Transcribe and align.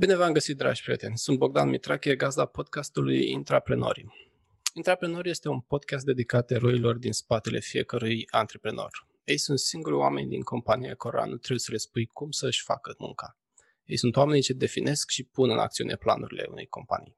Bine 0.00 0.16
v-am 0.16 0.32
găsit, 0.32 0.56
dragi 0.56 0.82
prieteni! 0.82 1.18
Sunt 1.18 1.38
Bogdan 1.38 1.68
Mitrache, 1.68 2.16
gazda 2.16 2.46
podcastului 2.46 3.30
Intraprenorii. 3.30 4.32
Intraprenorii 4.74 5.30
este 5.30 5.48
un 5.48 5.60
podcast 5.60 6.04
dedicat 6.04 6.50
eroilor 6.50 6.96
din 6.96 7.12
spatele 7.12 7.60
fiecărui 7.60 8.26
antreprenor. 8.30 9.06
Ei 9.24 9.38
sunt 9.38 9.58
singuri 9.58 9.94
oameni 9.94 10.28
din 10.28 10.40
compania 10.40 10.94
cărora 10.94 11.24
nu 11.24 11.36
trebuie 11.36 11.58
să 11.58 11.70
le 11.72 11.76
spui 11.76 12.06
cum 12.06 12.30
să-și 12.30 12.62
facă 12.62 12.94
munca. 12.98 13.38
Ei 13.84 13.96
sunt 13.96 14.16
oamenii 14.16 14.42
ce 14.42 14.52
definesc 14.52 15.10
și 15.10 15.24
pun 15.24 15.50
în 15.50 15.58
acțiune 15.58 15.96
planurile 15.96 16.46
unei 16.50 16.66
companii. 16.66 17.16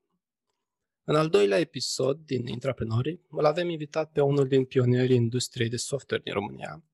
În 1.04 1.14
al 1.14 1.28
doilea 1.28 1.58
episod 1.58 2.18
din 2.24 2.46
Intraprenorii, 2.46 3.20
îl 3.30 3.44
avem 3.44 3.68
invitat 3.68 4.12
pe 4.12 4.20
unul 4.20 4.48
din 4.48 4.64
pionierii 4.64 5.16
industriei 5.16 5.68
de 5.68 5.76
software 5.76 6.22
din 6.22 6.32
România, 6.32 6.84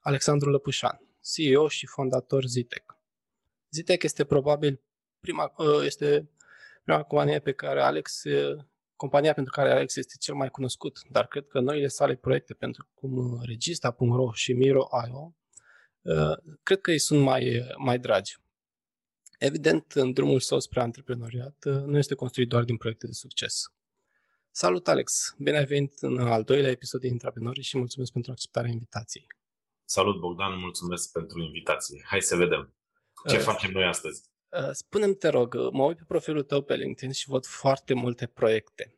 Alexandru 0.00 0.50
Lăpușan, 0.50 1.00
CEO 1.34 1.68
și 1.68 1.86
fondator 1.86 2.44
Zitec. 2.44 2.96
Zitec 3.70 4.02
este 4.02 4.24
probabil 4.24 4.80
prima, 5.26 5.52
ă, 5.58 5.84
este 5.84 6.30
prima 6.84 7.02
companie 7.02 7.38
pe 7.38 7.52
care 7.52 7.80
Alex, 7.80 8.22
compania 8.96 9.32
pentru 9.32 9.52
care 9.52 9.70
Alex 9.70 9.96
este 9.96 10.14
cel 10.20 10.34
mai 10.34 10.48
cunoscut, 10.48 10.98
dar 11.10 11.26
cred 11.26 11.46
că 11.46 11.60
noile 11.60 11.88
sale 11.88 12.14
proiecte, 12.14 12.54
pentru 12.54 12.88
cum 12.94 13.40
Regista.ro 13.42 14.32
și 14.32 14.52
Miro.io, 14.52 15.34
ă, 16.06 16.42
cred 16.62 16.80
că 16.80 16.90
îi 16.90 16.98
sunt 16.98 17.22
mai, 17.22 17.74
mai 17.76 17.98
dragi. 17.98 18.36
Evident, 19.38 19.92
în 19.92 20.12
drumul 20.12 20.40
său 20.40 20.58
spre 20.58 20.80
antreprenoriat, 20.80 21.64
ă, 21.64 21.70
nu 21.70 21.98
este 21.98 22.14
construit 22.14 22.48
doar 22.48 22.64
din 22.64 22.76
proiecte 22.76 23.06
de 23.06 23.12
succes. 23.12 23.62
Salut, 24.50 24.88
Alex! 24.88 25.34
Bine 25.38 25.56
ai 25.56 25.64
venit 25.64 25.98
în 26.00 26.18
al 26.18 26.42
doilea 26.42 26.70
episod 26.70 27.00
de 27.00 27.06
Intraprenori 27.06 27.62
și 27.62 27.78
mulțumesc 27.78 28.12
pentru 28.12 28.30
acceptarea 28.30 28.70
invitației. 28.70 29.26
Salut, 29.84 30.20
Bogdan! 30.20 30.58
Mulțumesc 30.58 31.12
pentru 31.12 31.40
invitație. 31.40 32.04
Hai 32.06 32.20
să 32.20 32.36
vedem 32.36 32.74
ce 33.28 33.36
uh, 33.36 33.42
facem 33.42 33.70
noi 33.70 33.84
astăzi. 33.84 34.34
Uh, 34.48 34.70
spune-mi, 34.72 35.14
te 35.14 35.28
rog, 35.28 35.54
mă 35.72 35.84
uit 35.84 35.96
pe 35.96 36.04
profilul 36.08 36.42
tău 36.42 36.62
pe 36.62 36.74
LinkedIn 36.74 37.12
și 37.12 37.28
văd 37.28 37.46
foarte 37.46 37.94
multe 37.94 38.26
proiecte. 38.26 38.96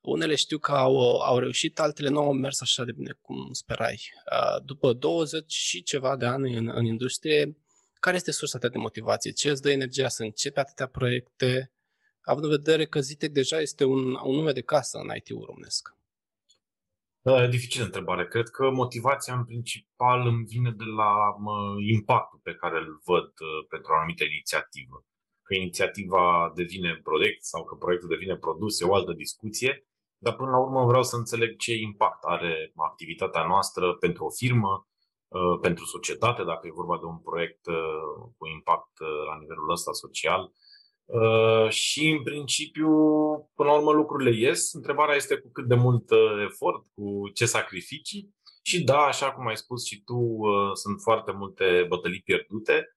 Unele 0.00 0.34
știu 0.34 0.58
că 0.58 0.72
au, 0.72 1.18
au 1.20 1.38
reușit, 1.38 1.80
altele 1.80 2.08
nu 2.08 2.20
au 2.20 2.32
mers 2.32 2.60
așa 2.60 2.84
de 2.84 2.92
bine 2.92 3.18
cum 3.20 3.52
sperai. 3.52 4.12
Uh, 4.32 4.62
după 4.64 4.92
20 4.92 5.52
și 5.52 5.82
ceva 5.82 6.16
de 6.16 6.26
ani 6.26 6.56
în, 6.56 6.70
în 6.74 6.84
industrie, 6.84 7.56
care 8.00 8.16
este 8.16 8.30
sursa 8.30 8.58
ta 8.58 8.68
de 8.68 8.78
motivație? 8.78 9.30
Ce 9.30 9.50
îți 9.50 9.62
dă 9.62 9.70
energia 9.70 10.08
să 10.08 10.22
începi 10.22 10.58
atâtea 10.58 10.86
proiecte, 10.86 11.72
având 12.20 12.44
în 12.44 12.50
vedere 12.50 12.86
că 12.86 13.00
Zitec 13.00 13.30
deja 13.30 13.60
este 13.60 13.84
un, 13.84 14.14
un 14.24 14.34
nume 14.34 14.52
de 14.52 14.60
casă 14.60 14.98
în 14.98 15.16
IT-ul 15.16 15.44
românesc? 15.46 15.95
Da, 17.26 17.46
dificilă 17.46 17.84
întrebare. 17.84 18.26
Cred 18.26 18.48
că 18.48 18.70
motivația 18.70 19.34
în 19.34 19.44
principal 19.44 20.26
îmi 20.26 20.44
vine 20.44 20.70
de 20.70 20.84
la 20.84 21.36
mă, 21.38 21.56
impactul 21.96 22.40
pe 22.42 22.54
care 22.54 22.78
îl 22.78 23.00
văd 23.04 23.24
uh, 23.24 23.66
pentru 23.68 23.92
o 23.92 23.96
anumită 23.96 24.24
inițiativă. 24.24 25.04
Că 25.42 25.54
inițiativa 25.54 26.52
devine 26.54 27.00
proiect 27.02 27.44
sau 27.44 27.64
că 27.64 27.74
proiectul 27.74 28.08
devine 28.08 28.36
produs 28.36 28.80
e 28.80 28.84
o 28.84 28.94
altă 28.94 29.12
discuție, 29.12 29.86
dar 30.18 30.34
până 30.36 30.50
la 30.50 30.58
urmă 30.58 30.84
vreau 30.84 31.02
să 31.02 31.16
înțeleg 31.16 31.56
ce 31.56 31.72
impact 31.74 32.22
are 32.24 32.72
activitatea 32.76 33.46
noastră 33.46 33.94
pentru 33.94 34.24
o 34.24 34.30
firmă, 34.30 34.86
uh, 35.28 35.58
pentru 35.60 35.84
societate, 35.84 36.42
dacă 36.44 36.66
e 36.66 36.80
vorba 36.82 36.98
de 36.98 37.04
un 37.04 37.18
proiect 37.18 37.66
uh, 37.66 37.76
cu 38.36 38.46
impact 38.46 38.92
la 39.28 39.38
nivelul 39.38 39.70
ăsta 39.70 39.92
social, 39.92 40.52
Uh, 41.06 41.68
și 41.68 42.08
în 42.08 42.22
principiu, 42.22 42.88
până 43.54 43.68
la 43.68 43.76
urmă, 43.76 43.92
lucrurile 43.92 44.36
ies. 44.36 44.72
Întrebarea 44.72 45.14
este 45.14 45.36
cu 45.36 45.50
cât 45.52 45.66
de 45.66 45.74
mult 45.74 46.10
uh, 46.10 46.44
efort, 46.44 46.84
cu 46.94 47.28
ce 47.34 47.46
sacrificii. 47.46 48.34
Și 48.62 48.84
da, 48.84 48.98
așa 48.98 49.32
cum 49.32 49.46
ai 49.46 49.56
spus 49.56 49.84
și 49.84 50.02
tu, 50.04 50.16
uh, 50.16 50.70
sunt 50.72 51.00
foarte 51.00 51.32
multe 51.32 51.84
bătălii 51.88 52.20
pierdute 52.20 52.90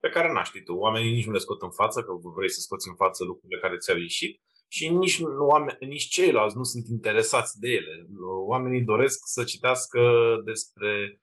pe 0.00 0.08
care 0.08 0.32
n-aș 0.32 0.46
ști 0.48 0.62
tu. 0.62 0.74
Oamenii 0.74 1.12
nici 1.12 1.26
nu 1.26 1.32
le 1.32 1.38
scot 1.38 1.62
în 1.62 1.70
față, 1.70 2.02
că 2.02 2.12
vrei 2.36 2.50
să 2.50 2.60
scoți 2.60 2.88
în 2.88 2.94
față 2.94 3.24
lucrurile 3.24 3.60
care 3.60 3.76
ți-au 3.76 3.98
ieșit 3.98 4.40
și 4.68 4.88
nici, 4.88 5.20
nu, 5.20 5.46
oameni, 5.46 5.78
nici 5.80 6.08
ceilalți 6.08 6.56
nu 6.56 6.62
sunt 6.62 6.86
interesați 6.86 7.58
de 7.60 7.68
ele. 7.68 8.06
Oamenii 8.46 8.82
doresc 8.82 9.20
să 9.24 9.44
citească 9.44 10.00
despre 10.44 11.20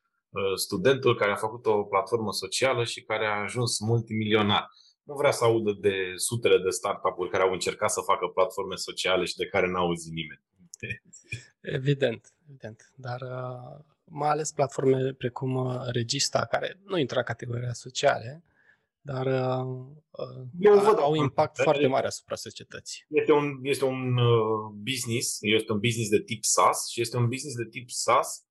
studentul 0.55 1.15
care 1.15 1.31
a 1.31 1.35
făcut 1.35 1.65
o 1.65 1.83
platformă 1.83 2.31
socială 2.31 2.83
și 2.83 3.01
care 3.01 3.25
a 3.25 3.41
ajuns 3.41 3.79
multimilionar 3.79 4.67
nu 5.03 5.15
vrea 5.15 5.31
să 5.31 5.43
audă 5.43 5.77
de 5.79 6.13
sutele 6.15 6.57
de 6.57 6.69
startup-uri 6.69 7.29
care 7.29 7.43
au 7.43 7.51
încercat 7.51 7.91
să 7.91 8.01
facă 8.01 8.27
platforme 8.27 8.75
sociale 8.75 9.25
și 9.25 9.35
de 9.35 9.45
care 9.45 9.67
n-a 9.67 9.79
auzit 9.79 10.13
nimeni. 10.13 10.41
Evident, 11.61 12.33
evident. 12.49 12.91
Dar 12.95 13.21
uh, 13.21 13.79
mai 14.03 14.29
ales 14.29 14.51
platforme 14.51 15.13
precum 15.13 15.55
uh, 15.55 15.81
Regista, 15.91 16.45
care 16.45 16.79
nu 16.85 16.97
intră 16.97 17.17
în 17.17 17.23
categoria 17.23 17.73
sociale, 17.73 18.43
dar 19.01 19.25
uh, 19.25 19.87
Eu 20.59 20.79
văd 20.79 20.97
au 20.97 21.11
un 21.11 21.17
impact 21.17 21.57
foarte 21.61 21.87
mare 21.87 22.07
asupra 22.07 22.35
societății. 22.35 23.05
Este 23.07 23.31
un, 23.31 23.59
este 23.61 23.85
un 23.85 24.15
business, 24.83 25.37
este 25.41 25.71
un 25.71 25.79
business 25.79 26.09
de 26.09 26.21
tip 26.21 26.43
SaaS 26.43 26.89
și 26.89 27.01
este 27.01 27.17
un 27.17 27.27
business 27.27 27.55
de 27.55 27.67
tip 27.69 27.89
SaaS 27.89 28.47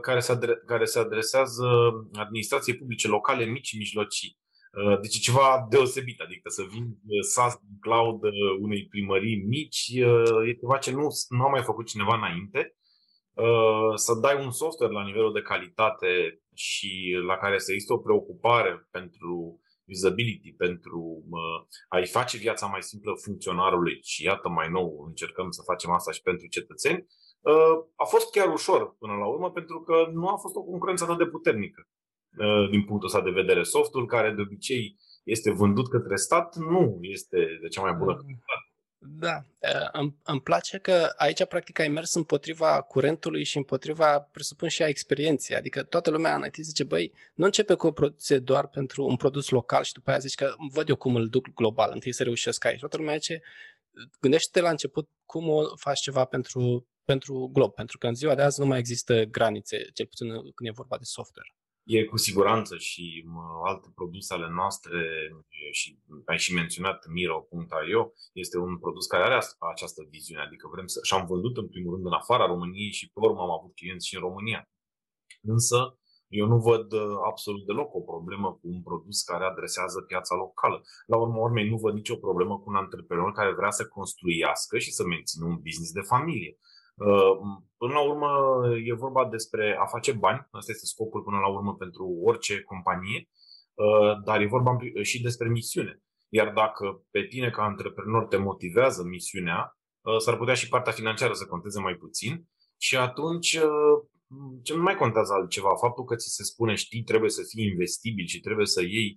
care 0.00 0.20
se, 0.20 0.32
adre- 0.32 0.62
care 0.66 0.84
se 0.84 0.98
adresează 0.98 1.66
administrației 2.12 2.76
publice 2.76 3.08
locale 3.08 3.44
mici 3.44 3.66
și 3.66 3.76
mijlocii. 3.76 4.38
Uh, 4.72 5.00
deci 5.00 5.16
e 5.16 5.18
ceva 5.18 5.66
deosebit, 5.70 6.20
adică 6.20 6.48
să 6.48 6.62
vin 6.62 6.84
uh, 6.84 7.20
SaaS 7.20 7.54
din 7.56 7.78
cloud 7.80 8.22
uh, 8.22 8.32
unei 8.60 8.86
primării 8.86 9.36
mici 9.36 9.86
e 10.48 10.54
ceva 10.60 10.78
ce 10.78 10.90
nu, 10.92 11.06
nu 11.28 11.44
a 11.44 11.48
mai 11.48 11.62
făcut 11.62 11.86
cineva 11.86 12.14
înainte. 12.16 12.72
Să 13.94 14.14
dai 14.14 14.44
un 14.44 14.50
software 14.50 14.92
la 14.92 15.04
nivelul 15.04 15.32
de 15.32 15.40
calitate 15.40 16.42
și 16.54 17.16
la 17.26 17.36
care 17.36 17.58
să 17.58 17.72
există 17.72 17.92
o 17.92 17.98
preocupare 17.98 18.88
pentru 18.90 19.60
usability, 19.86 20.52
pentru 20.52 21.22
a-i 21.88 22.06
face 22.06 22.36
viața 22.36 22.66
mai 22.66 22.82
simplă 22.82 23.12
funcționarului 23.24 23.98
și 24.02 24.24
iată 24.24 24.48
mai 24.48 24.68
nou 24.70 25.04
încercăm 25.06 25.50
să 25.50 25.62
facem 25.64 25.90
asta 25.90 26.12
și 26.12 26.22
pentru 26.22 26.46
cetățeni, 26.46 27.06
a 27.96 28.04
fost 28.04 28.30
chiar 28.30 28.52
ușor 28.52 28.96
până 28.98 29.12
la 29.12 29.26
urmă 29.26 29.50
pentru 29.50 29.80
că 29.80 30.08
nu 30.12 30.28
a 30.28 30.36
fost 30.36 30.54
o 30.54 30.62
concurență 30.62 31.04
atât 31.04 31.18
de 31.18 31.26
puternică. 31.26 31.88
Uh, 32.36 32.70
din 32.70 32.84
punctul 32.84 33.08
ăsta 33.08 33.22
de 33.22 33.40
vedere. 33.40 33.62
Softul, 33.62 34.06
care 34.06 34.32
de 34.32 34.40
obicei 34.40 34.96
este 35.22 35.50
vândut 35.50 35.88
către 35.88 36.16
stat, 36.16 36.56
nu 36.56 36.98
este 37.00 37.58
de 37.62 37.68
cea 37.68 37.82
mai 37.82 37.92
bună 37.92 38.14
calitate. 38.14 38.66
Da, 38.98 39.44
uh, 39.58 39.88
îmi, 39.92 40.16
îmi 40.22 40.40
place 40.40 40.78
că 40.78 41.12
aici 41.16 41.44
practic 41.44 41.78
ai 41.78 41.88
mers 41.88 42.14
împotriva 42.14 42.80
curentului 42.80 43.44
și 43.44 43.56
împotriva, 43.56 44.20
presupun 44.20 44.68
și 44.68 44.82
a 44.82 44.88
experienței. 44.88 45.56
Adică 45.56 45.82
toată 45.82 46.10
lumea 46.10 46.34
în 46.34 46.44
IT 46.44 46.54
zice, 46.54 46.84
băi, 46.84 47.12
nu 47.34 47.44
începe 47.44 47.74
cu 47.74 47.86
o 47.86 47.92
producție 47.92 48.38
doar 48.38 48.68
pentru 48.68 49.04
un 49.04 49.16
produs 49.16 49.48
local 49.48 49.82
și 49.82 49.92
după 49.92 50.10
aia 50.10 50.18
zici 50.18 50.34
că 50.34 50.54
văd 50.72 50.88
eu 50.88 50.96
cum 50.96 51.14
îl 51.14 51.28
duc 51.28 51.54
global, 51.54 51.90
întâi 51.92 52.12
să 52.12 52.22
reușesc 52.22 52.64
aici. 52.64 52.78
Toată 52.78 52.96
lumea 52.96 53.14
zice, 53.14 53.42
gândește-te 54.20 54.60
la 54.60 54.70
început 54.70 55.08
cum 55.24 55.48
o 55.48 55.76
faci 55.76 56.00
ceva 56.00 56.24
pentru, 56.24 56.88
pentru 57.04 57.50
glob, 57.52 57.74
pentru 57.74 57.98
că 57.98 58.06
în 58.06 58.14
ziua 58.14 58.34
de 58.34 58.42
azi 58.42 58.60
nu 58.60 58.66
mai 58.66 58.78
există 58.78 59.24
granițe, 59.24 59.76
cel 59.94 60.06
puțin 60.06 60.28
când 60.28 60.68
e 60.68 60.70
vorba 60.70 60.96
de 60.96 61.04
software 61.04 61.52
e 61.96 62.04
cu 62.04 62.16
siguranță 62.16 62.76
și 62.76 63.24
alte 63.64 63.88
produse 63.94 64.34
ale 64.34 64.48
noastre 64.50 64.98
și 65.70 65.98
ai 66.24 66.38
și 66.38 66.54
menționat 66.54 66.98
Miro.io, 67.14 68.12
este 68.32 68.58
un 68.58 68.78
produs 68.78 69.06
care 69.06 69.22
are 69.24 69.38
această 69.72 70.00
viziune, 70.10 70.42
adică 70.42 70.68
vrem 70.72 70.86
să, 70.86 70.98
și-am 71.02 71.26
vândut 71.26 71.56
în 71.56 71.68
primul 71.68 71.94
rând 71.94 72.06
în 72.06 72.12
afara 72.12 72.46
României 72.46 72.92
și 72.92 73.10
pe 73.12 73.20
urmă 73.26 73.40
am 73.40 73.50
avut 73.58 73.74
clienți 73.74 74.06
și 74.08 74.14
în 74.14 74.20
România. 74.20 74.60
Însă, 75.42 75.98
eu 76.28 76.46
nu 76.46 76.58
văd 76.58 76.92
uh, 76.92 77.16
absolut 77.30 77.66
deloc 77.66 77.94
o 77.94 78.00
problemă 78.00 78.48
cu 78.52 78.66
un 78.74 78.82
produs 78.82 79.22
care 79.22 79.44
adresează 79.44 80.00
piața 80.00 80.34
locală. 80.34 80.80
La 81.06 81.16
urmă 81.16 81.38
urmei, 81.38 81.68
nu 81.68 81.76
văd 81.76 81.94
nicio 81.94 82.16
problemă 82.16 82.54
cu 82.58 82.70
un 82.70 82.76
antreprenor 82.76 83.32
care 83.32 83.52
vrea 83.60 83.70
să 83.70 83.86
construiască 83.86 84.78
și 84.78 84.90
să 84.90 85.02
mențină 85.04 85.44
un 85.46 85.58
business 85.66 85.92
de 85.92 86.08
familie. 86.12 86.58
Uh, 86.98 87.38
până 87.76 87.92
la 87.92 88.00
urmă, 88.00 88.30
e 88.84 88.92
vorba 88.94 89.28
despre 89.28 89.76
a 89.80 89.86
face 89.86 90.12
bani. 90.12 90.46
Asta 90.50 90.72
este 90.72 90.86
scopul 90.86 91.22
până 91.22 91.38
la 91.38 91.48
urmă 91.48 91.74
pentru 91.74 92.20
orice 92.24 92.60
companie, 92.60 93.28
uh, 93.74 94.22
dar 94.24 94.40
e 94.40 94.46
vorba 94.46 94.76
și 95.02 95.22
despre 95.22 95.48
misiune. 95.48 96.02
Iar 96.28 96.52
dacă 96.52 97.02
pe 97.10 97.22
tine 97.22 97.50
ca 97.50 97.62
antreprenor 97.62 98.26
te 98.26 98.36
motivează 98.36 99.02
misiunea, 99.02 99.78
uh, 100.00 100.16
s-ar 100.18 100.36
putea 100.36 100.54
și 100.54 100.68
partea 100.68 100.92
financiară 100.92 101.32
să 101.32 101.46
conteze 101.46 101.80
mai 101.80 101.94
puțin 101.94 102.48
și 102.76 102.96
atunci 102.96 103.58
ce 104.62 104.74
nu 104.74 104.82
mai 104.82 104.96
contează 104.96 105.32
altceva. 105.32 105.76
Faptul 105.76 106.04
că 106.04 106.16
ți 106.16 106.34
se 106.34 106.42
spune 106.42 106.74
știi 106.74 107.02
trebuie 107.02 107.30
să 107.30 107.42
fii 107.48 107.64
investibil 107.64 108.26
și 108.26 108.40
trebuie 108.40 108.66
să 108.66 108.82
iei 108.82 109.14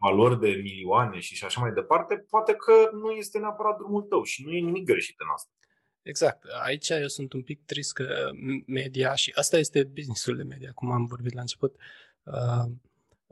valori 0.00 0.40
de 0.40 0.60
milioane 0.62 1.18
și 1.18 1.44
așa 1.44 1.60
mai 1.60 1.72
departe, 1.72 2.24
poate 2.28 2.54
că 2.54 2.90
nu 2.92 3.10
este 3.10 3.38
neapărat 3.38 3.76
drumul 3.76 4.02
tău 4.02 4.22
și 4.22 4.44
nu 4.44 4.52
e 4.52 4.60
nimic 4.60 4.84
greșit 4.84 5.20
în 5.20 5.26
asta. 5.34 5.50
Exact. 6.04 6.44
Aici 6.62 6.88
eu 6.88 7.08
sunt 7.08 7.32
un 7.32 7.42
pic 7.42 7.64
trist 7.64 7.92
că 7.92 8.30
media, 8.66 9.14
și 9.14 9.32
asta 9.34 9.58
este 9.58 9.84
businessul 9.84 10.36
de 10.36 10.42
media, 10.42 10.72
cum 10.72 10.90
am 10.90 11.04
vorbit 11.04 11.34
la 11.34 11.40
început, 11.40 11.76
uh, 12.22 12.64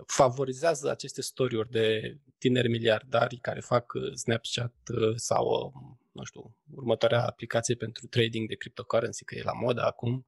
favorizează 0.07 0.91
aceste 0.91 1.23
story-uri 1.23 1.71
de 1.71 2.17
tineri 2.39 2.69
miliardari 2.69 3.37
care 3.37 3.61
fac 3.61 3.93
uh, 3.93 4.13
Snapchat 4.15 4.75
uh, 4.95 5.13
sau, 5.17 5.73
nu 6.13 6.25
știu, 6.25 6.57
următoarea 6.71 7.27
aplicație 7.27 7.75
pentru 7.75 8.07
trading 8.07 8.49
de 8.49 8.55
cryptocurrency, 8.55 9.25
că 9.25 9.35
e 9.35 9.43
la 9.43 9.53
modă 9.53 9.83
acum. 9.83 10.27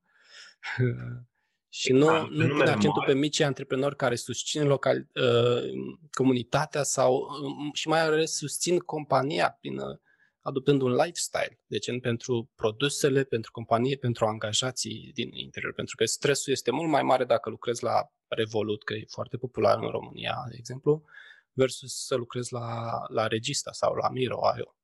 Și 1.69 1.93
nu, 1.93 2.07
da, 2.07 2.27
nu 2.31 2.49
pune 2.49 2.71
accentul 2.71 3.01
mare. 3.01 3.13
pe 3.13 3.19
micii 3.19 3.45
antreprenori 3.45 3.97
care 3.97 4.15
susțin 4.15 4.67
local, 4.67 5.09
uh, 5.15 5.63
comunitatea 6.11 6.83
sau 6.83 7.15
uh, 7.15 7.71
și 7.73 7.89
mai 7.89 8.01
ales 8.01 8.37
susțin 8.37 8.79
compania 8.79 9.57
prin 9.61 9.79
uh, 9.79 9.99
adoptând 10.47 10.81
un 10.83 10.93
lifestyle, 10.93 11.61
deci 11.67 12.01
pentru 12.01 12.51
produsele, 12.55 13.25
pentru 13.25 13.51
companie, 13.51 13.97
pentru 13.97 14.27
angajații 14.27 15.11
din 15.15 15.33
interior, 15.33 15.73
pentru 15.73 15.97
că 15.97 16.05
stresul 16.05 16.53
este 16.53 16.71
mult 16.71 16.91
mai 16.91 17.03
mare 17.03 17.25
dacă 17.25 17.51
lucrezi 17.51 17.83
la 17.83 18.13
Revolut, 18.29 18.85
că 18.85 18.95
e 18.95 19.05
foarte 19.09 19.37
popular 19.37 19.83
în 19.83 19.89
România, 19.89 20.35
de 20.49 20.57
exemplu, 20.59 21.05
versus 21.53 22.07
să 22.07 22.15
lucrezi 22.15 22.53
la, 22.53 22.69
la 23.09 23.27
Regista 23.27 23.73
sau 23.73 23.95
la 23.95 24.09
Miro.io. 24.09 24.75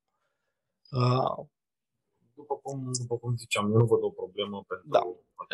Uh, 0.90 1.46
după 2.34 2.54
cum, 2.62 2.90
după 3.00 3.16
cum 3.18 3.36
ziceam, 3.36 3.72
eu 3.72 3.78
nu 3.78 3.86
văd 3.86 4.02
o 4.02 4.10
problemă 4.10 4.64
pentru 4.68 4.88
da. 4.88 5.02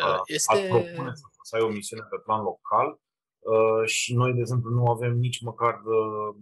a, 0.05 0.21
este... 0.25 0.53
a 0.53 0.67
propune 0.67 1.13
să, 1.15 1.25
să 1.41 1.55
ai 1.55 1.61
o 1.61 1.69
misiune 1.69 2.03
pe 2.09 2.17
plan 2.25 2.41
local 2.41 2.99
uh, 3.39 3.85
și 3.85 4.13
noi, 4.13 4.33
de 4.33 4.39
exemplu, 4.39 4.69
nu 4.69 4.85
avem 4.85 5.17
nici 5.17 5.41
măcar 5.41 5.81
uh, 5.85 6.35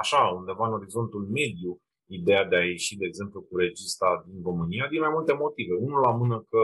așa, 0.00 0.18
undeva 0.18 0.66
în 0.66 0.72
orizontul 0.72 1.26
mediu, 1.26 1.82
ideea 2.06 2.44
de 2.44 2.56
a 2.56 2.64
ieși, 2.64 2.96
de 2.96 3.06
exemplu, 3.06 3.40
cu 3.40 3.56
regista 3.56 4.24
din 4.26 4.40
România, 4.42 4.86
din 4.90 5.00
mai 5.00 5.10
multe 5.12 5.32
motive. 5.32 5.74
Unul 5.74 6.00
la 6.00 6.10
mână 6.10 6.46
că 6.50 6.58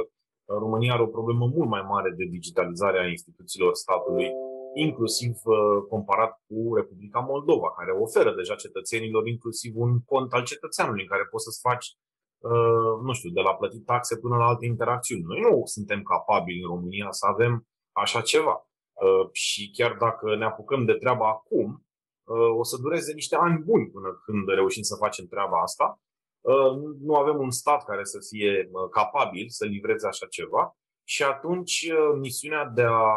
România 0.58 0.92
are 0.92 1.02
o 1.02 1.14
problemă 1.16 1.46
mult 1.46 1.68
mai 1.68 1.84
mare 1.88 2.10
de 2.16 2.24
digitalizare 2.24 2.98
a 2.98 3.08
instituțiilor 3.08 3.74
statului, 3.74 4.30
inclusiv 4.74 5.34
uh, 5.44 5.56
comparat 5.88 6.42
cu 6.46 6.74
Republica 6.74 7.20
Moldova, 7.20 7.70
care 7.70 7.90
oferă 7.90 8.34
deja 8.34 8.54
cetățenilor 8.54 9.26
inclusiv 9.26 9.72
un 9.76 10.00
cont 10.04 10.32
al 10.32 10.44
cetățeanului 10.44 11.02
în 11.02 11.08
care 11.08 11.24
poți 11.30 11.44
să-ți 11.44 11.60
faci, 11.60 11.86
uh, 12.38 12.92
nu 13.02 13.12
știu, 13.12 13.30
de 13.30 13.40
la 13.40 13.54
plătit 13.54 13.84
taxe 13.84 14.18
până 14.18 14.36
la 14.36 14.44
alte 14.44 14.66
interacțiuni. 14.66 15.22
Noi 15.22 15.40
nu 15.40 15.62
suntem 15.64 16.02
capabili 16.02 16.62
în 16.62 16.68
România 16.68 17.06
să 17.10 17.26
avem 17.26 17.66
așa 17.92 18.20
ceva. 18.20 18.64
Uh, 18.92 19.28
și 19.32 19.70
chiar 19.76 19.96
dacă 20.00 20.36
ne 20.36 20.44
apucăm 20.44 20.84
de 20.84 20.92
treaba 20.92 21.28
acum, 21.28 21.84
o 22.58 22.64
să 22.64 22.76
dureze 22.80 23.12
niște 23.12 23.36
ani 23.36 23.58
buni 23.58 23.90
până 23.90 24.20
când 24.24 24.48
reușim 24.48 24.82
să 24.82 24.96
facem 24.96 25.26
treaba 25.26 25.60
asta. 25.60 26.00
Nu 27.00 27.14
avem 27.14 27.38
un 27.38 27.50
stat 27.50 27.84
care 27.84 28.04
să 28.04 28.18
fie 28.30 28.70
capabil 28.90 29.48
să 29.48 29.64
livreze 29.64 30.06
așa 30.06 30.26
ceva 30.26 30.76
și 31.04 31.22
atunci 31.22 31.92
misiunea 32.18 32.64
de 32.64 32.82
a 32.82 33.12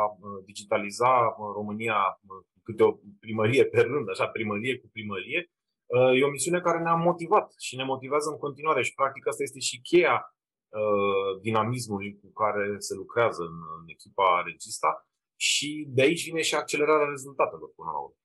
digitaliza 0.46 1.36
România 1.54 2.20
câte 2.64 2.84
o 2.84 2.98
primărie 3.20 3.66
pe 3.66 3.82
rând, 3.82 4.10
așa, 4.10 4.28
primărie 4.28 4.80
cu 4.80 4.90
primărie, 4.92 5.52
e 6.16 6.24
o 6.24 6.30
misiune 6.30 6.62
care 6.62 6.80
ne-a 6.80 6.96
motivat 6.96 7.54
și 7.60 7.76
ne 7.76 7.84
motivează 7.84 8.30
în 8.30 8.38
continuare 8.38 8.84
și 8.84 8.94
practic 8.94 9.28
asta 9.28 9.44
este 9.44 9.60
și 9.60 9.82
cheia 9.82 10.36
dinamismului 11.42 12.20
cu 12.22 12.32
care 12.32 12.76
se 12.78 12.94
lucrează 12.94 13.42
în, 13.42 13.58
în 13.80 13.86
echipa 13.88 14.42
Regista 14.46 15.08
și 15.36 15.86
de 15.90 16.02
aici 16.02 16.26
vine 16.26 16.42
și 16.42 16.56
accelerarea 16.56 17.10
rezultatelor 17.10 17.70
până 17.76 17.90
la 17.92 17.98
urmă. 17.98 18.18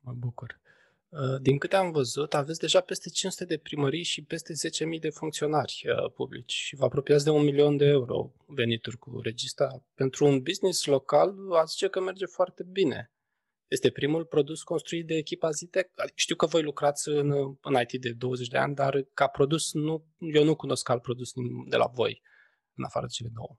Mă 0.00 0.12
bucur. 0.12 0.60
Uh, 1.08 1.40
din 1.40 1.58
câte 1.58 1.76
am 1.76 1.90
văzut, 1.90 2.34
aveți 2.34 2.58
deja 2.58 2.80
peste 2.80 3.08
500 3.08 3.44
de 3.44 3.58
primării 3.58 4.02
și 4.02 4.22
peste 4.22 4.52
10.000 4.94 5.00
de 5.00 5.10
funcționari 5.10 5.82
uh, 5.86 6.12
publici 6.12 6.52
și 6.52 6.76
vă 6.76 6.84
apropiați 6.84 7.24
de 7.24 7.30
un 7.30 7.44
milion 7.44 7.76
de 7.76 7.84
euro 7.84 8.32
venituri 8.46 8.98
cu 8.98 9.20
regista. 9.20 9.84
Pentru 9.94 10.26
un 10.26 10.42
business 10.42 10.84
local, 10.84 11.34
ați 11.52 11.72
zice 11.72 11.88
că 11.88 12.00
merge 12.00 12.26
foarte 12.26 12.62
bine. 12.62 13.12
Este 13.68 13.90
primul 13.90 14.24
produs 14.24 14.62
construit 14.62 15.06
de 15.06 15.14
echipa 15.14 15.50
Zitec. 15.50 15.90
Știu 16.14 16.36
că 16.36 16.46
voi 16.46 16.62
lucrați 16.62 17.08
în, 17.08 17.30
în 17.60 17.74
IT 17.86 18.00
de 18.00 18.12
20 18.12 18.48
de 18.48 18.58
ani, 18.58 18.74
dar 18.74 19.06
ca 19.14 19.26
produs 19.26 19.72
nu, 19.72 20.04
eu 20.18 20.44
nu 20.44 20.56
cunosc 20.56 20.88
alt 20.88 21.02
produs 21.02 21.30
de 21.68 21.76
la 21.76 21.86
voi, 21.86 22.22
în 22.74 22.84
afară 22.84 23.06
de 23.06 23.12
cele 23.12 23.30
două. 23.34 23.58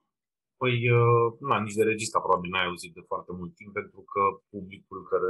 Păi, 0.62 0.76
uh, 1.00 1.26
na, 1.48 1.56
nici 1.64 1.78
de 1.80 1.90
regista 1.92 2.18
probabil 2.24 2.50
n-ai 2.50 2.68
auzit 2.70 2.92
de 2.98 3.08
foarte 3.10 3.32
mult 3.38 3.52
timp, 3.60 3.72
pentru 3.80 4.00
că 4.12 4.22
publicul 4.54 5.00
care 5.10 5.28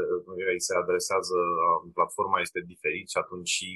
îi 0.55 0.67
se 0.69 0.75
adresează 0.82 1.38
în 1.84 1.88
uh, 1.88 1.96
platforma 1.99 2.38
este 2.40 2.61
diferit 2.73 3.06
și 3.12 3.19
atunci 3.23 3.50
și 3.56 3.69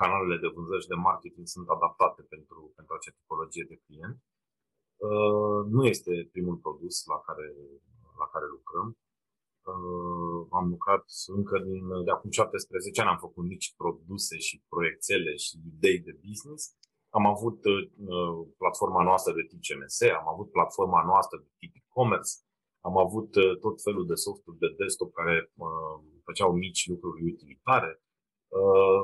canalele 0.00 0.36
de 0.42 0.52
vânzări 0.54 0.84
și 0.84 0.92
de 0.94 1.04
marketing 1.08 1.46
sunt 1.54 1.68
adaptate 1.76 2.22
pentru, 2.32 2.60
pentru 2.76 2.92
acea 2.94 3.14
tipologie 3.20 3.66
de 3.72 3.80
client. 3.84 4.16
Uh, 5.08 5.60
nu 5.74 5.82
este 5.92 6.12
primul 6.34 6.56
produs 6.64 6.94
la 7.12 7.18
care, 7.26 7.48
la 8.20 8.26
care 8.32 8.46
lucrăm. 8.56 8.88
Am 10.58 10.66
lucrat 10.74 11.04
încă 11.38 11.56
din, 11.68 11.84
de 12.06 12.10
acum 12.10 12.30
17 12.30 13.00
ani, 13.00 13.10
am 13.10 13.24
făcut 13.26 13.44
mici 13.44 13.74
produse 13.82 14.36
și 14.46 14.62
proiectele 14.72 15.32
și 15.44 15.52
idei 15.72 15.98
de 16.06 16.14
business 16.26 16.62
am 17.18 17.26
avut 17.26 17.58
uh, 17.64 17.82
uh, 18.14 18.46
platforma 18.60 19.02
noastră 19.02 19.32
de 19.38 19.44
tip 19.48 19.60
CMS, 19.66 20.00
am 20.20 20.28
avut 20.34 20.48
platforma 20.50 21.00
noastră 21.10 21.36
de 21.44 21.50
tip 21.58 21.72
e-commerce, 21.80 22.32
am 22.88 22.96
avut 23.04 23.34
uh, 23.34 23.58
tot 23.64 23.82
felul 23.82 24.06
de 24.06 24.14
softuri 24.14 24.58
de 24.58 24.74
desktop 24.78 25.12
care 25.12 25.36
uh, 25.54 25.96
făceau 26.24 26.50
mici 26.52 26.88
lucruri 26.88 27.32
utilitare. 27.32 27.92
Uh, 28.58 29.00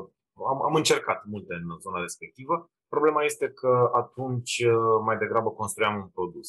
am, 0.51 0.59
am 0.69 0.75
încercat 0.75 1.25
multe 1.25 1.55
în 1.55 1.79
zona 1.85 2.01
respectivă. 2.01 2.71
Problema 2.89 3.23
este 3.25 3.47
că 3.51 3.91
atunci 3.93 4.55
uh, 4.65 5.01
mai 5.05 5.17
degrabă 5.19 5.51
construiam 5.51 5.95
un 6.03 6.09
produs. 6.09 6.49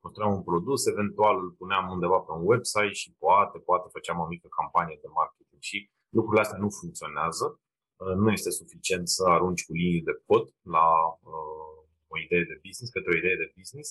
Construiam 0.00 0.32
un 0.38 0.42
produs, 0.42 0.86
eventual 0.86 1.36
îl 1.44 1.50
puneam 1.50 1.90
undeva 1.90 2.18
pe 2.18 2.32
un 2.32 2.44
website 2.52 2.92
și 2.92 3.14
poate, 3.18 3.58
poate 3.58 3.88
făceam 3.92 4.18
o 4.20 4.26
mică 4.26 4.48
campanie 4.60 4.98
de 5.00 5.08
marketing 5.20 5.62
și 5.62 5.90
lucrurile 6.16 6.44
astea 6.44 6.58
nu 6.58 6.70
funcționează. 6.80 7.60
Uh, 7.96 8.14
nu 8.22 8.30
este 8.32 8.50
suficient 8.50 9.08
să 9.08 9.22
arunci 9.24 9.64
cu 9.66 9.72
linii 9.72 10.02
de 10.02 10.14
cod 10.26 10.44
la 10.62 10.88
uh, 11.32 11.76
o 12.12 12.14
idee 12.24 12.44
de 12.50 12.60
business, 12.64 12.92
către 12.92 13.10
o 13.12 13.18
idee 13.22 13.36
de 13.36 13.52
business. 13.56 13.88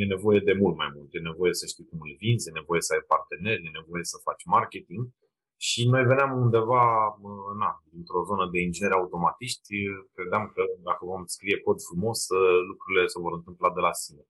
E 0.00 0.04
nevoie 0.14 0.40
de 0.48 0.52
mult 0.62 0.76
mai 0.76 0.90
mult. 0.94 1.08
E 1.14 1.30
nevoie 1.30 1.54
să 1.60 1.66
știi 1.66 1.88
cum 1.90 2.00
îl 2.00 2.16
vinzi, 2.18 2.48
e 2.48 2.60
nevoie 2.60 2.80
să 2.80 2.92
ai 2.92 3.04
parteneri, 3.12 3.66
e 3.66 3.78
nevoie 3.80 4.04
să 4.12 4.24
faci 4.28 4.44
marketing. 4.44 5.02
Și 5.68 5.88
noi 5.88 6.04
veneam 6.10 6.32
undeva, 6.44 6.84
uh, 7.28 7.52
na, 7.62 7.70
dintr-o 7.92 8.24
zonă 8.28 8.44
de 8.52 8.58
ingineri 8.60 8.98
automatiști, 9.00 9.74
credeam 10.14 10.44
că 10.54 10.62
dacă 10.88 11.02
vom 11.04 11.24
scrie 11.24 11.56
cod 11.60 11.78
frumos, 11.88 12.20
lucrurile 12.70 13.06
se 13.06 13.18
vor 13.24 13.32
întâmpla 13.32 13.70
de 13.76 13.80
la 13.80 13.92
sine. 13.92 14.22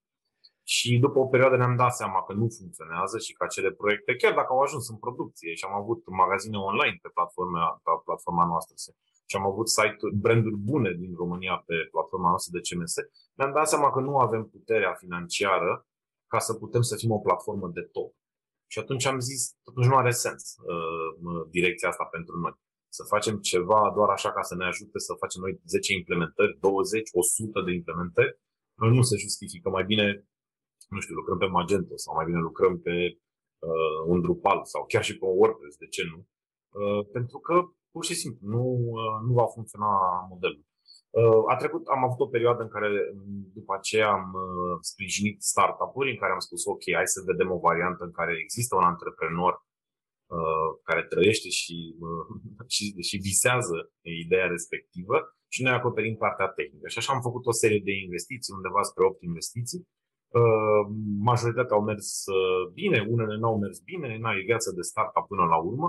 Și 0.65 0.99
după 0.99 1.19
o 1.19 1.27
perioadă 1.27 1.57
ne-am 1.57 1.77
dat 1.77 1.95
seama 1.95 2.25
că 2.27 2.33
nu 2.33 2.47
funcționează 2.59 3.19
și 3.19 3.33
că 3.33 3.45
acele 3.45 3.71
proiecte, 3.73 4.17
chiar 4.17 4.35
dacă 4.35 4.51
au 4.53 4.61
ajuns 4.61 4.89
în 4.89 4.99
producție 4.99 5.55
și 5.55 5.65
am 5.65 5.75
avut 5.83 6.01
magazine 6.23 6.59
online 6.59 6.99
pe 7.03 7.11
platforma, 7.17 7.81
pe 7.85 7.91
platforma 8.05 8.45
noastră 8.47 8.75
și 9.29 9.37
am 9.37 9.47
avut 9.47 9.69
site-uri, 9.69 10.15
branduri 10.25 10.57
bune 10.57 10.91
din 11.03 11.13
România 11.23 11.63
pe 11.67 11.77
platforma 11.91 12.29
noastră 12.29 12.51
de 12.57 12.65
CMS, 12.67 12.95
ne-am 13.37 13.53
dat 13.53 13.69
seama 13.69 13.89
că 13.91 14.01
nu 14.01 14.19
avem 14.19 14.43
puterea 14.45 14.93
financiară 15.03 15.87
ca 16.33 16.39
să 16.39 16.53
putem 16.55 16.83
să 16.91 16.97
fim 16.97 17.11
o 17.11 17.25
platformă 17.27 17.69
de 17.69 17.81
top. 17.81 18.11
Și 18.73 18.79
atunci 18.79 19.05
am 19.07 19.19
zis, 19.19 19.41
totuși 19.63 19.89
nu 19.89 19.97
are 19.97 20.11
sens 20.11 20.43
uh, 20.57 21.47
direcția 21.51 21.89
asta 21.89 22.05
pentru 22.05 22.35
noi. 22.39 22.55
Să 22.89 23.03
facem 23.15 23.37
ceva 23.39 23.93
doar 23.95 24.09
așa 24.09 24.33
ca 24.33 24.43
să 24.43 24.55
ne 24.55 24.65
ajute 24.65 24.99
să 24.99 25.13
facem 25.19 25.41
noi 25.41 25.61
10 25.67 25.93
implementări, 25.93 26.59
20, 26.61 27.11
100 27.13 27.61
de 27.67 27.73
implementări, 27.73 28.41
nu 28.75 29.03
se 29.03 29.17
justifică. 29.17 29.69
Mai 29.69 29.85
bine 29.85 30.27
nu 30.95 31.01
știu, 31.01 31.15
lucrăm 31.15 31.39
pe 31.39 31.55
Magento 31.59 31.97
sau 31.97 32.15
mai 32.15 32.25
bine 32.29 32.41
lucrăm 32.49 32.75
pe 32.87 32.97
uh, 33.69 33.99
un 34.07 34.21
Drupal 34.21 34.61
sau 34.73 34.83
chiar 34.93 35.05
și 35.05 35.19
pe 35.19 35.25
un 35.25 35.37
WordPress, 35.39 35.77
de 35.77 35.89
ce 35.95 36.03
nu? 36.11 36.19
Uh, 36.81 37.03
pentru 37.17 37.39
că 37.39 37.55
pur 37.93 38.05
și 38.09 38.15
simplu 38.15 38.49
nu, 38.55 38.65
uh, 38.99 39.17
nu 39.27 39.33
va 39.41 39.47
funcționa 39.55 39.93
modelul. 40.31 40.65
Uh, 41.21 41.43
a 41.53 41.57
trecut, 41.57 41.87
am 41.87 42.05
avut 42.05 42.21
o 42.21 42.33
perioadă 42.35 42.63
în 42.63 42.69
care 42.69 42.89
după 43.59 43.73
aceea 43.79 44.11
am 44.19 44.27
uh, 44.35 44.79
sprijinit 44.81 45.43
startup-uri 45.43 46.11
în 46.11 46.19
care 46.23 46.33
am 46.33 46.45
spus 46.49 46.65
ok, 46.65 46.85
hai 46.95 47.15
să 47.15 47.29
vedem 47.31 47.51
o 47.51 47.65
variantă 47.69 48.03
în 48.05 48.13
care 48.19 48.35
există 48.45 48.77
un 48.77 48.87
antreprenor 48.93 49.53
uh, 50.37 50.69
care 50.89 51.03
trăiește 51.13 51.49
și, 51.49 51.77
uh, 52.07 52.25
și, 52.75 52.85
și 53.09 53.17
visează 53.17 53.77
ideea 54.25 54.47
respectivă 54.47 55.17
și 55.55 55.63
noi 55.63 55.73
acoperim 55.73 56.17
partea 56.17 56.49
tehnică. 56.49 56.89
Și 56.89 56.99
așa 56.99 57.13
am 57.13 57.21
făcut 57.29 57.45
o 57.47 57.59
serie 57.63 57.81
de 57.89 57.95
investiții, 58.05 58.55
undeva 58.57 58.83
spre 58.83 59.05
8 59.05 59.23
investiții, 59.23 59.83
Uh, 59.83 60.02
majoritatea 61.31 61.77
au 61.77 61.83
mers 61.83 62.27
uh, 62.27 62.73
bine, 62.73 63.07
unele 63.11 63.37
n-au 63.39 63.59
mers 63.59 63.79
bine, 63.81 64.19
n 64.19 64.25
ai 64.25 64.41
viață 64.51 64.73
de 64.77 64.83
startup 64.91 65.27
până 65.27 65.45
la 65.45 65.57
urmă. 65.57 65.89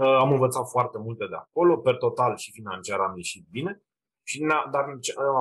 Uh, 0.00 0.16
am 0.24 0.32
învățat 0.32 0.66
foarte 0.68 0.98
multe 0.98 1.26
de 1.26 1.34
acolo, 1.44 1.76
per 1.76 1.96
total 1.96 2.36
și 2.36 2.52
financiar 2.52 2.98
am 3.00 3.16
ieșit 3.16 3.44
bine. 3.50 3.80
Și 4.28 4.38
dar 4.74 4.84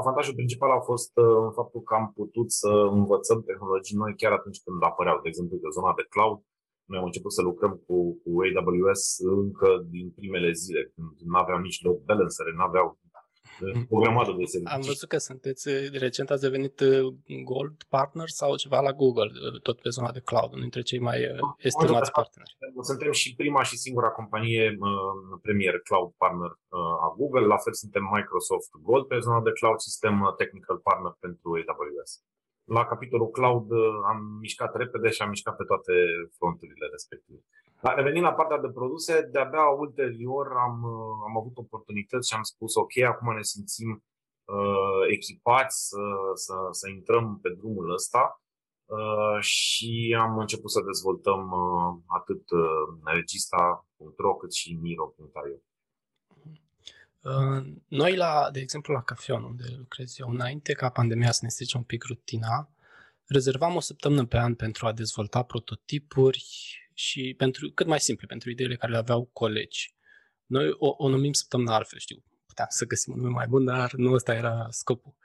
avantajul 0.01 0.39
principal 0.39 0.71
a 0.71 0.79
fost 0.79 1.11
în 1.45 1.51
faptul 1.59 1.81
că 1.81 1.93
am 1.93 2.11
putut 2.15 2.51
să 2.51 2.71
învățăm 2.99 3.39
tehnologii 3.43 3.97
noi 3.97 4.13
chiar 4.15 4.31
atunci 4.31 4.61
când 4.63 4.83
apăreau. 4.83 5.19
De 5.21 5.27
exemplu, 5.27 5.57
pe 5.57 5.69
zona 5.77 5.93
de 5.99 6.05
cloud, 6.13 6.39
noi 6.89 6.97
am 6.99 7.05
început 7.09 7.33
să 7.33 7.41
lucrăm 7.41 7.73
cu, 7.85 7.95
cu 8.21 8.29
AWS 8.45 9.03
încă 9.41 9.69
din 9.93 10.05
primele 10.17 10.51
zile, 10.51 10.81
când 10.93 11.11
nu 11.31 11.37
aveau 11.37 11.59
nici 11.59 11.83
load 11.83 11.99
balancer, 12.09 12.45
nu 12.57 12.63
aveau 12.63 12.87
o 13.89 13.99
grămadă 13.99 14.31
de 14.37 14.45
servicii. 14.45 14.75
Am 14.75 14.81
văzut 14.81 15.09
că 15.09 15.17
sunteți, 15.17 15.69
recent 16.05 16.29
ați 16.29 16.41
devenit 16.41 16.79
uh, 16.79 17.13
Gold 17.43 17.83
Partner 17.89 18.27
sau 18.27 18.55
ceva 18.55 18.79
la 18.87 18.93
Google, 19.01 19.31
uh, 19.33 19.61
tot 19.61 19.77
pe 19.81 19.89
zona 19.89 20.11
de 20.11 20.25
cloud, 20.29 20.49
unul 20.49 20.61
dintre 20.61 20.81
cei 20.81 20.99
mai 20.99 21.19
uh, 21.31 21.39
estimați 21.57 22.11
parteneri. 22.11 22.57
Suntem 22.81 23.11
și 23.11 23.35
prima 23.35 23.63
și 23.63 23.75
singura 23.77 24.09
companie 24.09 24.77
premier 25.41 25.79
cloud 25.87 26.11
partner 26.23 26.51
a 27.07 27.13
Google, 27.17 27.45
la 27.53 27.57
fel 27.57 27.73
suntem 27.73 28.03
Microsoft 28.15 28.71
Gold 28.87 29.05
pe 29.05 29.19
zona 29.19 29.41
de 29.41 29.51
cloud 29.59 29.79
și 29.79 29.89
suntem 29.95 30.33
technical 30.37 30.77
partner 30.77 31.13
pentru 31.19 31.47
AWS. 31.59 32.11
la 32.77 32.83
capitolul 32.85 33.29
cloud 33.37 33.67
am 34.11 34.19
mișcat 34.45 34.75
repede 34.75 35.09
și 35.09 35.21
am 35.21 35.29
mișcat 35.29 35.55
pe 35.55 35.63
toate 35.71 35.93
fronturile 36.37 36.85
respective. 36.95 37.41
Dar 37.81 37.95
revenind 37.95 38.23
la 38.23 38.33
partea 38.33 38.57
de 38.57 38.69
produse, 38.69 39.29
de-abia 39.31 39.65
ulterior 39.65 40.47
am, 40.51 40.85
am 41.27 41.37
avut 41.37 41.57
oportunități 41.57 42.29
și 42.29 42.35
am 42.35 42.43
spus 42.43 42.75
ok, 42.75 42.97
acum 42.97 43.35
ne 43.35 43.41
simțim 43.41 44.03
uh, 44.45 45.11
echipați 45.11 45.87
să, 45.87 46.03
să, 46.33 46.53
să 46.71 46.89
intrăm 46.89 47.39
pe 47.41 47.49
drumul 47.49 47.93
ăsta 47.93 48.41
uh, 48.85 49.41
și 49.41 50.15
am 50.19 50.37
început 50.37 50.71
să 50.71 50.81
dezvoltăm 50.85 51.51
uh, 51.51 52.01
atât 52.05 52.49
uh, 52.49 53.13
regista.ro 53.13 54.35
cât 54.35 54.53
și 54.53 54.77
miro.io. 54.81 55.59
Uh, 57.21 57.65
noi, 57.87 58.15
la, 58.15 58.49
de 58.51 58.59
exemplu, 58.59 58.93
la 58.93 59.01
Cafeon, 59.01 59.43
unde 59.43 59.63
lucrez 59.77 60.19
eu, 60.19 60.29
înainte 60.29 60.73
ca 60.73 60.89
pandemia 60.89 61.31
să 61.31 61.39
ne 61.41 61.49
strice 61.49 61.77
un 61.77 61.83
pic 61.83 62.05
rutina, 62.05 62.69
rezervam 63.25 63.75
o 63.75 63.79
săptămână 63.79 64.25
pe 64.25 64.37
an 64.37 64.55
pentru 64.55 64.85
a 64.85 64.91
dezvolta 64.91 65.43
prototipuri 65.43 66.45
și 66.97 67.33
pentru 67.37 67.69
cât 67.69 67.87
mai 67.87 67.99
simple, 67.99 68.27
pentru 68.27 68.49
ideile 68.49 68.75
care 68.75 68.91
le 68.91 68.97
aveau 68.97 69.29
colegi. 69.33 69.95
Noi 70.45 70.69
o, 70.77 70.93
o 70.97 71.09
numim 71.09 71.33
săptămâna 71.33 71.75
altfel, 71.75 71.99
știu, 71.99 72.23
puteam 72.45 72.67
să 72.71 72.85
găsim 72.85 73.13
un 73.13 73.19
nume 73.19 73.31
mai 73.31 73.47
bun, 73.47 73.65
dar 73.65 73.93
nu 73.93 74.13
ăsta 74.13 74.33
era 74.33 74.67
scopul. 74.69 75.15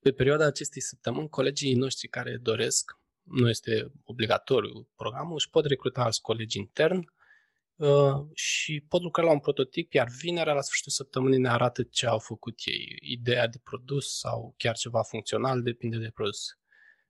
Pe 0.00 0.12
perioada 0.12 0.46
acestei 0.46 0.82
săptămâni, 0.82 1.28
colegii 1.28 1.74
noștri 1.74 2.08
care 2.08 2.36
doresc, 2.36 2.98
nu 3.22 3.48
este 3.48 3.92
obligatoriu 4.04 4.88
programul, 4.96 5.34
își 5.34 5.50
pot 5.50 5.64
recruta 5.64 6.02
alți 6.02 6.20
colegi 6.20 6.58
intern 6.58 7.12
uh, 7.76 8.26
și 8.34 8.84
pot 8.88 9.02
lucra 9.02 9.22
la 9.22 9.30
un 9.30 9.38
prototip, 9.38 9.92
iar 9.92 10.08
vinerea, 10.18 10.52
la 10.52 10.60
sfârșitul 10.60 10.92
săptămânii, 10.92 11.38
ne 11.38 11.48
arată 11.48 11.82
ce 11.82 12.06
au 12.06 12.18
făcut 12.18 12.60
ei, 12.64 12.98
ideea 13.00 13.48
de 13.48 13.58
produs 13.62 14.18
sau 14.18 14.54
chiar 14.56 14.76
ceva 14.76 15.02
funcțional, 15.02 15.62
depinde 15.62 15.96
de 15.96 16.10
produs. 16.14 16.58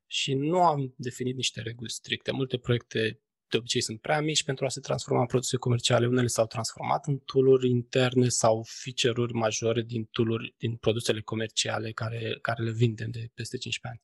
Și 0.07 0.35
nu 0.35 0.63
am 0.63 0.95
definit 0.97 1.37
niște 1.37 1.61
reguli 1.61 1.91
stricte. 1.91 2.33
Multe 2.33 2.59
proiecte 2.59 3.21
de 3.53 3.59
obicei 3.59 3.81
sunt 3.81 4.01
prea 4.01 4.21
mici 4.21 4.45
pentru 4.45 4.65
a 4.65 4.69
se 4.69 4.81
transforma 4.81 5.21
în 5.21 5.27
produse 5.27 5.57
comerciale. 5.57 6.07
Unele 6.07 6.27
s-au 6.27 6.47
transformat 6.47 7.07
în 7.07 7.19
tooluri 7.19 7.69
interne 7.69 8.29
sau 8.29 8.67
feature-uri 8.83 9.33
majore 9.33 9.83
din 9.83 10.05
tooluri, 10.05 10.55
din 10.59 10.77
produsele 10.77 11.21
comerciale 11.21 11.93
care, 11.93 12.39
care 12.43 12.63
le 12.63 12.71
vindem 12.71 13.11
de 13.11 13.31
peste 13.35 13.57
15 13.59 13.89
ani. 13.89 14.03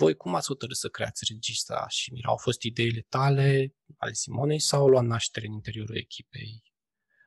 Voi 0.00 0.14
cum 0.14 0.34
ați 0.34 0.46
hotărât 0.46 0.76
să 0.76 0.88
creați 0.88 1.24
regista 1.28 1.86
și 1.88 2.12
Mira? 2.12 2.28
Au 2.28 2.36
fost 2.36 2.62
ideile 2.62 3.06
tale, 3.08 3.74
ale 3.96 4.12
Simonei 4.12 4.60
sau 4.60 4.80
au 4.80 4.88
luat 4.88 5.04
naștere 5.04 5.46
în 5.46 5.52
interiorul 5.52 5.96
echipei? 5.96 6.62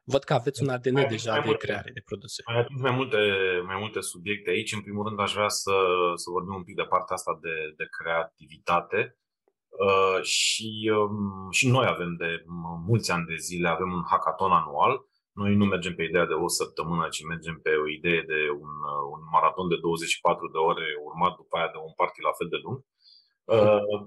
Văd 0.04 0.24
că 0.24 0.34
aveți 0.34 0.62
un 0.62 0.70
ADN 0.70 0.94
mai 0.94 1.06
deja 1.06 1.32
mai 1.32 1.42
de 1.42 1.48
multe, 1.48 1.66
creare 1.66 1.92
de 1.94 2.02
produse. 2.06 2.44
Mai 2.46 2.60
atins 2.60 2.82
mai 2.82 2.92
multe, 2.92 3.18
mai 3.66 3.78
multe 3.80 4.02
subiecte 4.02 4.50
aici. 4.50 4.74
În 4.74 4.82
primul 4.82 5.08
rând 5.08 5.20
aș 5.20 5.34
vrea 5.34 5.48
să, 5.48 5.76
să 6.16 6.30
vorbim 6.30 6.54
un 6.54 6.64
pic 6.64 6.76
de 6.76 6.90
partea 6.94 7.16
asta 7.16 7.40
de, 7.42 7.56
de 7.78 7.86
creativitate. 7.98 9.18
Uh, 9.72 10.22
și, 10.24 10.92
um, 11.00 11.52
și 11.52 11.68
noi 11.68 11.86
avem 11.88 12.16
de 12.16 12.44
mulți 12.88 13.12
ani 13.12 13.26
de 13.26 13.36
zile, 13.36 13.68
avem 13.70 13.92
un 13.92 14.04
hackathon 14.10 14.52
anual. 14.52 14.94
Noi 15.34 15.56
nu 15.56 15.66
mergem 15.66 15.96
pe 15.96 16.04
ideea 16.04 16.26
de 16.26 16.34
o 16.34 16.48
săptămână, 16.48 17.08
ci 17.08 17.30
mergem 17.34 17.60
pe 17.64 17.74
o 17.84 17.88
idee 17.98 18.22
de 18.32 18.40
un, 18.64 18.74
uh, 18.92 19.04
un 19.14 19.22
maraton 19.34 19.68
de 19.68 19.78
24 19.78 20.48
de 20.54 20.58
ore, 20.58 20.88
urmat 21.08 21.34
după 21.36 21.54
aia 21.58 21.70
de 21.74 21.80
un 21.88 21.94
party 22.00 22.20
la 22.22 22.34
fel 22.38 22.50
de 22.54 22.60
lung. 22.64 22.80
Uh, 23.54 24.02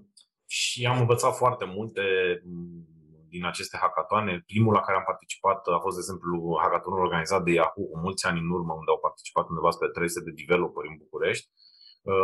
și 0.46 0.86
am 0.86 0.98
învățat 1.00 1.34
foarte 1.42 1.64
multe 1.76 2.02
mm, 2.44 2.80
din 3.28 3.44
aceste 3.44 3.76
hackatoane. 3.82 4.42
Primul 4.46 4.72
la 4.78 4.84
care 4.86 4.96
am 4.98 5.10
participat 5.12 5.58
a 5.76 5.78
fost, 5.84 5.96
de 5.96 6.02
exemplu, 6.04 6.58
hackathonul 6.62 7.04
organizat 7.06 7.42
de 7.44 7.52
Yahoo 7.58 7.84
cu 7.90 7.98
mulți 8.04 8.26
ani 8.28 8.40
în 8.44 8.50
urmă, 8.56 8.72
unde 8.80 8.90
au 8.90 9.04
participat 9.08 9.44
undeva 9.48 9.70
spre 9.70 9.88
300 9.88 10.24
de 10.28 10.38
developeri 10.40 10.90
în 10.92 11.00
București. 11.02 11.46
Uh, 11.48 11.73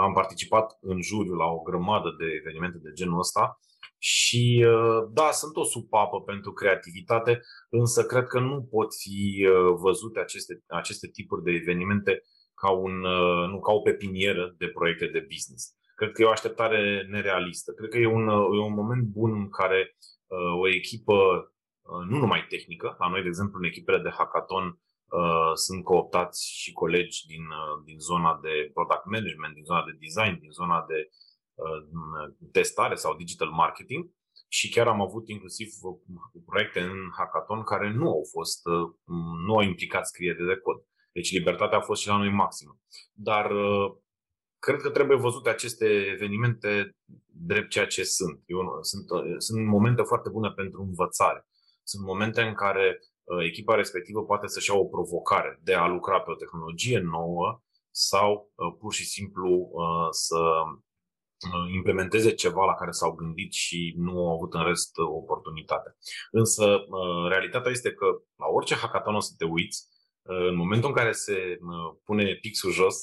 am 0.00 0.12
participat 0.12 0.78
în 0.80 1.02
juriu 1.02 1.34
la 1.34 1.44
o 1.44 1.60
grămadă 1.60 2.14
de 2.18 2.24
evenimente 2.40 2.78
de 2.78 2.92
genul 2.92 3.18
ăsta 3.18 3.60
și 3.98 4.66
uh, 4.66 5.08
da, 5.12 5.30
sunt 5.30 5.56
o 5.56 5.64
supapă 5.64 6.20
pentru 6.20 6.52
creativitate, 6.52 7.40
însă 7.68 8.04
cred 8.04 8.26
că 8.26 8.40
nu 8.40 8.62
pot 8.62 8.94
fi 8.94 9.46
uh, 9.46 9.74
văzute 9.78 10.20
aceste, 10.20 10.62
aceste 10.66 11.08
tipuri 11.08 11.42
de 11.42 11.50
evenimente 11.50 12.22
ca, 12.54 12.70
un, 12.70 12.92
nu, 13.50 13.60
ca 13.60 13.72
o 13.72 13.80
pepinieră 13.80 14.54
de 14.58 14.66
proiecte 14.66 15.06
de 15.06 15.26
business. 15.28 15.74
Cred 15.94 16.12
că 16.12 16.22
e 16.22 16.24
o 16.24 16.30
așteptare 16.30 17.06
nerealistă. 17.10 17.72
Cred 17.72 17.90
că 17.90 17.98
e 17.98 18.06
un, 18.06 18.28
e 18.28 18.60
un 18.70 18.74
moment 18.74 19.02
bun 19.02 19.32
în 19.32 19.48
care 19.48 19.96
o 20.58 20.68
echipă, 20.68 21.14
nu 22.08 22.18
numai 22.18 22.46
tehnică, 22.48 22.96
la 22.98 23.08
noi, 23.08 23.22
de 23.22 23.28
exemplu, 23.28 23.58
în 23.58 23.64
echipele 23.64 23.98
de 23.98 24.10
hackathon, 24.10 24.64
Uh, 24.64 24.89
sunt 25.54 25.84
cooptați 25.84 26.48
și 26.52 26.72
colegi 26.72 27.26
din, 27.26 27.42
uh, 27.42 27.82
din 27.84 27.98
zona 27.98 28.38
de 28.42 28.70
product 28.74 29.04
management, 29.04 29.54
din 29.54 29.64
zona 29.64 29.84
de 29.84 29.98
design, 30.00 30.40
din 30.40 30.50
zona 30.50 30.84
de 30.88 31.08
uh, 31.54 31.80
testare 32.52 32.94
sau 32.94 33.16
digital 33.16 33.50
marketing 33.50 34.10
și 34.48 34.68
chiar 34.68 34.86
am 34.86 35.00
avut 35.00 35.28
inclusiv 35.28 35.68
proiecte 36.46 36.80
în 36.80 36.98
hackathon 37.16 37.62
care 37.62 37.92
nu 37.92 38.08
au 38.08 38.22
fost, 38.32 38.62
nu 39.46 39.54
au 39.54 39.62
implicat 39.62 40.06
scriere 40.06 40.44
de 40.44 40.56
cod. 40.56 40.76
Deci 41.12 41.32
libertatea 41.32 41.78
a 41.78 41.80
fost 41.80 42.00
și 42.00 42.08
la 42.08 42.16
noi 42.16 42.30
maximă. 42.30 42.78
Dar 43.12 43.52
cred 44.58 44.80
că 44.80 44.90
trebuie 44.90 45.16
văzute 45.16 45.48
aceste 45.48 45.86
evenimente 45.86 46.96
drept 47.26 47.70
ceea 47.70 47.86
ce 47.86 48.02
sunt. 48.04 48.42
Eu, 48.46 48.78
sunt. 48.80 49.06
Sunt 49.38 49.66
momente 49.66 50.02
foarte 50.02 50.28
bune 50.28 50.50
pentru 50.50 50.82
învățare. 50.82 51.46
Sunt 51.82 52.04
momente 52.04 52.42
în 52.42 52.54
care 52.54 52.98
Uh, 53.00 53.09
echipa 53.44 53.74
respectivă 53.74 54.24
poate 54.24 54.46
să-și 54.46 54.70
ia 54.70 54.76
o 54.76 54.84
provocare 54.84 55.60
de 55.62 55.74
a 55.74 55.86
lucra 55.86 56.20
pe 56.20 56.30
o 56.30 56.34
tehnologie 56.34 56.98
nouă 56.98 57.62
sau 57.90 58.52
uh, 58.54 58.74
pur 58.78 58.92
și 58.92 59.04
simplu 59.04 59.70
uh, 59.72 60.08
să 60.10 60.40
implementeze 61.74 62.34
ceva 62.34 62.64
la 62.64 62.74
care 62.74 62.90
s-au 62.90 63.12
gândit 63.12 63.52
și 63.52 63.94
nu 63.96 64.18
au 64.18 64.34
avut 64.34 64.54
în 64.54 64.64
rest 64.64 64.98
oportunitate. 64.98 65.96
Însă, 66.30 66.84
realitatea 67.28 67.70
este 67.70 67.92
că 67.92 68.06
la 68.36 68.46
orice 68.46 68.74
hackathon 68.74 69.14
o 69.14 69.20
să 69.20 69.34
te 69.38 69.44
uiți, 69.44 69.88
în 70.22 70.56
momentul 70.56 70.88
în 70.88 70.94
care 70.94 71.12
se 71.12 71.58
pune 72.04 72.38
pixul 72.40 72.70
jos, 72.70 72.96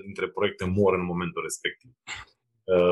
90% 0.00 0.02
dintre 0.04 0.28
proiecte 0.28 0.64
mor 0.64 0.94
în 0.94 1.04
momentul 1.04 1.42
respectiv. 1.42 1.90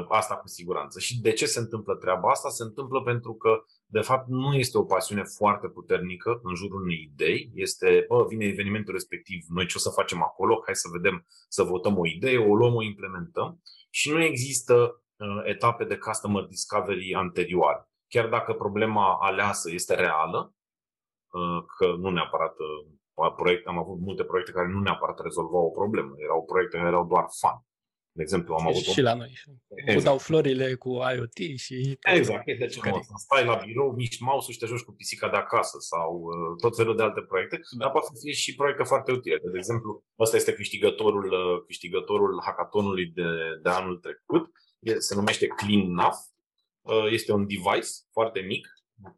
Asta 0.08 0.36
cu 0.36 0.48
siguranță. 0.48 0.98
Și 0.98 1.20
de 1.20 1.32
ce 1.32 1.46
se 1.46 1.58
întâmplă 1.58 1.94
treaba 1.94 2.30
asta? 2.30 2.48
Se 2.48 2.62
întâmplă 2.62 3.02
pentru 3.02 3.34
că 3.34 3.64
de 3.96 4.00
fapt 4.00 4.28
nu 4.28 4.54
este 4.54 4.78
o 4.78 4.84
pasiune 4.84 5.22
foarte 5.22 5.68
puternică 5.68 6.40
în 6.42 6.54
jurul 6.54 6.82
unei 6.82 7.10
idei, 7.12 7.50
este, 7.54 8.04
bă, 8.08 8.24
vine 8.28 8.44
evenimentul 8.44 8.92
respectiv, 8.92 9.44
noi 9.48 9.66
ce 9.66 9.74
o 9.76 9.80
să 9.80 9.90
facem 9.90 10.22
acolo, 10.22 10.62
hai 10.64 10.74
să 10.74 10.88
vedem, 10.92 11.26
să 11.48 11.62
votăm 11.62 11.98
o 11.98 12.06
idee, 12.06 12.38
o 12.38 12.54
luăm, 12.54 12.74
o 12.74 12.82
implementăm 12.82 13.62
și 13.90 14.10
nu 14.10 14.22
există 14.22 14.74
uh, 15.16 15.40
etape 15.44 15.84
de 15.84 15.96
customer 15.96 16.42
discovery 16.42 17.14
anterioare. 17.14 17.88
Chiar 18.08 18.28
dacă 18.28 18.52
problema 18.52 19.18
aleasă 19.20 19.70
este 19.72 19.94
reală, 19.94 20.54
uh, 21.30 21.64
că 21.76 21.86
nu 21.86 22.10
neapărat 22.10 22.54
uh, 22.58 23.32
proiect, 23.36 23.66
am 23.66 23.78
avut 23.78 23.98
multe 24.00 24.24
proiecte 24.24 24.52
care 24.52 24.68
nu 24.68 24.80
neapărat 24.80 25.22
rezolvau 25.22 25.64
o 25.66 25.76
problemă, 25.80 26.12
erau 26.16 26.44
proiecte 26.44 26.76
care 26.76 26.88
erau 26.88 27.06
doar 27.06 27.26
fun. 27.40 27.56
De 28.16 28.22
exemplu, 28.22 28.54
am 28.54 28.66
avut 28.66 28.82
și, 28.82 28.90
și 28.90 29.00
la 29.00 29.14
noi. 29.14 29.32
Exact. 29.74 30.04
dau 30.04 30.18
florile 30.18 30.74
cu 30.74 30.90
IoT 30.90 31.58
și... 31.58 31.98
Exact, 32.00 32.48
este 32.48 32.66
ceva. 32.66 33.00
Stai 33.16 33.44
la 33.44 33.60
birou, 33.64 33.92
mici 33.92 34.18
mouse 34.18 34.52
și 34.52 34.58
te 34.58 34.66
joci 34.66 34.80
cu 34.80 34.92
pisica 34.92 35.28
de 35.28 35.36
acasă 35.36 35.76
sau 35.80 36.10
uh, 36.22 36.60
tot 36.60 36.76
felul 36.76 36.96
de 36.96 37.02
alte 37.02 37.20
proiecte, 37.20 37.60
da. 37.70 37.84
dar 37.84 37.90
poate 37.90 38.06
să 38.06 38.20
fie 38.22 38.32
și 38.32 38.54
proiecte 38.54 38.82
foarte 38.82 39.12
utile. 39.12 39.38
De 39.52 39.58
exemplu, 39.58 40.04
ăsta 40.18 40.36
este 40.36 40.52
câștigătorul, 40.52 41.24
uh, 41.32 41.64
câștigătorul 41.66 42.42
hackathonului 42.44 43.06
de, 43.06 43.28
de 43.62 43.68
anul 43.68 43.96
trecut. 43.96 44.50
Se 44.98 45.14
numește 45.14 45.46
Clean 45.46 45.92
Nav. 45.92 46.14
Uh, 46.80 47.06
este 47.10 47.32
un 47.32 47.46
device 47.46 47.88
foarte 48.12 48.40
mic, 48.40 48.68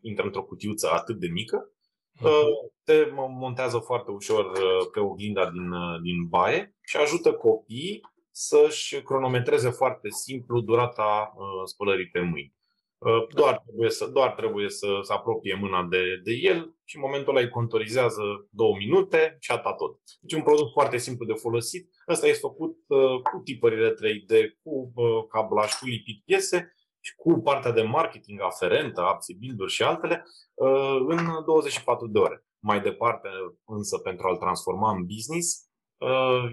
intră 0.01 0.25
într-o 0.25 0.45
cutiuță 0.45 0.91
atât 0.93 1.17
de 1.19 1.27
mică, 1.27 1.71
mhm. 2.13 2.25
uh, 2.25 2.71
te 2.85 3.09
montează 3.15 3.79
foarte 3.79 4.11
ușor 4.11 4.53
pe 4.93 5.01
oglinda 5.01 5.51
din, 5.51 5.71
din 6.03 6.27
baie 6.29 6.77
și 6.83 6.97
ajută 6.97 7.33
copiii 7.33 8.01
să-și 8.39 9.03
cronometreze 9.03 9.71
foarte 9.71 10.09
simplu 10.09 10.61
durata 10.61 11.33
uh, 11.35 11.45
spălării 11.65 12.09
pe 12.09 12.21
mâini. 12.21 12.55
Uh, 12.99 13.27
doar 13.35 13.63
trebuie 13.65 13.91
să, 13.91 14.07
doar 14.07 14.33
trebuie 14.35 14.69
să, 14.69 14.87
să 15.03 15.13
apropie 15.13 15.55
mâna 15.55 15.83
de, 15.83 16.21
de 16.25 16.33
el 16.33 16.75
și 16.85 16.97
în 16.97 17.03
momentul 17.03 17.37
ăla 17.37 17.45
îi 17.45 17.51
contorizează 17.51 18.23
două 18.51 18.77
minute 18.77 19.37
și 19.41 19.51
atât 19.51 19.77
tot. 19.77 20.01
Deci 20.21 20.39
un 20.39 20.43
produs 20.43 20.73
foarte 20.73 20.97
simplu 20.97 21.27
de 21.27 21.33
folosit. 21.33 21.91
Ăsta 22.09 22.27
este 22.27 22.41
făcut 22.41 22.77
uh, 22.87 23.21
cu 23.23 23.41
tipările 23.45 23.91
3D, 23.91 24.33
cu 24.63 24.93
uh, 24.95 25.27
cablaj, 25.29 25.73
cu 25.73 25.87
lipit 25.87 26.23
piese 26.25 26.75
și 27.01 27.15
cu 27.15 27.41
partea 27.41 27.73
de 27.73 27.83
marketing 27.83 28.41
aferentă, 28.41 29.01
apps, 29.01 29.27
build 29.39 29.69
și 29.69 29.83
altele, 29.83 30.25
uh, 30.55 30.99
în 31.09 31.45
24 31.47 32.07
de 32.07 32.19
ore. 32.19 32.45
Mai 32.59 32.81
departe, 32.81 33.29
însă, 33.65 33.99
pentru 33.99 34.27
a-l 34.27 34.37
transforma 34.37 34.91
în 34.91 35.07
business, 35.07 35.66
Uh, 35.66 35.66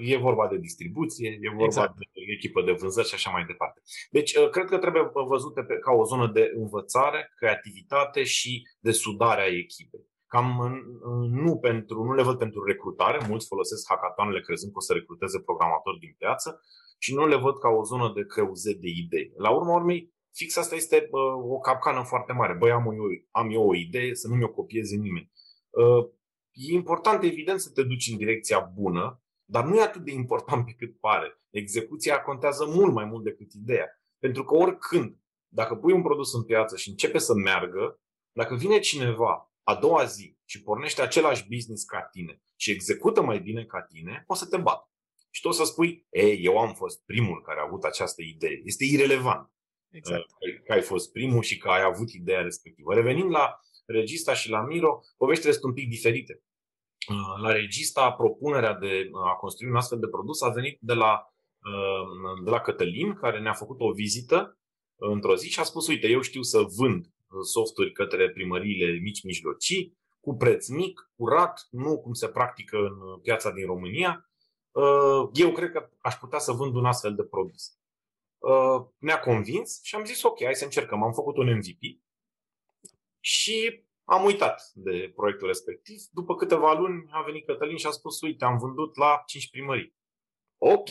e 0.01 0.17
vorba 0.17 0.47
de 0.47 0.57
distribuție, 0.57 1.29
e 1.41 1.49
vorba 1.49 1.63
exact. 1.63 1.95
de 1.97 2.05
echipă 2.35 2.61
de 2.61 2.71
vânzări 2.71 3.07
și 3.07 3.13
așa 3.13 3.31
mai 3.31 3.45
departe. 3.45 3.81
Deci, 4.11 4.33
uh, 4.35 4.49
cred 4.49 4.65
că 4.65 4.77
trebuie 4.77 5.11
văzute 5.27 5.63
pe, 5.63 5.77
ca 5.77 5.91
o 5.91 6.03
zonă 6.05 6.27
de 6.27 6.51
învățare, 6.55 7.31
creativitate 7.35 8.23
și 8.23 8.67
de 8.79 8.91
sudare 8.91 9.41
a 9.41 9.55
echipei. 9.63 10.11
Cam 10.27 10.47
nu, 11.29 11.57
pentru, 11.57 12.03
nu 12.03 12.13
le 12.13 12.23
văd 12.23 12.37
pentru 12.37 12.63
recrutare, 12.63 13.25
mulți 13.27 13.47
folosesc 13.47 13.87
hackathon 13.89 14.41
crezând 14.41 14.71
că 14.71 14.77
o 14.77 14.81
să 14.81 14.93
recruteze 14.93 15.39
programatori 15.39 15.99
din 15.99 16.15
piață, 16.17 16.61
și 17.03 17.13
nu 17.13 17.27
le 17.27 17.35
văd 17.35 17.59
ca 17.59 17.69
o 17.69 17.83
zonă 17.83 18.11
de 18.15 18.25
creuzet 18.25 18.75
de 18.75 18.87
idei. 18.87 19.33
La 19.37 19.49
urma 19.49 19.75
urmei, 19.75 20.13
fix 20.33 20.57
asta 20.57 20.75
este 20.75 21.07
uh, 21.11 21.51
o 21.55 21.59
capcană 21.59 22.03
foarte 22.03 22.33
mare. 22.33 22.53
Băi, 22.53 22.71
am 22.71 22.85
eu, 22.85 23.05
am 23.31 23.51
eu 23.51 23.67
o 23.67 23.75
idee, 23.75 24.15
să 24.15 24.27
nu 24.27 24.35
mi-o 24.35 24.49
copieze 24.49 24.95
nimeni. 24.95 25.31
Uh, 25.69 26.09
e 26.51 26.73
important, 26.73 27.23
evident, 27.23 27.59
să 27.59 27.71
te 27.71 27.83
duci 27.83 28.09
în 28.11 28.17
direcția 28.17 28.59
bună, 28.59 29.21
dar 29.45 29.65
nu 29.65 29.75
e 29.75 29.81
atât 29.81 30.03
de 30.03 30.11
important 30.11 30.65
pe 30.65 30.73
cât 30.77 30.99
pare. 30.99 31.41
Execuția 31.49 32.21
contează 32.21 32.65
mult 32.65 32.93
mai 32.93 33.05
mult 33.05 33.23
decât 33.23 33.51
ideea. 33.53 33.87
Pentru 34.19 34.43
că 34.43 34.55
oricând, 34.55 35.17
dacă 35.47 35.75
pui 35.75 35.93
un 35.93 36.01
produs 36.01 36.33
în 36.33 36.43
piață 36.43 36.77
și 36.77 36.89
începe 36.89 37.17
să 37.17 37.33
meargă, 37.33 38.01
dacă 38.31 38.55
vine 38.55 38.79
cineva 38.79 39.53
a 39.63 39.75
doua 39.75 40.03
zi 40.03 40.37
și 40.45 40.63
pornește 40.63 41.01
același 41.01 41.47
business 41.49 41.83
ca 41.83 42.01
tine 42.01 42.41
și 42.55 42.71
execută 42.71 43.21
mai 43.21 43.39
bine 43.39 43.65
ca 43.65 43.81
tine, 43.81 44.23
o 44.27 44.33
să 44.33 44.45
te 44.45 44.57
bată. 44.57 44.87
Și 45.29 45.41
tu 45.41 45.47
o 45.47 45.51
să 45.51 45.63
spui, 45.63 46.07
ei, 46.09 46.43
eu 46.43 46.57
am 46.57 46.73
fost 46.73 47.03
primul 47.05 47.41
care 47.41 47.59
a 47.59 47.63
avut 47.63 47.83
această 47.83 48.21
idee. 48.21 48.61
Este 48.63 48.83
irelevant 48.83 49.51
exact. 49.89 50.25
că 50.65 50.73
ai 50.73 50.81
fost 50.81 51.11
primul 51.11 51.41
și 51.41 51.57
că 51.57 51.69
ai 51.69 51.81
avut 51.81 52.09
ideea 52.11 52.41
respectivă. 52.41 52.93
Revenind 52.93 53.29
la 53.29 53.59
Regista 53.85 54.33
și 54.33 54.49
la 54.49 54.61
Miro, 54.61 54.99
poveștile 55.17 55.51
sunt 55.51 55.63
un 55.63 55.73
pic 55.73 55.89
diferite. 55.89 56.43
Uh, 57.07 57.41
la 57.41 57.51
Regista, 57.51 58.11
propunerea 58.11 58.73
de 58.73 59.09
a 59.25 59.35
construi 59.35 59.69
un 59.69 59.75
astfel 59.75 59.99
de 59.99 60.07
produs 60.07 60.41
a 60.41 60.49
venit 60.49 60.77
de 60.81 60.93
la, 60.93 61.33
uh, 61.59 62.43
de 62.43 62.49
la 62.49 62.59
Cătălin, 62.59 63.13
care 63.13 63.39
ne-a 63.39 63.53
făcut 63.53 63.79
o 63.79 63.91
vizită 63.91 64.57
într-o 64.95 65.35
zi 65.35 65.49
și 65.49 65.59
a 65.59 65.63
spus, 65.63 65.87
uite, 65.87 66.07
eu 66.07 66.21
știu 66.21 66.41
să 66.41 66.61
vând 66.77 67.05
softuri 67.43 67.91
către 67.91 68.31
primăriile 68.31 68.99
mici-mijlocii, 68.99 69.97
cu 70.19 70.35
preț 70.35 70.67
mic, 70.67 71.11
curat, 71.15 71.67
nu 71.69 72.01
cum 72.01 72.13
se 72.13 72.27
practică 72.27 72.77
în 72.77 73.19
piața 73.21 73.51
din 73.51 73.65
România. 73.65 74.29
Uh, 74.71 75.29
eu 75.33 75.51
cred 75.51 75.71
că 75.71 75.89
aș 76.01 76.15
putea 76.15 76.39
să 76.39 76.51
vând 76.51 76.75
un 76.75 76.85
astfel 76.85 77.15
de 77.15 77.23
produs. 77.23 77.77
Ne-a 78.97 79.19
convins 79.19 79.83
și 79.83 79.95
am 79.95 80.05
zis 80.05 80.23
ok, 80.23 80.43
hai 80.43 80.55
să 80.55 80.63
încercăm. 80.63 81.03
Am 81.03 81.13
făcut 81.13 81.37
un 81.37 81.55
MVP 81.55 82.01
și 83.19 83.82
am 84.03 84.23
uitat 84.23 84.71
de 84.73 85.11
proiectul 85.15 85.47
respectiv. 85.47 85.97
După 86.11 86.35
câteva 86.35 86.73
luni 86.73 87.09
a 87.11 87.21
venit 87.21 87.45
Cătălin 87.45 87.77
și 87.77 87.87
a 87.87 87.91
spus, 87.91 88.21
uite, 88.21 88.45
am 88.45 88.57
vândut 88.57 88.97
la 88.97 89.23
5 89.25 89.49
primării. 89.49 89.95
Ok. 90.57 90.89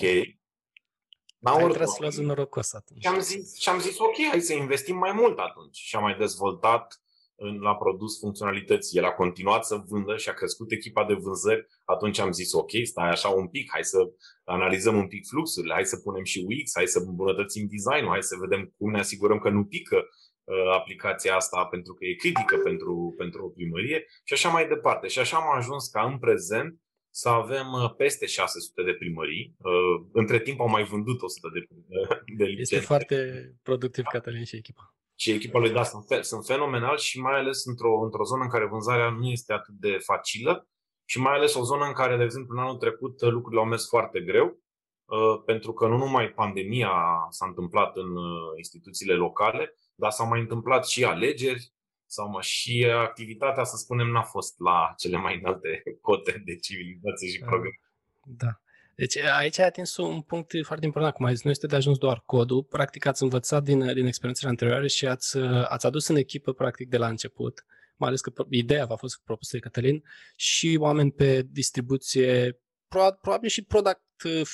Dar 1.39 1.55
ai 1.55 1.65
trebuie 1.65 1.87
să 1.87 1.97
luați 2.01 2.19
un 2.19 2.27
norocos 2.27 2.73
atunci. 2.73 3.03
Și 3.03 3.09
am, 3.09 3.19
zis, 3.19 3.59
și 3.59 3.69
am 3.69 3.79
zis, 3.79 3.99
ok, 3.99 4.17
hai 4.31 4.41
să 4.41 4.53
investim 4.53 4.97
mai 4.97 5.13
mult 5.13 5.39
atunci. 5.39 5.77
Și 5.77 5.97
am 5.97 6.03
mai 6.03 6.17
dezvoltat 6.17 7.03
în, 7.35 7.61
la 7.61 7.77
produs 7.77 8.19
funcționalități. 8.19 8.97
El 8.97 9.05
a 9.05 9.13
continuat 9.13 9.65
să 9.65 9.83
vândă 9.89 10.17
și 10.17 10.29
a 10.29 10.33
crescut 10.33 10.73
echipa 10.73 11.05
de 11.05 11.15
vânzări. 11.15 11.67
Atunci 11.85 12.19
am 12.19 12.33
zis, 12.33 12.53
ok, 12.53 12.71
stai 12.83 13.09
așa 13.09 13.29
un 13.29 13.49
pic, 13.49 13.71
hai 13.71 13.85
să 13.85 13.99
analizăm 14.45 14.97
un 14.97 15.09
pic 15.09 15.27
fluxurile, 15.27 15.73
hai 15.73 15.85
să 15.85 15.97
punem 15.97 16.25
și 16.25 16.47
UX, 16.49 16.71
hai 16.75 16.87
să 16.87 16.99
îmbunătățim 16.99 17.67
designul, 17.71 18.11
hai 18.11 18.23
să 18.23 18.37
vedem 18.41 18.75
cum 18.77 18.91
ne 18.91 18.99
asigurăm 18.99 19.39
că 19.39 19.49
nu 19.49 19.65
pică 19.65 19.97
Uh, 19.97 20.05
aplicația 20.73 21.35
asta 21.37 21.65
pentru 21.65 21.95
că 21.95 22.05
e 22.05 22.15
critică 22.15 22.57
pentru, 22.57 23.15
pentru 23.17 23.45
o 23.45 23.49
primărie 23.49 24.07
și 24.25 24.33
așa 24.33 24.49
mai 24.49 24.69
departe. 24.69 25.07
Și 25.07 25.19
așa 25.19 25.37
am 25.37 25.57
ajuns 25.57 25.89
ca 25.89 26.03
în 26.03 26.19
prezent 26.19 26.83
să 27.15 27.29
avem 27.29 27.73
uh, 27.73 27.95
peste 27.97 28.27
600 28.27 28.83
de 28.83 28.93
primării. 28.93 29.55
Uh, 29.59 30.07
între 30.13 30.41
timp 30.41 30.61
au 30.61 30.69
mai 30.69 30.85
vândut 30.85 31.23
100 31.23 31.49
de, 31.53 31.61
de 32.37 32.45
licențe. 32.45 32.75
Este 32.75 32.87
foarte 32.87 33.17
productiv 33.63 34.05
Cătălin 34.05 34.45
și 34.45 34.57
echipa. 34.57 34.95
Și 35.15 35.31
echipa 35.31 35.59
lui, 35.59 35.71
da, 35.71 35.83
sunt, 35.83 36.25
sunt 36.25 36.45
fenomenal 36.45 36.99
și 36.99 37.21
mai 37.21 37.39
ales 37.39 37.65
într-o, 37.65 38.01
într-o 38.05 38.25
zonă 38.25 38.43
în 38.43 38.49
care 38.49 38.67
vânzarea 38.67 39.11
nu 39.11 39.29
este 39.29 39.53
atât 39.53 39.75
de 39.75 39.99
facilă 39.99 40.69
și 41.05 41.21
mai 41.21 41.35
ales 41.35 41.55
o 41.55 41.63
zonă 41.63 41.85
în 41.85 41.93
care, 41.93 42.17
de 42.17 42.23
exemplu, 42.25 42.57
în 42.57 42.63
anul 42.63 42.77
trecut 42.77 43.21
lucrurile 43.21 43.61
au 43.61 43.67
mers 43.67 43.89
foarte 43.89 44.21
greu, 44.21 44.61
pentru 45.45 45.73
că 45.73 45.87
nu 45.87 45.97
numai 45.97 46.31
pandemia 46.31 46.91
s-a 47.31 47.47
întâmplat 47.47 47.97
în 47.97 48.09
instituțiile 48.57 49.15
locale, 49.15 49.75
dar 49.95 50.11
s-au 50.11 50.29
mai 50.29 50.41
întâmplat 50.41 50.87
și 50.87 51.05
alegeri, 51.05 51.73
sau 52.07 52.29
mă, 52.29 52.41
și 52.41 52.87
activitatea, 52.91 53.65
să 53.65 53.77
spunem, 53.77 54.07
n-a 54.07 54.23
fost 54.23 54.59
la 54.59 54.95
cele 54.97 55.17
mai 55.17 55.39
înalte 55.39 55.83
cote 56.01 56.43
de 56.45 56.57
civilizație 56.57 57.29
și 57.29 57.39
progres. 57.39 57.73
Da. 58.25 58.61
Deci 58.95 59.17
aici 59.17 59.59
ai 59.59 59.67
atins 59.67 59.97
un 59.97 60.21
punct 60.21 60.53
foarte 60.65 60.85
important, 60.85 61.15
cum 61.15 61.25
ai 61.25 61.35
zis, 61.35 61.45
nu 61.45 61.51
este 61.51 61.67
de 61.67 61.77
ajuns 61.77 61.99
doar 61.99 62.23
codul, 62.27 62.63
practic 62.63 63.07
ați 63.07 63.23
învățat 63.23 63.63
din, 63.63 63.95
din 63.95 64.07
experiențele 64.07 64.51
anterioare 64.51 64.87
și 64.87 65.07
ați, 65.07 65.39
ați 65.69 65.87
adus 65.87 66.07
în 66.07 66.17
echipă 66.17 66.53
practic 66.53 66.89
de 66.89 66.97
la 66.97 67.09
început, 67.09 67.65
mai 67.97 68.09
ales 68.09 68.21
că 68.21 68.33
ideea 68.51 68.87
a 68.89 68.97
fost 68.97 69.21
propusă 69.25 69.51
de 69.57 69.63
Cătălin, 69.63 70.03
și 70.37 70.77
oameni 70.81 71.13
pe 71.13 71.43
distribuție, 71.51 72.61
probabil 73.21 73.49
și 73.49 73.65
product 73.65 74.03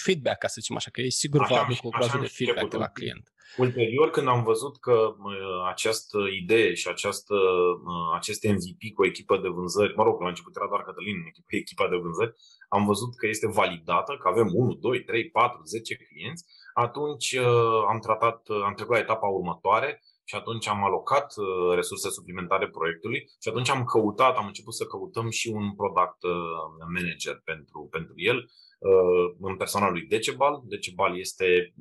feedback, 0.05 0.39
ca 0.39 0.47
să 0.47 0.57
zicem 0.61 0.77
așa, 0.77 0.91
că 0.91 1.01
e 1.01 1.09
sigur 1.09 1.47
va 1.47 1.61
aduc 1.63 1.79
o 1.83 1.89
groază 1.89 2.19
de 2.21 2.27
feedback 2.27 2.71
de 2.71 2.77
la 2.77 2.89
client. 2.89 3.33
Ulterior, 3.57 4.11
când 4.11 4.29
am 4.29 4.43
văzut 4.43 4.81
că 4.81 5.15
această 5.69 6.19
idee 6.43 6.75
și 6.75 6.89
această, 6.89 7.35
acest 8.15 8.45
MVP 8.45 8.95
cu 8.95 9.03
o 9.03 9.07
echipă 9.07 9.37
de 9.37 9.49
vânzări, 9.49 9.97
mă 9.97 10.03
rog, 10.03 10.21
la 10.21 10.29
început 10.29 10.57
era 10.57 10.69
doar 10.69 10.83
Cătălin 10.83 11.17
cu 11.47 11.57
echipa 11.57 11.89
de 11.89 11.97
vânzări, 11.97 12.35
am 12.69 12.85
văzut 12.87 13.17
că 13.17 13.27
este 13.27 13.49
validată, 13.49 14.17
că 14.21 14.29
avem 14.29 14.49
1, 14.53 14.75
2, 14.75 15.05
3, 15.05 15.31
4, 15.31 15.63
10 15.65 15.97
clienți, 15.97 16.45
atunci 16.75 17.33
uh, 17.33 17.83
am 17.89 17.99
tratat, 17.99 18.49
uh, 18.49 18.63
am 18.65 18.75
trecut 18.75 18.95
la 18.95 19.01
etapa 19.01 19.27
următoare 19.27 20.03
și 20.25 20.35
atunci 20.35 20.69
am 20.69 20.85
alocat 20.85 21.35
uh, 21.37 21.75
resurse 21.75 22.11
suplimentare 22.11 22.69
proiectului 22.69 23.21
și 23.43 23.49
atunci 23.49 23.71
am 23.71 23.85
căutat, 23.85 24.37
am 24.37 24.47
început 24.47 24.75
să 24.75 24.85
căutăm 24.87 25.31
și 25.31 25.49
un 25.49 25.75
product 25.75 26.21
manager 26.95 27.41
pentru, 27.45 27.89
pentru 27.91 28.13
el 28.17 28.51
în 29.41 29.57
persoana 29.57 29.91
lui 29.91 30.07
Decebal. 30.07 30.63
Decebal 30.65 31.19
este 31.19 31.75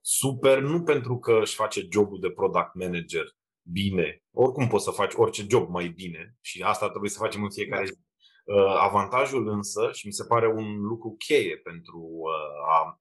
super, 0.00 0.58
nu 0.60 0.82
pentru 0.82 1.18
că 1.18 1.38
își 1.40 1.54
face 1.54 1.86
jobul 1.90 2.20
de 2.20 2.30
product 2.30 2.74
manager 2.74 3.24
bine. 3.62 4.22
Oricum 4.30 4.66
poți 4.68 4.84
să 4.84 4.90
faci 4.90 5.12
orice 5.14 5.46
job 5.50 5.68
mai 5.68 5.88
bine 5.88 6.36
și 6.40 6.62
asta 6.62 6.88
trebuie 6.88 7.10
să 7.10 7.18
facem 7.18 7.42
în 7.42 7.50
fiecare 7.50 7.84
zi. 7.86 7.92
Uh, 8.44 8.76
avantajul 8.78 9.48
însă, 9.48 9.90
și 9.92 10.06
mi 10.06 10.12
se 10.12 10.24
pare 10.24 10.48
un 10.52 10.80
lucru 10.80 11.14
cheie 11.18 11.56
pentru 11.56 11.98
uh, 11.98 12.68
a 12.68 13.00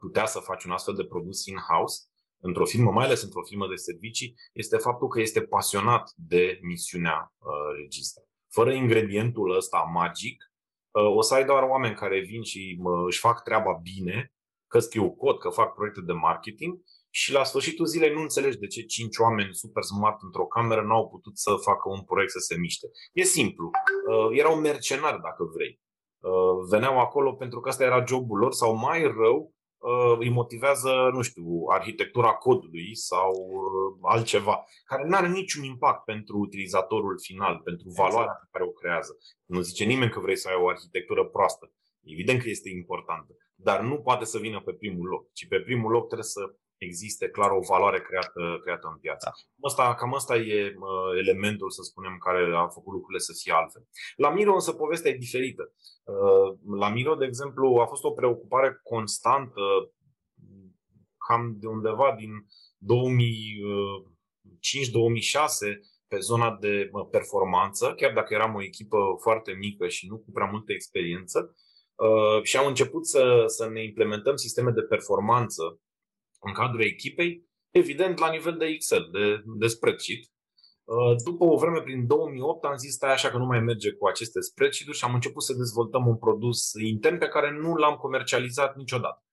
putea 0.00 0.26
să 0.26 0.38
faci 0.38 0.64
un 0.64 0.70
astfel 0.70 0.94
de 0.94 1.04
produs 1.04 1.46
in-house, 1.46 2.02
într-o 2.40 2.64
firmă, 2.64 2.90
mai 2.90 3.04
ales 3.04 3.22
într-o 3.22 3.42
firmă 3.42 3.68
de 3.68 3.74
servicii, 3.74 4.34
este 4.52 4.76
faptul 4.76 5.08
că 5.08 5.20
este 5.20 5.42
pasionat 5.42 6.12
de 6.16 6.58
misiunea 6.62 7.34
uh, 7.38 7.76
registra. 7.82 8.22
Fără 8.48 8.72
ingredientul 8.72 9.56
ăsta 9.56 9.78
magic, 9.92 10.51
o 10.92 11.22
să 11.22 11.34
ai 11.34 11.44
doar 11.44 11.62
oameni 11.62 11.94
care 11.94 12.20
vin 12.20 12.42
și 12.42 12.78
își 13.06 13.18
fac 13.18 13.42
treaba 13.42 13.80
bine 13.82 14.32
că 14.66 14.78
scriu 14.78 15.10
cod, 15.10 15.38
că 15.38 15.48
fac 15.48 15.74
proiecte 15.74 16.00
de 16.00 16.12
marketing 16.12 16.80
și 17.10 17.32
la 17.32 17.44
sfârșitul 17.44 17.86
zilei 17.86 18.12
nu 18.12 18.20
înțelegi 18.20 18.58
de 18.58 18.66
ce 18.66 18.82
cinci 18.82 19.16
oameni 19.16 19.54
super 19.54 19.82
smart 19.82 20.22
într-o 20.22 20.46
cameră 20.46 20.82
n-au 20.82 21.08
putut 21.08 21.38
să 21.38 21.54
facă 21.54 21.88
un 21.88 22.02
proiect 22.02 22.32
să 22.32 22.38
se 22.38 22.56
miște. 22.56 22.86
E 23.12 23.22
simplu. 23.22 23.70
Uh, 24.08 24.38
erau 24.38 24.54
mercenari, 24.56 25.20
dacă 25.20 25.44
vrei. 25.54 25.80
Uh, 26.18 26.66
veneau 26.70 27.00
acolo 27.00 27.32
pentru 27.32 27.60
că 27.60 27.68
asta 27.68 27.84
era 27.84 28.04
jobul 28.04 28.38
lor 28.38 28.52
sau 28.52 28.74
mai 28.74 29.02
rău, 29.02 29.38
uh, 29.38 29.61
îi 30.18 30.30
motivează, 30.30 31.10
nu 31.12 31.22
știu, 31.22 31.44
arhitectura 31.68 32.32
codului 32.32 32.96
sau 32.96 33.32
altceva, 34.02 34.64
care 34.84 35.04
nu 35.08 35.16
are 35.16 35.28
niciun 35.28 35.64
impact 35.64 36.04
pentru 36.04 36.38
utilizatorul 36.38 37.18
final, 37.20 37.60
pentru 37.64 37.88
valoarea 37.96 38.38
pe 38.40 38.48
care 38.50 38.64
o 38.64 38.70
creează. 38.70 39.16
Nu 39.44 39.60
zice 39.60 39.84
nimeni 39.84 40.10
că 40.10 40.20
vrei 40.20 40.36
să 40.36 40.48
ai 40.48 40.62
o 40.62 40.68
arhitectură 40.68 41.24
proastă. 41.24 41.72
Evident 42.02 42.42
că 42.42 42.48
este 42.48 42.68
importantă 42.68 43.36
dar 43.62 43.80
nu 43.80 44.00
poate 44.00 44.24
să 44.24 44.38
vină 44.38 44.60
pe 44.60 44.72
primul 44.72 45.06
loc, 45.08 45.32
ci 45.32 45.46
pe 45.48 45.60
primul 45.60 45.90
loc 45.90 46.06
trebuie 46.06 46.26
să 46.26 46.54
existe 46.84 47.28
clar 47.28 47.50
o 47.50 47.60
valoare 47.60 48.00
creată, 48.00 48.58
creată 48.62 48.88
în 48.92 48.98
piață. 48.98 49.24
Da. 49.24 49.30
Asta, 49.68 49.94
cam 49.94 50.14
asta 50.14 50.36
e 50.36 50.64
uh, 50.64 51.18
elementul, 51.18 51.70
să 51.70 51.82
spunem, 51.82 52.16
care 52.18 52.56
a 52.56 52.68
făcut 52.68 52.92
lucrurile 52.92 53.18
să 53.18 53.32
fie 53.42 53.52
altfel. 53.52 53.88
La 54.16 54.30
Miro 54.30 54.54
însă 54.54 54.72
povestea 54.72 55.10
e 55.10 55.26
diferită. 55.26 55.72
Uh, 56.04 56.58
la 56.78 56.88
Miro, 56.88 57.14
de 57.14 57.24
exemplu, 57.24 57.78
a 57.82 57.86
fost 57.86 58.04
o 58.04 58.10
preocupare 58.10 58.80
constantă 58.82 59.60
cam 61.26 61.56
de 61.60 61.66
undeva 61.66 62.14
din 62.18 62.30
2005-2006 62.40 62.44
pe 66.08 66.18
zona 66.18 66.56
de 66.60 66.90
performanță, 67.10 67.94
chiar 67.96 68.12
dacă 68.12 68.34
eram 68.34 68.54
o 68.54 68.62
echipă 68.62 68.98
foarte 69.20 69.52
mică 69.52 69.88
și 69.88 70.06
nu 70.06 70.18
cu 70.18 70.30
prea 70.32 70.46
multă 70.46 70.72
experiență, 70.72 71.54
Uh, 71.94 72.42
și 72.42 72.56
am 72.56 72.66
început 72.66 73.06
să, 73.06 73.44
să 73.46 73.68
ne 73.68 73.84
implementăm 73.84 74.36
sisteme 74.36 74.70
de 74.70 74.80
performanță 74.80 75.80
în 76.42 76.52
cadrul 76.52 76.82
echipei, 76.82 77.50
evident 77.70 78.18
la 78.18 78.30
nivel 78.30 78.56
de 78.56 78.64
Excel, 78.64 79.08
de, 79.12 79.42
de 79.58 79.66
spreadsheet. 79.66 80.32
Uh, 80.84 81.16
după 81.24 81.44
o 81.44 81.56
vreme, 81.56 81.80
prin 81.80 82.06
2008, 82.06 82.64
am 82.64 82.76
zis, 82.76 82.92
stai 82.92 83.12
așa 83.12 83.30
că 83.30 83.38
nu 83.38 83.44
mai 83.44 83.60
merge 83.60 83.92
cu 83.92 84.06
aceste 84.06 84.40
spreadsheet-uri 84.40 84.98
și 84.98 85.04
am 85.04 85.14
început 85.14 85.42
să 85.42 85.52
dezvoltăm 85.54 86.06
un 86.06 86.16
produs 86.16 86.72
intern 86.72 87.18
pe 87.18 87.28
care 87.28 87.50
nu 87.50 87.74
l-am 87.74 87.96
comercializat 87.96 88.76
niciodată. 88.76 89.24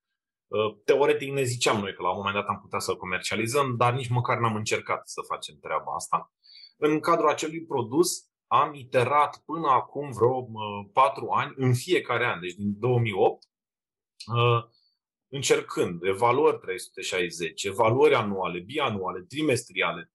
Uh, 0.48 0.78
teoretic 0.86 1.32
ne 1.32 1.44
ziceam 1.44 1.80
noi 1.80 1.94
că 1.94 2.02
la 2.02 2.10
un 2.10 2.16
moment 2.16 2.36
dat 2.36 2.48
am 2.48 2.60
putea 2.62 2.80
să-l 2.80 2.98
comercializăm, 2.98 3.76
dar 3.76 3.94
nici 3.94 4.10
măcar 4.10 4.38
n-am 4.38 4.56
încercat 4.56 5.02
să 5.08 5.22
facem 5.28 5.58
treaba 5.62 5.94
asta. 5.96 6.34
În 6.78 7.00
cadrul 7.00 7.30
acelui 7.30 7.66
produs 7.66 8.30
am 8.48 8.74
iterat 8.74 9.42
până 9.46 9.68
acum 9.68 10.12
vreo 10.12 10.48
patru 10.94 11.28
ani, 11.30 11.54
în 11.56 11.74
fiecare 11.74 12.26
an, 12.26 12.40
deci 12.40 12.54
din 12.54 12.80
2008, 12.80 13.44
uh, 14.36 14.64
încercând 15.30 16.04
evaluări 16.04 16.60
360, 16.60 17.64
evaluări 17.64 18.16
anuale, 18.16 18.60
bianuale, 18.60 19.26
trimestriale, 19.28 20.12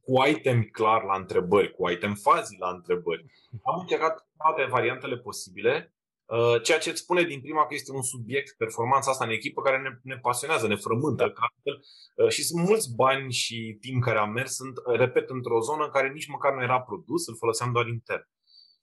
cu 0.00 0.26
item 0.28 0.62
clar 0.62 1.02
la 1.02 1.16
întrebări, 1.16 1.72
cu 1.72 1.90
item 1.90 2.14
fazi 2.14 2.56
la 2.58 2.68
întrebări. 2.68 3.24
Am 3.62 3.80
încercat 3.80 4.28
toate 4.36 4.70
variantele 4.70 5.16
posibile, 5.18 5.94
uh, 6.24 6.62
ceea 6.62 6.78
ce 6.78 6.90
îți 6.90 7.00
spune 7.00 7.22
din 7.22 7.40
prima 7.40 7.66
că 7.66 7.74
este 7.74 7.92
un 7.92 8.02
subiect, 8.02 8.56
performanța 8.56 9.10
asta 9.10 9.24
în 9.24 9.30
echipă, 9.30 9.62
care 9.62 9.78
ne, 9.78 9.90
ne 10.02 10.18
pasionează, 10.18 10.66
ne 10.66 10.76
frământă. 10.76 11.22
Da. 11.24 11.32
Altfel, 11.46 11.76
uh, 12.14 12.28
și 12.28 12.42
sunt 12.44 12.68
mulți 12.68 12.94
bani 12.94 13.32
și 13.32 13.76
timp 13.80 14.02
care 14.02 14.18
am 14.18 14.30
mers, 14.30 14.54
sunt, 14.54 14.74
repet, 14.96 15.30
într-o 15.30 15.60
zonă 15.60 15.84
în 15.84 15.90
care 15.90 16.08
nici 16.08 16.26
măcar 16.26 16.54
nu 16.54 16.62
era 16.62 16.80
produs, 16.80 17.26
îl 17.26 17.36
foloseam 17.36 17.72
doar 17.72 17.86
intern. 17.86 18.28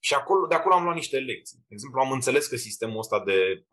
Și 0.00 0.14
acolo, 0.14 0.46
de 0.46 0.54
acolo 0.54 0.74
am 0.74 0.82
luat 0.82 0.94
niște 0.94 1.18
lecții. 1.18 1.58
De 1.58 1.74
exemplu, 1.74 2.00
am 2.00 2.10
înțeles 2.10 2.46
că 2.46 2.56
sistemul 2.56 2.98
ăsta 2.98 3.22
de 3.24 3.64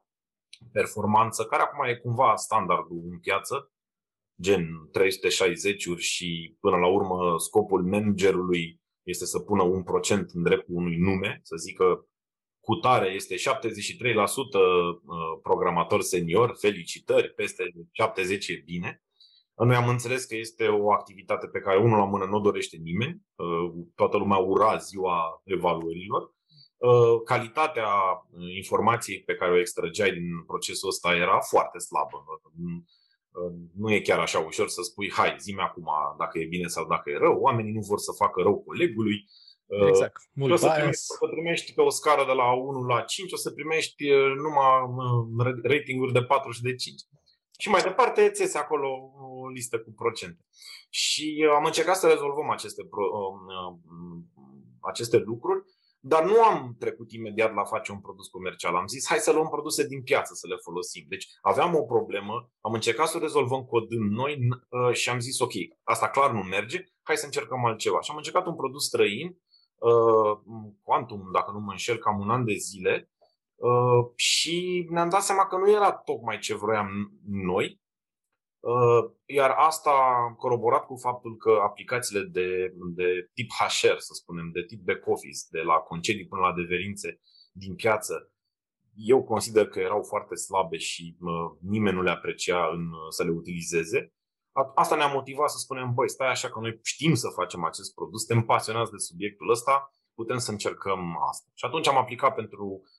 performanță, 0.71 1.43
care 1.43 1.61
acum 1.61 1.85
e 1.85 1.95
cumva 1.95 2.35
standardul 2.35 3.01
în 3.11 3.19
piață, 3.19 3.71
gen 4.41 4.67
360-uri 4.99 5.99
și 5.99 6.57
până 6.59 6.77
la 6.77 6.87
urmă 6.87 7.39
scopul 7.39 7.83
managerului 7.83 8.79
este 9.03 9.25
să 9.25 9.39
pună 9.39 9.63
un 9.63 9.83
procent 9.83 10.29
în 10.33 10.43
dreptul 10.43 10.75
unui 10.75 10.97
nume, 10.97 11.39
să 11.43 11.55
zică 11.55 12.05
cu 12.59 12.75
tare 12.75 13.09
este 13.09 13.35
73% 13.35 13.37
uh, 13.37 14.99
programator 15.41 16.01
senior, 16.01 16.55
felicitări, 16.59 17.33
peste 17.33 17.71
70 17.91 18.47
e 18.47 18.61
bine. 18.65 19.03
Noi 19.55 19.75
am 19.75 19.87
înțeles 19.87 20.25
că 20.25 20.35
este 20.35 20.67
o 20.67 20.91
activitate 20.91 21.47
pe 21.47 21.59
care 21.59 21.77
unul 21.77 21.97
la 21.97 22.05
mână 22.05 22.25
nu 22.25 22.37
o 22.37 22.39
dorește 22.39 22.77
nimeni, 22.77 23.21
uh, 23.35 23.85
toată 23.95 24.17
lumea 24.17 24.37
ura 24.37 24.77
ziua 24.77 25.41
evaluărilor. 25.43 26.33
Uh, 26.81 27.21
calitatea 27.25 27.89
informației 28.55 29.19
pe 29.19 29.35
care 29.35 29.51
o 29.51 29.59
extrageai 29.59 30.11
din 30.11 30.43
procesul 30.47 30.89
ăsta 30.89 31.15
era 31.15 31.39
foarte 31.39 31.77
slabă 31.77 32.25
nu 33.75 33.91
e 33.91 33.99
chiar 33.99 34.19
așa 34.19 34.39
ușor 34.39 34.67
să 34.67 34.81
spui, 34.81 35.11
hai, 35.11 35.35
zi 35.39 35.55
acum 35.57 35.89
dacă 36.17 36.39
e 36.39 36.45
bine 36.45 36.67
sau 36.67 36.85
dacă 36.85 37.09
e 37.09 37.17
rău. 37.17 37.39
Oamenii 37.39 37.71
nu 37.71 37.79
vor 37.79 37.99
să 37.99 38.11
facă 38.11 38.41
rău 38.41 38.59
colegului. 38.59 39.25
Uh, 39.65 39.87
exact. 39.87 40.21
Mult 40.33 40.51
o 40.51 40.55
să 40.55 40.71
primești, 40.75 41.03
o 41.19 41.25
să 41.25 41.31
primești 41.31 41.73
pe 41.73 41.81
o 41.81 41.89
scară 41.89 42.25
de 42.25 42.31
la 42.31 42.51
1 42.51 42.83
la 42.83 43.01
5, 43.01 43.31
o 43.31 43.35
să 43.35 43.51
primești 43.51 44.11
uh, 44.11 44.33
numai 44.35 45.47
uh, 45.47 45.55
ratinguri 45.63 46.13
de 46.13 46.23
4 46.23 46.51
și 46.51 46.61
de 46.61 46.75
5. 46.75 47.01
Și 47.59 47.69
mai 47.69 47.81
departe 47.81 48.29
ți 48.29 48.57
acolo 48.57 49.13
o 49.41 49.47
listă 49.49 49.79
cu 49.79 49.93
procente. 49.93 50.45
Și 50.89 51.47
am 51.55 51.65
încercat 51.65 51.95
să 51.95 52.07
rezolvăm 52.07 52.49
aceste, 52.49 52.89
aceste 54.79 55.17
lucruri 55.17 55.63
dar 56.03 56.23
nu 56.25 56.43
am 56.43 56.75
trecut 56.79 57.11
imediat 57.11 57.53
la 57.53 57.63
face 57.63 57.91
un 57.91 58.01
produs 58.01 58.27
comercial. 58.27 58.75
Am 58.75 58.87
zis, 58.87 59.07
hai 59.07 59.17
să 59.17 59.31
luăm 59.31 59.47
produse 59.47 59.87
din 59.87 60.03
piață 60.03 60.33
să 60.33 60.47
le 60.47 60.55
folosim. 60.55 61.05
Deci 61.07 61.27
aveam 61.41 61.75
o 61.75 61.83
problemă, 61.83 62.51
am 62.61 62.73
încercat 62.73 63.07
să 63.07 63.17
o 63.17 63.19
rezolvăm 63.19 63.63
codând 63.63 64.11
noi 64.11 64.37
uh, 64.69 64.93
și 64.93 65.09
am 65.09 65.19
zis, 65.19 65.39
ok, 65.39 65.53
asta 65.83 66.09
clar 66.09 66.31
nu 66.31 66.41
merge, 66.41 66.83
hai 67.01 67.17
să 67.17 67.25
încercăm 67.25 67.65
altceva. 67.65 68.01
Și 68.01 68.11
am 68.11 68.17
încercat 68.17 68.45
un 68.45 68.55
produs 68.55 68.85
străin, 68.85 69.27
uh, 69.75 70.37
Quantum, 70.83 71.29
dacă 71.33 71.51
nu 71.51 71.59
mă 71.59 71.71
înșel, 71.71 71.97
cam 71.97 72.19
un 72.19 72.29
an 72.29 72.45
de 72.45 72.55
zile, 72.55 73.11
uh, 73.55 74.11
și 74.15 74.87
ne-am 74.89 75.09
dat 75.09 75.21
seama 75.21 75.45
că 75.45 75.57
nu 75.57 75.71
era 75.71 75.91
tocmai 75.91 76.39
ce 76.39 76.55
vroiam 76.55 77.11
noi 77.27 77.80
Uh, 77.80 77.80
iar 79.25 79.49
asta 79.49 79.91
coroborat 80.37 80.85
cu 80.85 80.95
faptul 80.95 81.37
că 81.37 81.59
aplicațiile 81.63 82.21
de, 82.21 82.73
de 82.95 83.29
tip 83.33 83.49
HR, 83.51 83.97
să 83.97 84.13
spunem, 84.13 84.49
de 84.53 84.63
tip 84.63 84.81
back-office, 84.83 85.39
de 85.49 85.59
la 85.59 85.73
concedii 85.73 86.27
până 86.27 86.41
la 86.41 86.53
deverințe 86.53 87.19
din 87.51 87.75
piață, 87.75 88.31
eu 88.95 89.23
consider 89.23 89.67
că 89.67 89.79
erau 89.79 90.03
foarte 90.03 90.35
slabe 90.35 90.77
și 90.77 91.17
uh, 91.19 91.57
nimeni 91.61 91.95
nu 91.95 92.01
le 92.01 92.09
aprecia 92.09 92.67
în, 92.67 92.91
uh, 92.91 93.07
să 93.09 93.23
le 93.23 93.29
utilizeze. 93.29 94.13
Asta 94.75 94.95
ne-a 94.95 95.13
motivat 95.13 95.49
să 95.49 95.57
spunem, 95.57 95.93
băi, 95.93 96.09
stai 96.09 96.29
așa 96.29 96.49
că 96.49 96.59
noi 96.59 96.79
știm 96.83 97.13
să 97.13 97.27
facem 97.35 97.63
acest 97.63 97.93
produs, 97.93 98.25
suntem 98.25 98.45
pasionați 98.45 98.91
de 98.91 98.97
subiectul 98.97 99.49
ăsta, 99.49 99.95
putem 100.13 100.37
să 100.37 100.51
încercăm 100.51 101.17
asta. 101.29 101.49
Și 101.53 101.65
atunci 101.65 101.87
am 101.87 101.97
aplicat 101.97 102.35
pentru, 102.35 102.65
uh, 102.65 102.89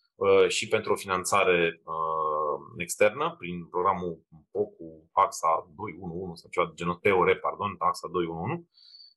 și 0.49 0.69
pentru 0.69 0.93
o 0.93 0.97
finanțare 0.97 1.83
uh, 1.85 2.43
externă 2.77 3.35
prin 3.39 3.67
programul 3.67 4.21
POCU 4.51 5.09
AXA 5.13 5.73
211 5.77 6.41
sau 6.41 6.51
ceva 6.51 6.67
de 6.67 6.73
genul, 6.75 6.99
POR, 7.03 7.39
pardon, 7.47 7.75
AXA 7.79 8.09
211 8.09 8.69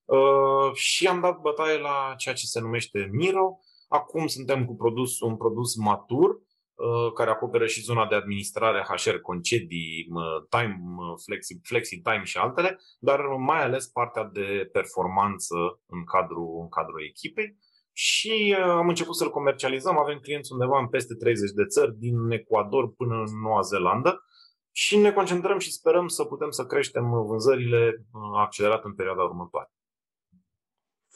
uh, 0.05 0.73
și 0.73 1.07
am 1.07 1.19
dat 1.19 1.39
bătaie 1.39 1.77
la 1.77 2.13
ceea 2.17 2.35
ce 2.35 2.45
se 2.45 2.59
numește 2.59 3.09
Miro. 3.11 3.59
Acum 3.87 4.27
suntem 4.27 4.65
cu 4.65 4.75
produs, 4.75 5.19
un 5.19 5.37
produs 5.37 5.75
matur 5.75 6.29
uh, 6.29 7.11
care 7.13 7.29
acoperă 7.29 7.65
și 7.65 7.81
zona 7.81 8.07
de 8.07 8.15
administrare, 8.15 8.85
HR, 8.87 9.15
concedii, 9.15 10.07
time, 10.49 10.79
flexi, 11.25 11.59
flexi 11.63 11.99
time 11.99 12.23
și 12.23 12.37
altele, 12.37 12.79
dar 12.99 13.19
mai 13.37 13.61
ales 13.63 13.87
partea 13.87 14.23
de 14.23 14.69
performanță 14.71 15.55
în 15.85 16.03
cadrul, 16.03 16.59
în 16.61 16.69
cadrul 16.69 17.03
echipei. 17.09 17.57
Și 17.97 18.55
uh, 18.57 18.63
am 18.63 18.87
început 18.87 19.15
să-l 19.15 19.29
comercializăm. 19.29 19.97
Avem 19.97 20.19
clienți 20.19 20.51
undeva 20.51 20.79
în 20.79 20.87
peste 20.87 21.13
30 21.13 21.51
de 21.51 21.65
țări, 21.65 21.95
din 21.97 22.29
Ecuador 22.29 22.93
până 22.93 23.15
în 23.15 23.41
Noua 23.41 23.61
Zeelandă 23.61 24.25
și 24.71 24.97
ne 24.97 25.11
concentrăm 25.11 25.59
și 25.59 25.71
sperăm 25.71 26.07
să 26.07 26.23
putem 26.23 26.49
să 26.49 26.65
creștem 26.65 27.25
vânzările 27.25 28.05
uh, 28.11 28.21
accelerat 28.35 28.83
în 28.83 28.95
perioada 28.95 29.21
următoare. 29.21 29.69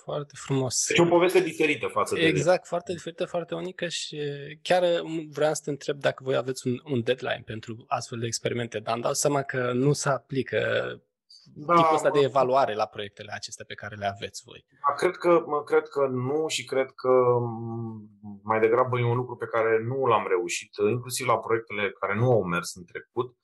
Foarte 0.03 0.33
frumos. 0.35 0.85
Deci 0.87 0.99
o 0.99 1.05
poveste 1.05 1.39
diferită 1.39 1.87
față 1.87 2.15
de 2.15 2.21
Exact, 2.21 2.67
foarte 2.67 2.93
diferită, 2.93 3.25
foarte 3.25 3.55
unică 3.55 3.87
și 3.87 4.17
chiar 4.61 4.83
vreau 5.29 5.53
să 5.53 5.61
te 5.63 5.69
întreb 5.69 5.97
dacă 5.97 6.23
voi 6.23 6.35
aveți 6.35 6.67
un, 6.67 6.79
un 6.83 7.01
deadline 7.03 7.43
pentru 7.45 7.85
astfel 7.87 8.19
de 8.19 8.25
experimente, 8.25 8.79
dar 8.79 8.93
îmi 8.93 9.03
dau 9.03 9.13
seama 9.13 9.41
că 9.41 9.71
nu 9.73 9.93
se 9.93 10.09
aplică 10.09 10.59
da, 11.53 11.73
tipul 11.75 11.95
ăsta 11.95 12.09
de 12.09 12.19
evaluare 12.19 12.73
la 12.75 12.85
proiectele 12.85 13.31
acestea 13.35 13.65
pe 13.67 13.73
care 13.73 13.95
le 13.95 14.05
aveți 14.05 14.41
voi? 14.45 14.65
Da, 14.87 14.93
cred, 14.93 15.15
că, 15.15 15.43
cred 15.65 15.87
că 15.87 16.07
nu 16.07 16.47
și 16.47 16.63
cred 16.65 16.89
că 16.91 17.13
mai 18.43 18.59
degrabă 18.59 18.99
e 18.99 19.03
un 19.03 19.15
lucru 19.15 19.35
pe 19.35 19.45
care 19.45 19.83
nu 19.83 20.05
l-am 20.05 20.25
reușit, 20.27 20.71
inclusiv 20.89 21.27
la 21.27 21.37
proiectele 21.37 21.91
care 21.91 22.15
nu 22.15 22.31
au 22.31 22.43
mers 22.43 22.75
în 22.75 22.85
trecut. 22.85 23.37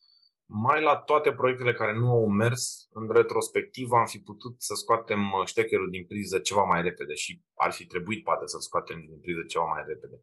Mai 0.47 0.81
la 0.81 0.95
toate 0.95 1.31
proiectele 1.31 1.73
care 1.73 1.93
nu 1.97 2.09
au 2.09 2.27
mers, 2.27 2.87
în 2.91 3.09
retrospectiv, 3.11 3.91
am 3.91 4.05
fi 4.05 4.19
putut 4.19 4.55
să 4.57 4.73
scoatem 4.73 5.21
ștecherul 5.45 5.89
din 5.89 6.05
priză 6.05 6.39
ceva 6.39 6.63
mai 6.63 6.81
repede 6.81 7.13
și 7.13 7.41
ar 7.55 7.71
fi 7.71 7.85
trebuit 7.85 8.23
poate 8.23 8.47
să 8.47 8.57
scoatem 8.59 8.99
din 9.07 9.19
priză 9.19 9.43
ceva 9.47 9.65
mai 9.65 9.83
repede. 9.87 10.17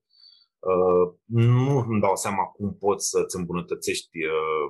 Uh, 0.70 1.14
nu 1.24 1.78
îmi 1.78 2.00
dau 2.00 2.16
seama 2.16 2.44
cum 2.44 2.76
poți 2.76 3.08
să-ți 3.08 3.36
îmbunătățești 3.36 4.24
uh, 4.24 4.66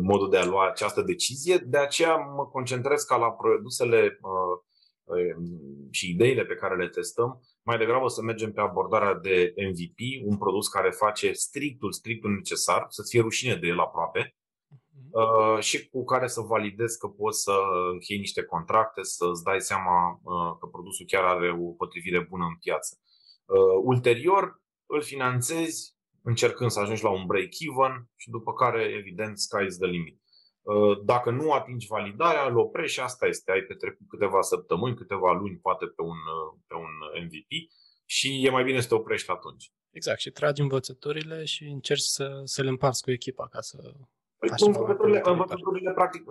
modul 0.00 0.30
de 0.30 0.36
a 0.36 0.44
lua 0.44 0.68
această 0.68 1.02
decizie. 1.02 1.56
De 1.56 1.78
aceea 1.78 2.16
mă 2.16 2.46
concentrez 2.46 3.02
ca 3.02 3.16
la 3.16 3.30
produsele 3.30 4.18
uh, 4.22 4.60
uh, 5.04 5.36
și 5.90 6.10
ideile 6.10 6.44
pe 6.44 6.54
care 6.54 6.76
le 6.76 6.88
testăm, 6.88 7.40
mai 7.62 7.78
degrabă 7.78 8.08
să 8.08 8.22
mergem 8.22 8.52
pe 8.52 8.60
abordarea 8.60 9.14
de 9.14 9.54
MVP, 9.56 10.28
un 10.28 10.38
produs 10.38 10.68
care 10.68 10.90
face 10.90 11.32
strictul, 11.32 11.92
strictul 11.92 12.30
necesar, 12.30 12.86
să 12.88 13.02
fie 13.08 13.20
rușine 13.20 13.56
de 13.56 13.66
el 13.66 13.78
aproape, 13.78 14.36
mhm. 14.68 15.10
uh, 15.10 15.60
și 15.60 15.88
cu 15.88 16.04
care 16.04 16.26
să 16.26 16.40
validezi 16.40 16.98
că 16.98 17.06
poți 17.06 17.42
să 17.42 17.52
închei 17.92 18.18
niște 18.18 18.42
contracte, 18.42 19.02
să 19.02 19.26
îți 19.30 19.42
dai 19.42 19.60
seama 19.60 20.20
că 20.60 20.66
produsul 20.66 21.06
chiar 21.06 21.24
are 21.24 21.50
o 21.60 21.72
potrivire 21.72 22.26
bună 22.30 22.44
în 22.44 22.56
piață. 22.60 22.98
Ulterior, 23.84 24.62
îl 24.86 25.02
finanțezi 25.02 25.97
încercând 26.28 26.70
să 26.70 26.80
ajungi 26.80 27.02
la 27.02 27.10
un 27.10 27.26
break-even 27.26 27.94
și 28.16 28.30
după 28.30 28.52
care, 28.52 28.82
evident, 29.00 29.38
sky 29.38 29.64
is 29.66 29.76
the 29.78 29.86
limit. 29.86 30.18
Uh, 30.62 31.04
dacă 31.04 31.30
nu 31.30 31.52
atingi 31.52 31.86
validarea, 31.86 32.44
îl 32.48 32.58
oprești 32.58 32.94
și 32.96 33.00
asta 33.00 33.26
este. 33.26 33.50
Ai 33.50 33.60
petrecut 33.60 34.08
câteva 34.08 34.40
săptămâni, 34.40 34.96
câteva 34.96 35.32
luni, 35.32 35.58
poate 35.66 35.86
pe 35.86 36.02
un, 36.02 36.20
uh, 36.36 36.50
pe 36.66 36.74
un 36.74 36.92
MVP 37.24 37.50
și 38.04 38.46
e 38.46 38.50
mai 38.50 38.64
bine 38.64 38.80
să 38.80 38.88
te 38.88 38.94
oprești 38.94 39.30
atunci. 39.30 39.72
Exact, 39.90 40.20
și 40.20 40.30
tragi 40.30 40.60
învățăturile 40.60 41.44
și 41.44 41.64
încerci 41.64 42.10
să, 42.16 42.40
să 42.44 42.62
le 42.62 42.68
împarți 42.68 43.02
cu 43.02 43.10
echipa 43.10 43.48
ca 43.48 43.60
să 43.60 43.78
Păi, 44.38 44.48
învățăturile, 44.66 45.20
învățăturile, 45.24 45.92
practic, 45.92 46.22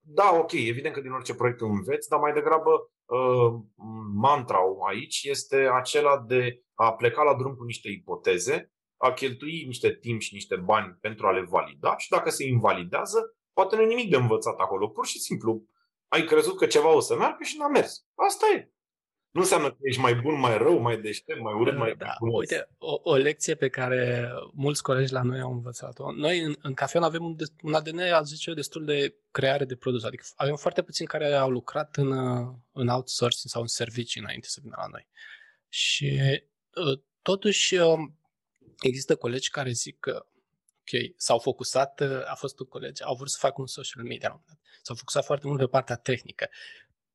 da, 0.00 0.30
ok, 0.38 0.52
evident 0.52 0.94
că 0.94 1.00
din 1.00 1.10
orice 1.10 1.34
proiect 1.34 1.60
înveți, 1.60 2.08
dar 2.08 2.20
mai 2.20 2.32
degrabă 2.32 2.90
uh, 3.04 3.52
mantra 4.14 4.58
aici 4.88 5.22
este 5.22 5.56
acela 5.56 6.24
de 6.26 6.62
a 6.74 6.92
pleca 6.92 7.22
la 7.22 7.34
drum 7.34 7.54
cu 7.54 7.64
niște 7.64 7.88
ipoteze 7.88 8.73
a 9.04 9.12
cheltui 9.12 9.64
niște 9.66 9.94
timp 9.94 10.20
și 10.20 10.34
niște 10.34 10.56
bani 10.56 10.98
pentru 11.00 11.26
a 11.26 11.32
le 11.32 11.42
valida 11.42 11.96
și 11.96 12.08
dacă 12.08 12.30
se 12.30 12.46
invalidează, 12.46 13.36
poate 13.52 13.76
nu 13.76 13.82
e 13.82 13.86
nimic 13.86 14.10
de 14.10 14.16
învățat 14.16 14.58
acolo. 14.58 14.88
Pur 14.88 15.06
și 15.06 15.18
simplu 15.18 15.64
ai 16.08 16.24
crezut 16.24 16.56
că 16.56 16.66
ceva 16.66 16.94
o 16.94 17.00
să 17.00 17.16
meargă 17.16 17.42
și 17.42 17.56
n-a 17.58 17.68
mers. 17.68 18.06
Asta 18.14 18.46
e. 18.54 18.68
Nu 19.30 19.40
înseamnă 19.40 19.68
că 19.68 19.76
ești 19.80 20.00
mai 20.00 20.14
bun, 20.14 20.38
mai 20.38 20.58
rău, 20.58 20.78
mai 20.78 21.00
deștept, 21.00 21.40
mai 21.40 21.54
urât, 21.54 21.76
mai 21.76 21.94
da, 21.98 22.14
frumos. 22.16 22.38
Uite, 22.38 22.68
o, 22.78 23.00
o 23.02 23.14
lecție 23.14 23.54
pe 23.54 23.68
care 23.68 24.32
mulți 24.52 24.82
colegi 24.82 25.12
la 25.12 25.22
noi 25.22 25.40
au 25.40 25.52
învățat-o. 25.52 26.12
Noi 26.12 26.40
în, 26.40 26.54
în 26.62 26.74
Cafeon 26.74 27.04
avem 27.04 27.24
un, 27.24 27.36
un 27.62 27.74
ADN, 27.74 27.98
aș 27.98 28.24
zice 28.24 28.48
eu, 28.48 28.54
destul 28.54 28.84
de 28.84 29.14
creare 29.30 29.64
de 29.64 29.76
produs. 29.76 30.04
Adică 30.04 30.24
avem 30.34 30.56
foarte 30.56 30.82
puțini 30.82 31.08
care 31.08 31.32
au 31.32 31.50
lucrat 31.50 31.96
în, 31.96 32.12
în 32.72 32.88
outsourcing 32.88 33.50
sau 33.50 33.60
în 33.60 33.68
servicii 33.68 34.20
înainte 34.20 34.46
să 34.48 34.60
vină 34.62 34.74
la 34.78 34.86
noi. 34.90 35.08
Și 35.68 36.20
uh, 36.74 36.98
totuși 37.22 37.74
uh, 37.74 37.98
există 38.86 39.16
colegi 39.16 39.50
care 39.50 39.70
zic 39.70 39.98
că 39.98 40.26
ok, 40.80 41.12
s-au 41.16 41.38
focusat, 41.38 42.00
a 42.26 42.34
fost 42.34 42.58
un 42.60 42.66
colegi, 42.66 43.02
au 43.02 43.14
vrut 43.14 43.30
să 43.30 43.36
facă 43.40 43.54
un 43.60 43.66
social 43.66 44.04
media, 44.04 44.44
s-au 44.82 44.96
focusat 44.96 45.24
foarte 45.24 45.46
mult 45.46 45.58
pe 45.58 45.66
partea 45.66 45.96
tehnică. 45.96 46.48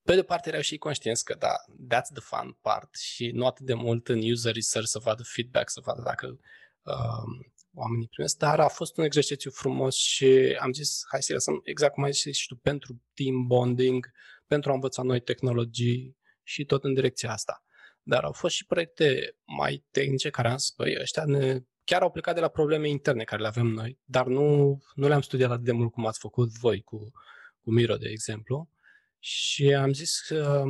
Pe 0.03 0.15
de 0.15 0.23
parte 0.23 0.49
erau 0.49 0.62
și 0.62 0.77
conștienți 0.77 1.23
că 1.23 1.34
da, 1.34 1.53
that's 1.86 2.12
the 2.13 2.21
fun 2.21 2.58
part 2.62 2.95
și 2.95 3.27
nu 3.27 3.45
atât 3.45 3.65
de 3.65 3.73
mult 3.73 4.08
în 4.08 4.29
user 4.32 4.53
research 4.53 4.89
să 4.89 4.99
vadă 4.99 5.23
feedback, 5.23 5.69
să 5.69 5.82
vadă 5.84 6.01
dacă 6.01 6.27
um, 6.27 7.53
oamenii 7.73 8.08
primesc, 8.08 8.38
dar 8.38 8.60
a 8.60 8.67
fost 8.67 8.97
un 8.97 9.03
exercițiu 9.03 9.51
frumos 9.51 9.95
și 9.95 10.58
am 10.60 10.73
zis, 10.73 11.01
hai 11.10 11.21
să 11.21 11.34
lăsăm 11.34 11.62
exact 11.63 11.93
cum 11.93 12.03
ai 12.03 12.12
zis 12.12 12.38
și 12.38 12.47
tu, 12.47 12.55
pentru 12.55 13.01
team 13.13 13.45
bonding, 13.47 14.12
pentru 14.47 14.71
a 14.71 14.73
învăța 14.73 15.01
noi 15.01 15.21
tehnologii 15.21 16.17
și 16.43 16.65
tot 16.65 16.84
în 16.84 16.93
direcția 16.93 17.32
asta. 17.32 17.63
Dar 18.03 18.23
au 18.23 18.31
fost 18.31 18.55
și 18.55 18.65
proiecte 18.65 19.35
mai 19.45 19.85
tehnice 19.91 20.29
care 20.29 20.49
am 20.49 20.57
zis, 20.57 20.73
băi, 20.77 20.97
ăștia 21.01 21.23
ne, 21.25 21.59
chiar 21.83 22.01
au 22.01 22.12
plecat 22.12 22.35
de 22.35 22.41
la 22.41 22.47
probleme 22.47 22.89
interne 22.89 23.23
care 23.23 23.41
le 23.41 23.47
avem 23.47 23.65
noi, 23.65 23.99
dar 24.03 24.25
nu, 24.25 24.77
nu 24.95 25.07
le-am 25.07 25.21
studiat 25.21 25.51
atât 25.51 25.63
de 25.63 25.71
mult 25.71 25.91
cum 25.91 26.05
ați 26.05 26.19
făcut 26.19 26.49
voi 26.49 26.81
cu, 26.81 27.12
cu 27.62 27.71
Miro, 27.71 27.95
de 27.95 28.09
exemplu. 28.09 28.69
Și 29.19 29.73
am 29.73 29.93
zis 29.93 30.19
că, 30.19 30.63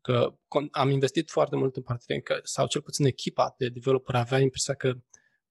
că 0.00 0.36
am 0.70 0.90
investit 0.90 1.30
foarte 1.30 1.56
mult 1.56 1.76
în 1.76 1.82
partea 1.82 2.04
tehnică, 2.06 2.40
sau 2.42 2.66
cel 2.66 2.80
puțin 2.80 3.04
echipa 3.04 3.54
de 3.58 3.68
developer 3.68 4.14
avea 4.14 4.38
impresia 4.38 4.74
că 4.74 4.92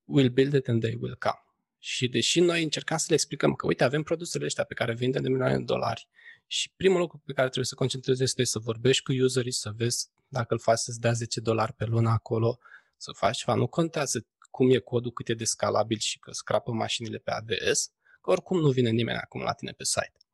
will 0.04 0.30
build 0.30 0.54
it 0.54 0.68
and 0.68 0.82
they 0.82 0.96
will 1.00 1.16
come. 1.18 1.40
Și 1.78 2.08
deși 2.08 2.40
noi 2.40 2.62
încercam 2.62 2.96
să 2.96 3.06
le 3.08 3.14
explicăm 3.14 3.54
că, 3.54 3.66
uite, 3.66 3.84
avem 3.84 4.02
produsele 4.02 4.46
astea 4.46 4.64
pe 4.64 4.74
care 4.74 4.94
vindem 4.94 5.22
de 5.22 5.28
milioane 5.28 5.56
de 5.56 5.62
dolari 5.64 6.08
și 6.46 6.72
primul 6.76 6.98
lucru 6.98 7.22
pe 7.24 7.32
care 7.32 7.46
trebuie 7.46 7.66
să 7.66 7.74
concentrezi 7.74 8.22
este 8.22 8.44
să 8.44 8.58
vorbești 8.58 9.02
cu 9.02 9.12
userii, 9.22 9.52
să 9.52 9.72
vezi 9.76 10.08
dacă 10.28 10.54
îl 10.54 10.60
faci 10.60 10.78
să-ți 10.78 11.00
dea 11.00 11.12
10 11.12 11.40
dolari 11.40 11.72
pe 11.72 11.84
lună 11.84 12.08
acolo, 12.08 12.58
să 12.96 13.12
faci 13.12 13.36
ceva. 13.36 13.54
Nu 13.54 13.66
contează 13.66 14.26
cum 14.50 14.70
e 14.70 14.78
codul, 14.78 15.12
cât 15.12 15.28
e 15.28 15.34
de 15.34 15.44
scalabil 15.44 15.98
și 15.98 16.18
că 16.18 16.30
scrapă 16.32 16.72
mașinile 16.72 17.18
pe 17.18 17.30
AWS, 17.30 17.92
că 18.22 18.30
oricum 18.30 18.60
nu 18.60 18.70
vine 18.70 18.90
nimeni 18.90 19.18
acum 19.18 19.40
la 19.40 19.52
tine 19.52 19.72
pe 19.76 19.84
site. 19.84 20.26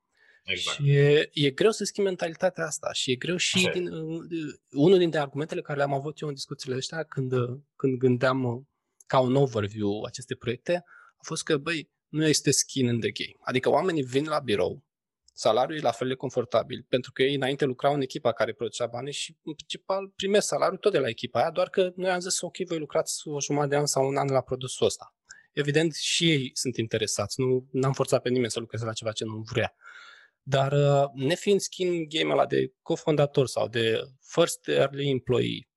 Exact. 0.44 0.76
Și 0.76 0.90
e, 0.90 1.30
e 1.32 1.50
greu 1.50 1.70
să 1.70 1.84
schimbi 1.84 2.08
mentalitatea 2.08 2.64
asta 2.64 2.92
și 2.92 3.10
e 3.10 3.16
greu 3.16 3.36
și 3.36 3.70
din, 3.72 3.88
unul 4.70 4.98
dintre 4.98 5.18
argumentele 5.18 5.60
care 5.60 5.78
le-am 5.78 5.92
avut 5.92 6.18
eu 6.18 6.28
în 6.28 6.34
discuțiile 6.34 6.76
astea 6.76 7.02
când, 7.02 7.32
când 7.76 7.98
gândeam 7.98 8.68
ca 9.06 9.18
un 9.18 9.36
overview 9.36 10.02
aceste 10.02 10.34
proiecte 10.34 10.84
a 11.16 11.24
fost 11.24 11.42
că, 11.42 11.56
băi, 11.56 11.90
nu 12.08 12.26
este 12.26 12.50
skin 12.50 12.86
in 12.86 13.00
the 13.00 13.10
game. 13.10 13.36
Adică 13.40 13.68
oamenii 13.70 14.02
vin 14.02 14.24
la 14.24 14.38
birou, 14.38 14.84
salariul 15.32 15.78
e 15.78 15.80
la 15.80 15.90
fel 15.90 16.08
de 16.08 16.14
confortabil, 16.14 16.86
pentru 16.88 17.12
că 17.12 17.22
ei 17.22 17.34
înainte 17.34 17.64
lucrau 17.64 17.94
în 17.94 18.00
echipa 18.00 18.32
care 18.32 18.52
producea 18.52 18.86
bani 18.86 19.12
și 19.12 19.36
în 19.42 19.54
principal 19.54 20.08
primesc 20.16 20.46
salariul 20.46 20.78
tot 20.78 20.92
de 20.92 20.98
la 20.98 21.08
echipa 21.08 21.40
aia, 21.40 21.50
doar 21.50 21.68
că 21.68 21.92
noi 21.96 22.10
am 22.10 22.20
zis, 22.20 22.40
ok, 22.40 22.56
voi 22.56 22.78
lucrați 22.78 23.28
o 23.28 23.40
jumătate 23.40 23.70
de 23.70 23.76
an 23.76 23.86
sau 23.86 24.08
un 24.08 24.16
an 24.16 24.28
la 24.28 24.40
produsul 24.40 24.86
ăsta. 24.86 25.16
Evident, 25.52 25.94
și 25.94 26.30
ei 26.30 26.50
sunt 26.54 26.76
interesați, 26.76 27.40
nu 27.40 27.68
am 27.82 27.92
forțat 27.92 28.22
pe 28.22 28.28
nimeni 28.28 28.50
să 28.50 28.60
lucreze 28.60 28.84
la 28.84 28.92
ceva 28.92 29.12
ce 29.12 29.24
nu 29.24 29.42
vrea. 29.52 29.74
Dar 30.42 30.72
uh, 30.72 31.10
nefiind 31.14 31.60
skin 31.60 32.08
game 32.08 32.32
ăla 32.32 32.46
de 32.46 32.72
cofondator 32.82 33.46
sau 33.46 33.68
de 33.68 34.00
first 34.20 34.68
early 34.68 35.10
employee, 35.10 35.68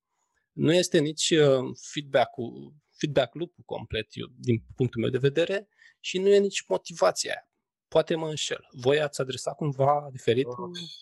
nu 0.52 0.72
este 0.72 0.98
nici 0.98 1.30
uh, 1.30 1.64
feedback-ul 1.92 2.74
feedback 2.98 3.34
loop-ul 3.34 3.64
complet, 3.64 4.06
eu, 4.10 4.26
din 4.38 4.64
punctul 4.76 5.00
meu 5.00 5.10
de 5.10 5.18
vedere, 5.18 5.68
și 6.00 6.18
nu 6.18 6.28
e 6.28 6.38
nici 6.38 6.64
motivația 6.66 7.30
aia. 7.30 7.50
Poate 7.88 8.14
mă 8.14 8.28
înșel. 8.28 8.66
Voi 8.70 9.00
ați 9.00 9.20
adresat 9.20 9.56
cumva 9.56 10.08
diferit 10.10 10.46
uh, 10.46 10.54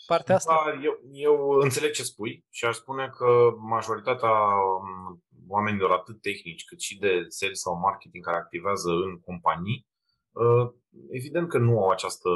partea 0.06 0.34
asta? 0.34 0.62
Da, 0.64 0.82
eu, 0.82 1.00
eu 1.12 1.48
înțeleg 1.48 1.90
ce 1.90 2.02
spui 2.02 2.44
și 2.50 2.64
aș 2.64 2.76
spune 2.76 3.10
că 3.16 3.54
majoritatea 3.58 4.30
um, 4.30 5.24
oamenilor 5.48 5.90
atât 5.90 6.20
tehnici 6.20 6.64
cât 6.64 6.80
și 6.80 6.98
de 6.98 7.24
sales 7.28 7.60
sau 7.60 7.78
marketing 7.78 8.24
care 8.24 8.36
activează 8.36 8.90
în 8.90 9.20
companii, 9.20 9.86
uh, 10.32 10.72
evident 11.10 11.48
că 11.48 11.58
nu 11.58 11.82
au 11.82 11.90
această 11.90 12.28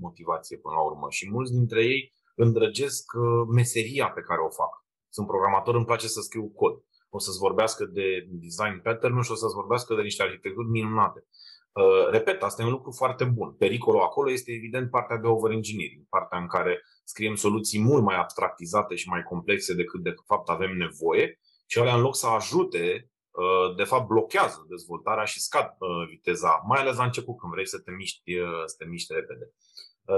motivație 0.00 0.58
până 0.58 0.74
la 0.74 0.82
urmă 0.82 1.06
și 1.10 1.30
mulți 1.30 1.52
dintre 1.52 1.84
ei 1.84 2.12
îndrăgesc 2.34 3.12
uh, 3.12 3.46
meseria 3.54 4.10
pe 4.10 4.20
care 4.20 4.40
o 4.40 4.50
fac. 4.50 4.72
Sunt 5.08 5.26
programator, 5.26 5.74
îmi 5.74 5.84
place 5.84 6.08
să 6.08 6.20
scriu 6.20 6.48
cod 6.48 6.74
o 7.14 7.18
să-ți 7.18 7.38
vorbească 7.38 7.84
de 7.84 8.26
design 8.30 8.80
pattern 8.82 9.20
și 9.20 9.30
o 9.30 9.34
să-ți 9.34 9.54
vorbească 9.54 9.94
de 9.94 10.02
niște 10.02 10.22
arhitecturi 10.22 10.68
minunate. 10.68 11.26
Uh, 11.72 12.08
repet, 12.10 12.42
asta 12.42 12.62
e 12.62 12.64
un 12.64 12.70
lucru 12.70 12.90
foarte 12.90 13.24
bun. 13.24 13.52
Pericolul 13.52 14.00
acolo 14.00 14.30
este 14.30 14.52
evident 14.52 14.90
partea 14.90 15.16
de 15.16 15.26
over-engineering, 15.26 16.06
partea 16.08 16.38
în 16.38 16.46
care 16.46 16.82
scriem 17.04 17.34
soluții 17.34 17.80
mult 17.80 18.02
mai 18.02 18.16
abstractizate 18.16 18.94
și 18.94 19.08
mai 19.08 19.22
complexe 19.22 19.74
decât 19.74 20.02
de 20.02 20.14
fapt 20.26 20.48
avem 20.48 20.76
nevoie 20.76 21.40
și 21.66 21.78
alea 21.78 21.94
în 21.94 22.00
loc 22.00 22.16
să 22.16 22.26
ajute, 22.26 23.10
uh, 23.30 23.76
de 23.76 23.84
fapt 23.84 24.06
blochează 24.06 24.66
dezvoltarea 24.68 25.24
și 25.24 25.40
scad 25.40 25.66
uh, 25.78 26.08
viteza, 26.08 26.62
mai 26.66 26.80
ales 26.80 26.96
la 26.96 27.04
început 27.04 27.38
când 27.38 27.52
vrei 27.52 27.66
să 27.66 27.78
te 27.78 27.90
miști, 27.90 28.32
să 28.66 28.74
te 28.78 28.84
miști 28.84 29.12
repede. 29.12 29.52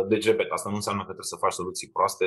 Deci, 0.09 0.25
repet, 0.25 0.51
asta 0.51 0.69
nu 0.69 0.75
înseamnă 0.75 1.01
că 1.01 1.12
trebuie 1.12 1.35
să 1.35 1.37
faci 1.37 1.53
soluții 1.53 1.90
proaste 1.90 2.27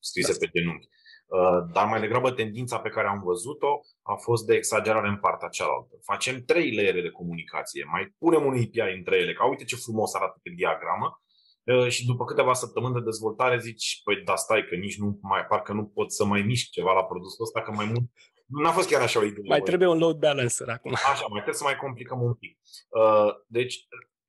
scrise 0.00 0.38
pe 0.38 0.50
genunchi. 0.52 0.88
Uh, 1.28 1.58
dar 1.72 1.86
mai 1.86 2.00
degrabă 2.00 2.30
tendința 2.30 2.78
pe 2.78 2.88
care 2.88 3.08
am 3.08 3.22
văzut-o 3.24 3.80
a 4.02 4.14
fost 4.14 4.46
de 4.46 4.54
exagerare 4.54 5.08
în 5.08 5.16
partea 5.16 5.48
cealaltă. 5.48 5.94
Facem 6.02 6.44
trei 6.44 6.74
layere 6.74 7.00
de 7.00 7.10
comunicație, 7.10 7.84
mai 7.90 8.14
punem 8.18 8.44
un 8.44 8.52
API 8.52 8.96
între 8.96 9.16
ele, 9.16 9.32
ca 9.32 9.48
uite 9.48 9.64
ce 9.64 9.76
frumos 9.76 10.14
arată 10.14 10.38
pe 10.42 10.50
diagramă, 10.56 11.22
uh, 11.64 11.88
și 11.88 12.06
după 12.06 12.24
câteva 12.24 12.52
săptămâni 12.52 12.94
de 12.94 13.00
dezvoltare 13.00 13.58
zici, 13.58 14.00
păi 14.04 14.22
da, 14.24 14.36
stai 14.36 14.64
că 14.68 14.74
nici 14.74 14.98
nu 14.98 15.18
mai, 15.22 15.44
parcă 15.44 15.72
nu 15.72 15.84
pot 15.84 16.12
să 16.12 16.24
mai 16.24 16.42
mișc 16.42 16.70
ceva 16.70 16.92
la 16.92 17.04
produsul 17.04 17.44
ăsta, 17.44 17.62
că 17.62 17.72
mai 17.72 17.86
mult 17.86 18.10
N-a 18.46 18.70
fost 18.70 18.88
chiar 18.88 19.02
așa 19.02 19.18
o 19.18 19.24
idee. 19.24 19.44
Mai 19.46 19.60
trebuie 19.60 19.88
un 19.88 19.98
load 19.98 20.18
balancer 20.18 20.68
acum. 20.68 20.92
Așa, 21.12 21.26
mai 21.28 21.42
trebuie 21.42 21.54
să 21.54 21.64
mai 21.64 21.76
complicăm 21.76 22.22
un 22.22 22.34
pic. 22.34 22.58
Uh, 22.88 23.34
deci, 23.46 23.86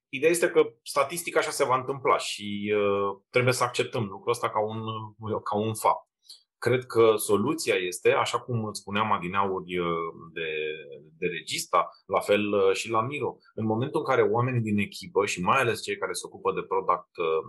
ideea 0.10 0.32
este 0.32 0.50
că 0.50 0.62
statistic 0.84 1.38
așa 1.38 1.50
se 1.50 1.66
va 1.66 1.76
întâmpla 1.76 2.18
și 2.18 2.74
trebuie 3.30 3.54
să 3.54 3.64
acceptăm 3.64 4.04
lucrul 4.04 4.32
ăsta 4.32 4.50
ca 4.50 4.60
un, 4.60 4.80
ca 5.44 5.56
un 5.56 5.74
fapt. 5.74 6.09
Cred 6.60 6.86
că 6.86 7.14
soluția 7.18 7.76
este, 7.76 8.12
așa 8.12 8.40
cum 8.40 8.66
îți 8.66 8.80
spuneam 8.80 9.12
adineauri 9.12 9.78
uh, 9.78 9.88
de, 10.34 10.50
de 11.18 11.28
regista, 11.28 11.90
la 12.06 12.20
fel 12.20 12.54
uh, 12.54 12.74
și 12.74 12.90
la 12.90 13.02
Miro. 13.02 13.38
În 13.54 13.66
momentul 13.66 14.00
în 14.00 14.06
care 14.06 14.22
oamenii 14.22 14.62
din 14.62 14.78
echipă 14.78 15.26
și 15.26 15.42
mai 15.42 15.60
ales 15.60 15.82
cei 15.84 15.98
care 15.98 16.14
se 16.14 16.26
ocupă 16.26 16.54
de 16.54 16.62
product 16.62 17.18
uh, 17.18 17.44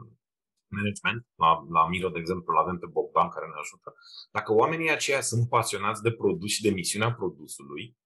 management, 0.66 1.26
la, 1.34 1.64
la 1.70 1.88
Miro, 1.88 2.08
de 2.08 2.18
exemplu, 2.18 2.56
avem 2.56 2.78
pe 2.78 2.86
Bogdan 2.86 3.28
care 3.28 3.46
ne 3.46 3.60
ajută, 3.60 3.94
dacă 4.30 4.52
oamenii 4.52 4.90
aceia 4.90 5.20
sunt 5.20 5.48
pasionați 5.48 6.02
de 6.02 6.12
produs 6.12 6.50
și 6.50 6.62
de 6.62 6.70
misiunea 6.70 7.12
produsului, 7.12 7.98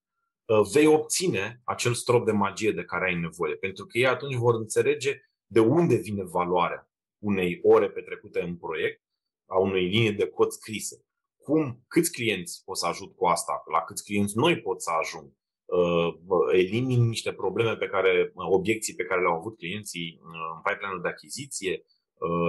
vei 0.72 0.86
obține 0.86 1.60
acel 1.64 1.94
strop 1.94 2.24
de 2.24 2.32
magie 2.32 2.72
de 2.72 2.84
care 2.84 3.04
ai 3.04 3.20
nevoie, 3.20 3.54
pentru 3.54 3.84
că 3.86 3.98
ei 3.98 4.06
atunci 4.06 4.34
vor 4.34 4.54
înțelege 4.54 5.20
de 5.46 5.60
unde 5.60 5.96
vine 5.96 6.22
valoarea 6.24 6.88
unei 7.18 7.60
ore 7.62 7.90
petrecute 7.90 8.40
în 8.40 8.56
proiect 8.56 9.03
a 9.46 9.58
unei 9.58 9.86
linii 9.86 10.12
de 10.12 10.26
cod 10.26 10.50
scrise. 10.50 11.04
Cum, 11.36 11.84
câți 11.88 12.12
clienți 12.12 12.62
pot 12.64 12.76
să 12.76 12.86
ajut 12.86 13.16
cu 13.16 13.26
asta, 13.26 13.62
la 13.72 13.80
câți 13.80 14.04
clienți 14.04 14.36
noi 14.36 14.60
pot 14.60 14.82
să 14.82 14.90
ajung, 15.00 15.32
uh, 15.64 16.14
elimin 16.52 17.08
niște 17.08 17.32
probleme 17.32 17.76
pe 17.76 17.86
care, 17.86 18.32
uh, 18.34 18.46
obiecții 18.48 18.94
pe 18.94 19.04
care 19.04 19.20
le-au 19.20 19.36
avut 19.36 19.56
clienții 19.56 20.20
uh, 20.22 20.30
în 20.54 20.60
pipeline 20.62 21.00
de 21.02 21.08
achiziție, 21.08 21.84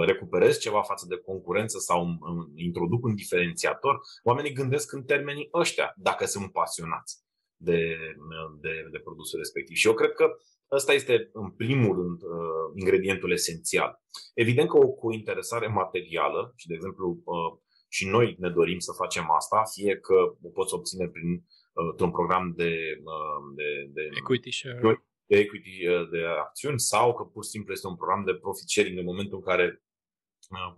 recuperez 0.06 0.58
ceva 0.58 0.82
față 0.82 1.06
de 1.08 1.16
concurență 1.16 1.78
sau 1.78 2.18
introduc 2.54 3.04
un 3.04 3.14
diferențiator, 3.14 4.00
oamenii 4.22 4.52
gândesc 4.52 4.92
în 4.92 5.04
termenii 5.04 5.48
ăștia, 5.52 5.92
dacă 5.96 6.24
sunt 6.24 6.52
pasionați 6.52 7.25
de, 7.56 7.96
de, 8.60 8.88
de 8.90 8.98
produsul 8.98 9.38
respectiv. 9.38 9.76
Și 9.76 9.86
eu 9.86 9.94
cred 9.94 10.12
că 10.12 10.26
Ăsta 10.70 10.92
este, 10.92 11.30
în 11.32 11.50
primul 11.50 11.96
rând, 11.96 12.22
uh, 12.22 12.72
ingredientul 12.74 13.32
esențial. 13.32 14.00
Evident 14.34 14.68
că 14.68 14.76
o 14.76 14.88
cointeresare 14.88 15.66
materială, 15.66 16.52
și 16.56 16.66
de 16.66 16.74
exemplu, 16.74 17.22
uh, 17.24 17.58
și 17.88 18.08
noi 18.08 18.36
ne 18.38 18.50
dorim 18.50 18.78
să 18.78 18.92
facem 18.92 19.30
asta, 19.30 19.62
fie 19.74 19.96
că 19.96 20.14
o 20.42 20.48
poți 20.48 20.74
obține 20.74 21.08
prin 21.08 21.30
uh, 21.32 22.00
un 22.00 22.10
program 22.10 22.52
de, 22.56 22.72
de, 23.54 23.90
de 23.92 24.08
equity 24.18 24.50
share. 24.50 25.06
de 25.26 25.36
equity 25.38 25.78
de 26.10 26.24
acțiuni 26.24 26.80
sau 26.80 27.14
că 27.14 27.22
pur 27.22 27.44
și 27.44 27.50
simplu 27.50 27.72
este 27.72 27.86
un 27.86 27.96
program 27.96 28.24
de 28.24 28.34
profit 28.34 28.68
sharing 28.68 28.98
în 28.98 29.04
momentul 29.04 29.36
în 29.36 29.44
care 29.44 29.82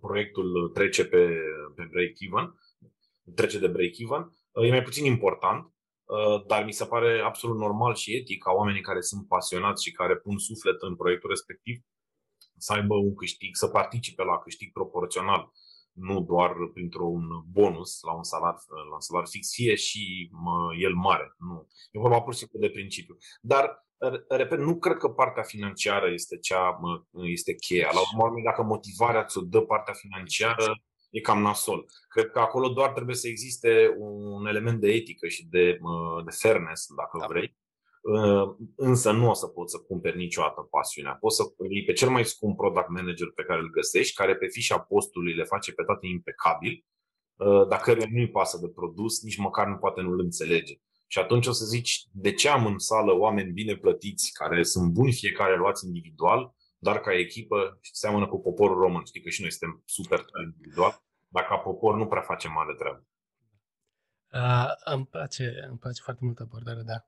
proiectul 0.01 0.71
trece 0.75 1.05
pe, 1.05 1.25
pe 1.75 1.88
break-even, 1.91 2.55
trece 3.35 3.59
de 3.59 3.69
break-even, 3.69 4.23
e 4.53 4.69
mai 4.69 4.83
puțin 4.83 5.05
important 5.05 5.61
Uh, 5.64 5.78
dar 6.47 6.64
mi 6.64 6.73
se 6.73 6.85
pare 6.85 7.21
absolut 7.25 7.57
normal 7.57 7.94
și 7.94 8.16
etic 8.16 8.42
ca 8.42 8.53
oamenii 8.53 8.81
care 8.81 9.01
sunt 9.01 9.29
pasionați 9.29 9.85
și 9.85 9.92
care 9.92 10.16
pun 10.16 10.38
suflet 10.38 10.83
în 10.83 10.97
proiectul 10.97 11.29
respectiv 11.29 11.83
să 12.57 12.73
aibă 12.73 12.94
un 12.94 13.14
câștig, 13.14 13.57
să 13.57 13.68
participe 13.68 14.23
la 14.23 14.38
câștig 14.38 14.73
proporțional, 14.73 15.53
nu 15.92 16.21
doar 16.21 16.53
printr-un 16.73 17.23
bonus 17.51 18.01
la 18.03 18.12
un 18.12 18.23
salar, 18.23 18.55
la 18.88 18.94
un 18.94 19.01
salar 19.01 19.27
fix, 19.27 19.55
fie 19.55 19.75
și 19.75 20.29
mă, 20.33 20.75
el 20.79 20.94
mare. 20.94 21.35
Nu. 21.38 21.68
E 21.90 21.99
vorba 21.99 22.21
pur 22.21 22.33
și 22.33 22.38
simplu 22.38 22.59
de 22.59 22.71
principiu. 22.71 23.16
Dar, 23.40 23.87
repet, 24.29 24.59
nu 24.59 24.79
cred 24.79 24.97
că 24.97 25.09
partea 25.09 25.42
financiară 25.42 26.11
este 26.12 26.38
cea 26.38 26.79
mă, 26.81 27.03
este 27.27 27.55
cheia. 27.55 27.90
La 27.92 28.01
urmă, 28.01 28.40
dacă 28.44 28.62
motivarea 28.62 29.25
ți-o 29.25 29.40
dă 29.40 29.61
partea 29.61 29.94
financiară, 29.94 30.83
e 31.11 31.21
cam 31.21 31.42
nasol. 31.42 31.87
Cred 32.09 32.31
că 32.31 32.38
acolo 32.38 32.68
doar 32.68 32.90
trebuie 32.92 33.16
să 33.16 33.29
existe 33.29 33.94
un 33.99 34.47
element 34.47 34.81
de 34.81 34.92
etică 34.92 35.27
și 35.27 35.47
de, 35.47 35.79
de 36.25 36.31
fairness, 36.31 36.87
dacă 36.97 37.18
da. 37.21 37.27
vrei, 37.27 37.57
Uh, 38.01 38.55
însă 38.77 39.12
nu 39.12 39.29
o 39.29 39.33
să 39.33 39.47
poți 39.47 39.73
să 39.73 39.79
cumperi 39.79 40.16
niciodată 40.16 40.61
pasiunea. 40.71 41.12
Poți 41.12 41.37
să 41.37 41.42
iei 41.68 41.85
pe 41.85 41.92
cel 41.92 42.09
mai 42.09 42.25
scump 42.25 42.57
product 42.57 42.88
manager 42.88 43.31
pe 43.35 43.42
care 43.42 43.61
îl 43.61 43.71
găsești, 43.71 44.14
care 44.14 44.37
pe 44.37 44.47
fișa 44.47 44.79
postului 44.79 45.35
le 45.35 45.44
face 45.44 45.73
pe 45.73 45.83
toate 45.83 46.07
impecabil, 46.07 46.85
uh, 47.37 47.66
dacă 47.68 47.94
nu-i 48.11 48.31
pasă 48.31 48.59
de 48.59 48.68
produs, 48.68 49.23
nici 49.23 49.37
măcar 49.37 49.66
nu 49.66 49.77
poate 49.77 50.01
nu-l 50.01 50.21
înțelege. 50.21 50.75
Și 51.07 51.18
atunci 51.18 51.47
o 51.47 51.53
să 51.53 51.64
zici, 51.64 52.05
de 52.12 52.33
ce 52.33 52.49
am 52.49 52.66
în 52.66 52.79
sală 52.79 53.12
oameni 53.12 53.53
bine 53.53 53.77
plătiți, 53.77 54.33
care 54.33 54.62
sunt 54.62 54.90
buni 54.92 55.12
fiecare 55.12 55.57
luați 55.57 55.87
individual, 55.87 56.55
dar 56.79 57.01
ca 57.01 57.14
echipă 57.14 57.79
seamănă 57.93 58.27
cu 58.27 58.41
poporul 58.41 58.79
român. 58.79 59.05
Știi 59.05 59.23
că 59.23 59.29
și 59.29 59.41
noi 59.41 59.51
suntem 59.51 59.83
super 59.85 60.25
individual, 60.45 61.03
dar 61.29 61.45
ca 61.45 61.57
popor 61.57 61.97
nu 61.97 62.07
prea 62.07 62.23
facem 62.23 62.53
mare 62.53 62.75
treabă. 62.75 63.07
Uh, 64.33 64.73
îmi, 64.95 65.07
place, 65.07 65.67
îmi 65.69 65.79
place 65.79 66.03
foarte 66.03 66.25
mult 66.25 66.38
abordarea, 66.38 66.83
da. 66.83 67.07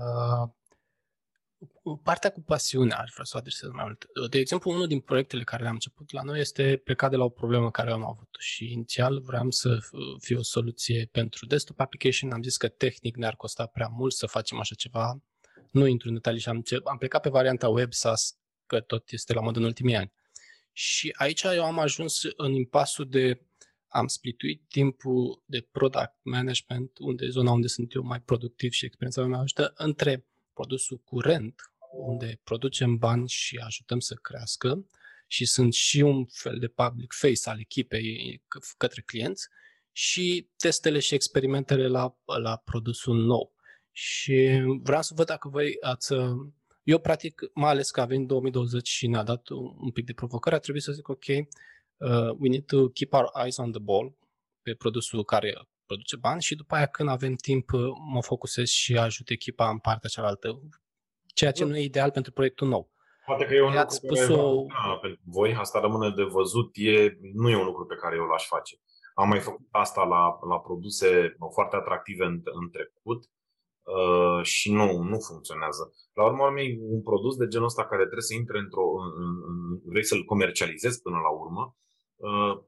Uh, 0.00 0.48
partea 2.02 2.32
cu 2.32 2.40
pasiunea 2.40 2.98
aș 2.98 3.10
vrea 3.12 3.24
să 3.24 3.32
o 3.34 3.38
adresez 3.38 3.70
mai 3.70 3.84
mult. 3.84 4.30
De 4.30 4.38
exemplu, 4.38 4.70
unul 4.70 4.86
din 4.86 5.00
proiectele 5.00 5.44
care 5.44 5.62
le-am 5.62 5.74
început 5.74 6.12
la 6.12 6.22
noi 6.22 6.40
este 6.40 6.80
plecat 6.84 7.10
de 7.10 7.16
la 7.16 7.24
o 7.24 7.28
problemă 7.28 7.70
care 7.70 7.90
am 7.90 8.04
avut 8.04 8.36
și 8.38 8.72
inițial 8.72 9.20
vreau 9.20 9.50
să 9.50 9.78
fie 10.20 10.36
o 10.36 10.42
soluție 10.42 11.08
pentru 11.12 11.46
desktop 11.46 11.80
application. 11.80 12.32
Am 12.32 12.42
zis 12.42 12.56
că 12.56 12.68
tehnic 12.68 13.16
ne-ar 13.16 13.36
costa 13.36 13.66
prea 13.66 13.88
mult 13.88 14.12
să 14.12 14.26
facem 14.26 14.58
așa 14.58 14.74
ceva. 14.74 15.22
Nu 15.70 15.86
intru 15.86 16.08
în 16.08 16.14
detalii 16.14 16.40
și 16.40 16.48
am, 16.48 16.62
am 16.84 16.98
plecat 16.98 17.22
pe 17.22 17.28
varianta 17.28 17.68
web 17.68 17.92
SaaS, 17.92 18.38
că 18.66 18.80
tot 18.80 19.10
este 19.10 19.32
la 19.32 19.40
mod 19.40 19.56
în 19.56 19.64
ultimii 19.64 19.96
ani. 19.96 20.12
Și 20.72 21.14
aici 21.16 21.42
eu 21.42 21.64
am 21.64 21.78
ajuns 21.78 22.22
în 22.36 22.52
impasul 22.52 23.08
de 23.08 23.40
am 23.88 24.06
splituit 24.06 24.62
timpul 24.68 25.42
de 25.46 25.60
product 25.60 26.14
management, 26.22 26.98
unde 26.98 27.28
zona 27.28 27.50
unde 27.52 27.66
sunt 27.66 27.94
eu 27.94 28.02
mai 28.02 28.20
productiv 28.20 28.72
și 28.72 28.84
experiența 28.84 29.24
mea 29.26 29.38
ajută, 29.38 29.72
între 29.76 30.26
produsul 30.52 30.98
curent, 30.98 31.54
unde 31.92 32.40
producem 32.44 32.96
bani 32.96 33.28
și 33.28 33.56
ajutăm 33.56 34.00
să 34.00 34.14
crească 34.14 34.86
și 35.26 35.44
sunt 35.44 35.72
și 35.72 36.00
un 36.00 36.26
fel 36.26 36.58
de 36.58 36.68
public 36.68 37.12
face 37.12 37.48
al 37.48 37.60
echipei 37.60 38.42
către 38.76 39.00
clienți 39.00 39.48
și 39.92 40.48
testele 40.56 40.98
și 40.98 41.14
experimentele 41.14 41.88
la, 41.88 42.16
la 42.42 42.56
produsul 42.56 43.24
nou. 43.24 43.54
Și 43.92 44.62
vreau 44.82 45.02
să 45.02 45.14
văd 45.14 45.26
dacă 45.26 45.48
voi 45.48 45.76
ați... 45.80 46.12
Eu, 46.84 46.98
practic, 46.98 47.40
mai 47.54 47.70
ales 47.70 47.90
că 47.90 48.00
avem 48.00 48.26
2020 48.26 48.88
și 48.88 49.06
ne-a 49.06 49.22
dat 49.22 49.48
un 49.78 49.90
pic 49.92 50.04
de 50.04 50.12
provocare, 50.12 50.56
a 50.56 50.58
trebuit 50.58 50.82
să 50.82 50.92
zic, 50.92 51.08
ok, 51.08 51.24
uh, 51.28 52.30
we 52.38 52.48
need 52.48 52.64
to 52.66 52.88
keep 52.88 53.12
our 53.12 53.30
eyes 53.42 53.56
on 53.56 53.70
the 53.70 53.80
ball 53.80 54.16
pe 54.62 54.74
produsul 54.74 55.24
care 55.24 55.54
produce 55.86 56.16
bani 56.16 56.42
și 56.42 56.54
după 56.54 56.74
aia 56.74 56.86
când 56.86 57.08
avem 57.08 57.34
timp 57.34 57.72
uh, 57.72 57.80
mă 58.12 58.22
focusez 58.22 58.68
și 58.68 58.96
ajut 58.96 59.28
echipa 59.28 59.68
în 59.68 59.78
partea 59.78 60.08
cealaltă, 60.08 60.60
ceea 61.34 61.52
ce 61.52 61.64
nu 61.64 61.76
e 61.76 61.82
ideal 61.82 62.10
pentru 62.10 62.32
proiectul 62.32 62.68
nou. 62.68 62.92
Poate 63.26 63.44
că 63.44 63.54
e 63.54 63.62
un 63.62 63.72
lucru 63.72 63.88
spus 63.88 64.28
o... 64.28 64.66
da, 64.68 64.98
pentru 65.00 65.20
voi, 65.24 65.54
asta 65.54 65.80
rămâne 65.80 66.10
de 66.10 66.22
văzut, 66.22 66.70
e, 66.74 67.18
nu 67.32 67.50
e 67.50 67.56
un 67.56 67.64
lucru 67.64 67.86
pe 67.86 67.94
care 67.94 68.16
eu 68.16 68.24
l-aș 68.24 68.46
face. 68.46 68.76
Am 69.14 69.28
mai 69.28 69.40
făcut 69.40 69.66
asta 69.70 70.02
la, 70.02 70.38
la 70.48 70.58
produse 70.58 71.36
foarte 71.52 71.76
atractive 71.76 72.24
în, 72.24 72.40
în 72.44 72.70
trecut 72.70 73.24
uh, 73.84 74.44
și 74.44 74.72
nu, 74.72 75.02
nu 75.02 75.18
funcționează. 75.18 75.92
La 76.12 76.24
urmă, 76.24 76.44
un 76.80 77.02
produs 77.02 77.36
de 77.36 77.46
genul 77.46 77.66
ăsta 77.66 77.86
care 77.86 78.02
trebuie 78.02 78.30
să 78.30 78.34
intre 78.34 78.58
într-o. 78.58 78.86
În, 79.02 79.10
în, 79.22 79.30
în, 79.48 79.80
vrei 79.84 80.04
să-l 80.04 80.24
comercializezi 80.24 81.02
până 81.02 81.16
la 81.16 81.30
urmă, 81.42 81.76
Uh, 82.16 82.62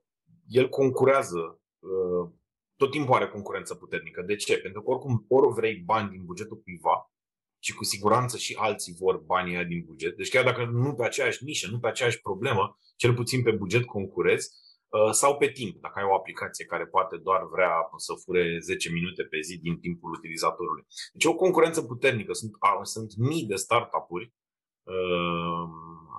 el 0.48 0.68
concurează, 0.68 1.61
uh, 1.79 2.31
tot 2.76 2.90
timpul 2.90 3.14
are 3.14 3.29
concurență 3.29 3.74
puternică. 3.74 4.22
De 4.22 4.37
ce? 4.37 4.59
Pentru 4.59 4.83
că 4.83 4.90
oricum 4.90 5.24
ori 5.29 5.55
vrei 5.55 5.76
bani 5.76 6.11
din 6.11 6.24
bugetul 6.24 6.62
cuiva 6.62 7.12
și 7.59 7.74
cu 7.74 7.85
siguranță 7.85 8.37
și 8.37 8.55
alții 8.55 8.94
vor 8.98 9.16
banii 9.16 9.64
din 9.64 9.85
buget. 9.87 10.16
Deci 10.16 10.29
chiar 10.29 10.44
dacă 10.44 10.64
nu 10.64 10.94
pe 10.94 11.05
aceeași 11.05 11.44
nișă, 11.44 11.70
nu 11.70 11.79
pe 11.79 11.88
aceeași 11.88 12.20
problemă, 12.20 12.79
cel 12.96 13.14
puțin 13.14 13.42
pe 13.42 13.50
buget 13.50 13.85
concurezi, 13.85 14.48
uh, 14.48 14.65
sau 15.11 15.37
pe 15.37 15.48
timp, 15.48 15.80
dacă 15.80 15.98
ai 15.98 16.04
o 16.04 16.14
aplicație 16.14 16.64
care 16.64 16.87
poate 16.87 17.16
doar 17.16 17.46
vrea 17.52 17.72
să 17.96 18.12
fure 18.24 18.59
10 18.59 18.90
minute 18.90 19.22
pe 19.22 19.40
zi 19.40 19.59
din 19.59 19.78
timpul 19.78 20.11
utilizatorului. 20.11 20.87
Deci 21.12 21.24
o 21.24 21.35
concurență 21.35 21.82
puternică. 21.82 22.32
Sunt, 22.32 22.52
sunt 22.82 23.16
mii 23.16 23.44
de 23.44 23.54
startup-uri 23.54 24.32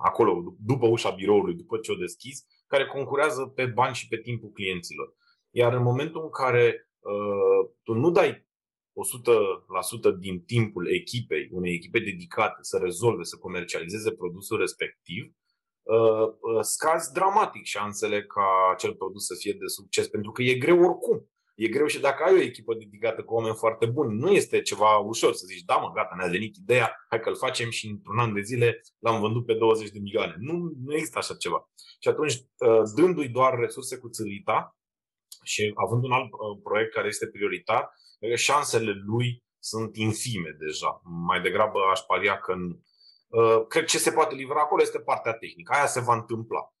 acolo, 0.02 0.54
după 0.58 0.86
ușa 0.86 1.10
biroului, 1.10 1.54
după 1.54 1.78
ce 1.78 1.92
o 1.92 1.94
deschizi, 1.94 2.44
care 2.66 2.86
concurează 2.86 3.46
pe 3.46 3.66
bani 3.66 3.94
și 3.94 4.08
pe 4.08 4.16
timpul 4.16 4.50
clienților. 4.50 5.14
Iar 5.50 5.72
în 5.72 5.82
momentul 5.82 6.22
în 6.22 6.30
care 6.30 6.90
uh, 6.98 7.70
tu 7.82 7.92
nu 7.92 8.10
dai 8.10 8.46
100% 10.12 10.18
din 10.18 10.40
timpul 10.40 10.92
echipei, 10.92 11.48
unei 11.52 11.74
echipe 11.74 11.98
dedicate 11.98 12.58
să 12.60 12.78
rezolve, 12.82 13.22
să 13.22 13.36
comercializeze 13.36 14.12
produsul 14.12 14.58
respectiv, 14.58 15.24
uh, 15.24 15.30
uh, 15.30 15.47
scazi 16.60 17.12
dramatic 17.12 17.64
șansele 17.64 18.22
ca 18.22 18.70
acel 18.72 18.94
produs 18.94 19.26
să 19.26 19.34
fie 19.38 19.52
de 19.52 19.66
succes, 19.66 20.08
pentru 20.08 20.32
că 20.32 20.42
e 20.42 20.54
greu 20.54 20.82
oricum. 20.82 21.28
E 21.54 21.68
greu 21.68 21.86
și 21.86 22.00
dacă 22.00 22.24
ai 22.24 22.34
o 22.34 22.40
echipă 22.40 22.74
dedicată 22.74 23.22
cu 23.22 23.34
oameni 23.34 23.54
foarte 23.54 23.86
buni, 23.86 24.18
nu 24.18 24.30
este 24.30 24.60
ceva 24.60 24.96
ușor 24.96 25.32
să 25.32 25.44
zici, 25.46 25.64
da 25.64 25.76
mă, 25.76 25.92
gata, 25.94 26.14
ne-a 26.16 26.28
venit 26.28 26.56
ideea, 26.56 26.96
hai 27.08 27.20
că-l 27.20 27.36
facem 27.36 27.70
și 27.70 27.86
într-un 27.86 28.18
an 28.18 28.34
de 28.34 28.40
zile 28.40 28.80
l-am 28.98 29.20
vândut 29.20 29.46
pe 29.46 29.54
20 29.54 29.90
de 29.90 29.98
milioane. 29.98 30.34
Nu, 30.38 30.52
nu 30.84 30.94
există 30.94 31.18
așa 31.18 31.34
ceva. 31.34 31.70
Și 32.00 32.08
atunci, 32.08 32.34
uh, 32.34 32.82
dându-i 32.94 33.28
doar 33.28 33.58
resurse 33.58 33.96
cu 33.96 34.08
țărita 34.08 34.76
și 35.42 35.72
având 35.74 36.04
un 36.04 36.12
alt 36.12 36.32
uh, 36.32 36.60
proiect 36.62 36.92
care 36.92 37.08
este 37.08 37.26
prioritar, 37.26 37.90
șansele 38.34 38.92
lui 39.06 39.44
sunt 39.58 39.96
infime 39.96 40.56
deja. 40.58 41.00
Mai 41.26 41.40
degrabă 41.40 41.78
aș 41.90 42.00
paria 42.00 42.38
că 42.38 42.52
uh, 42.52 42.76
cred 43.68 43.82
că 43.84 43.88
ce 43.90 43.98
se 43.98 44.12
poate 44.12 44.34
livra 44.34 44.60
acolo 44.60 44.82
este 44.82 44.98
partea 44.98 45.32
tehnică. 45.32 45.72
Aia 45.72 45.86
se 45.86 46.00
va 46.00 46.14
întâmpla. 46.14 46.72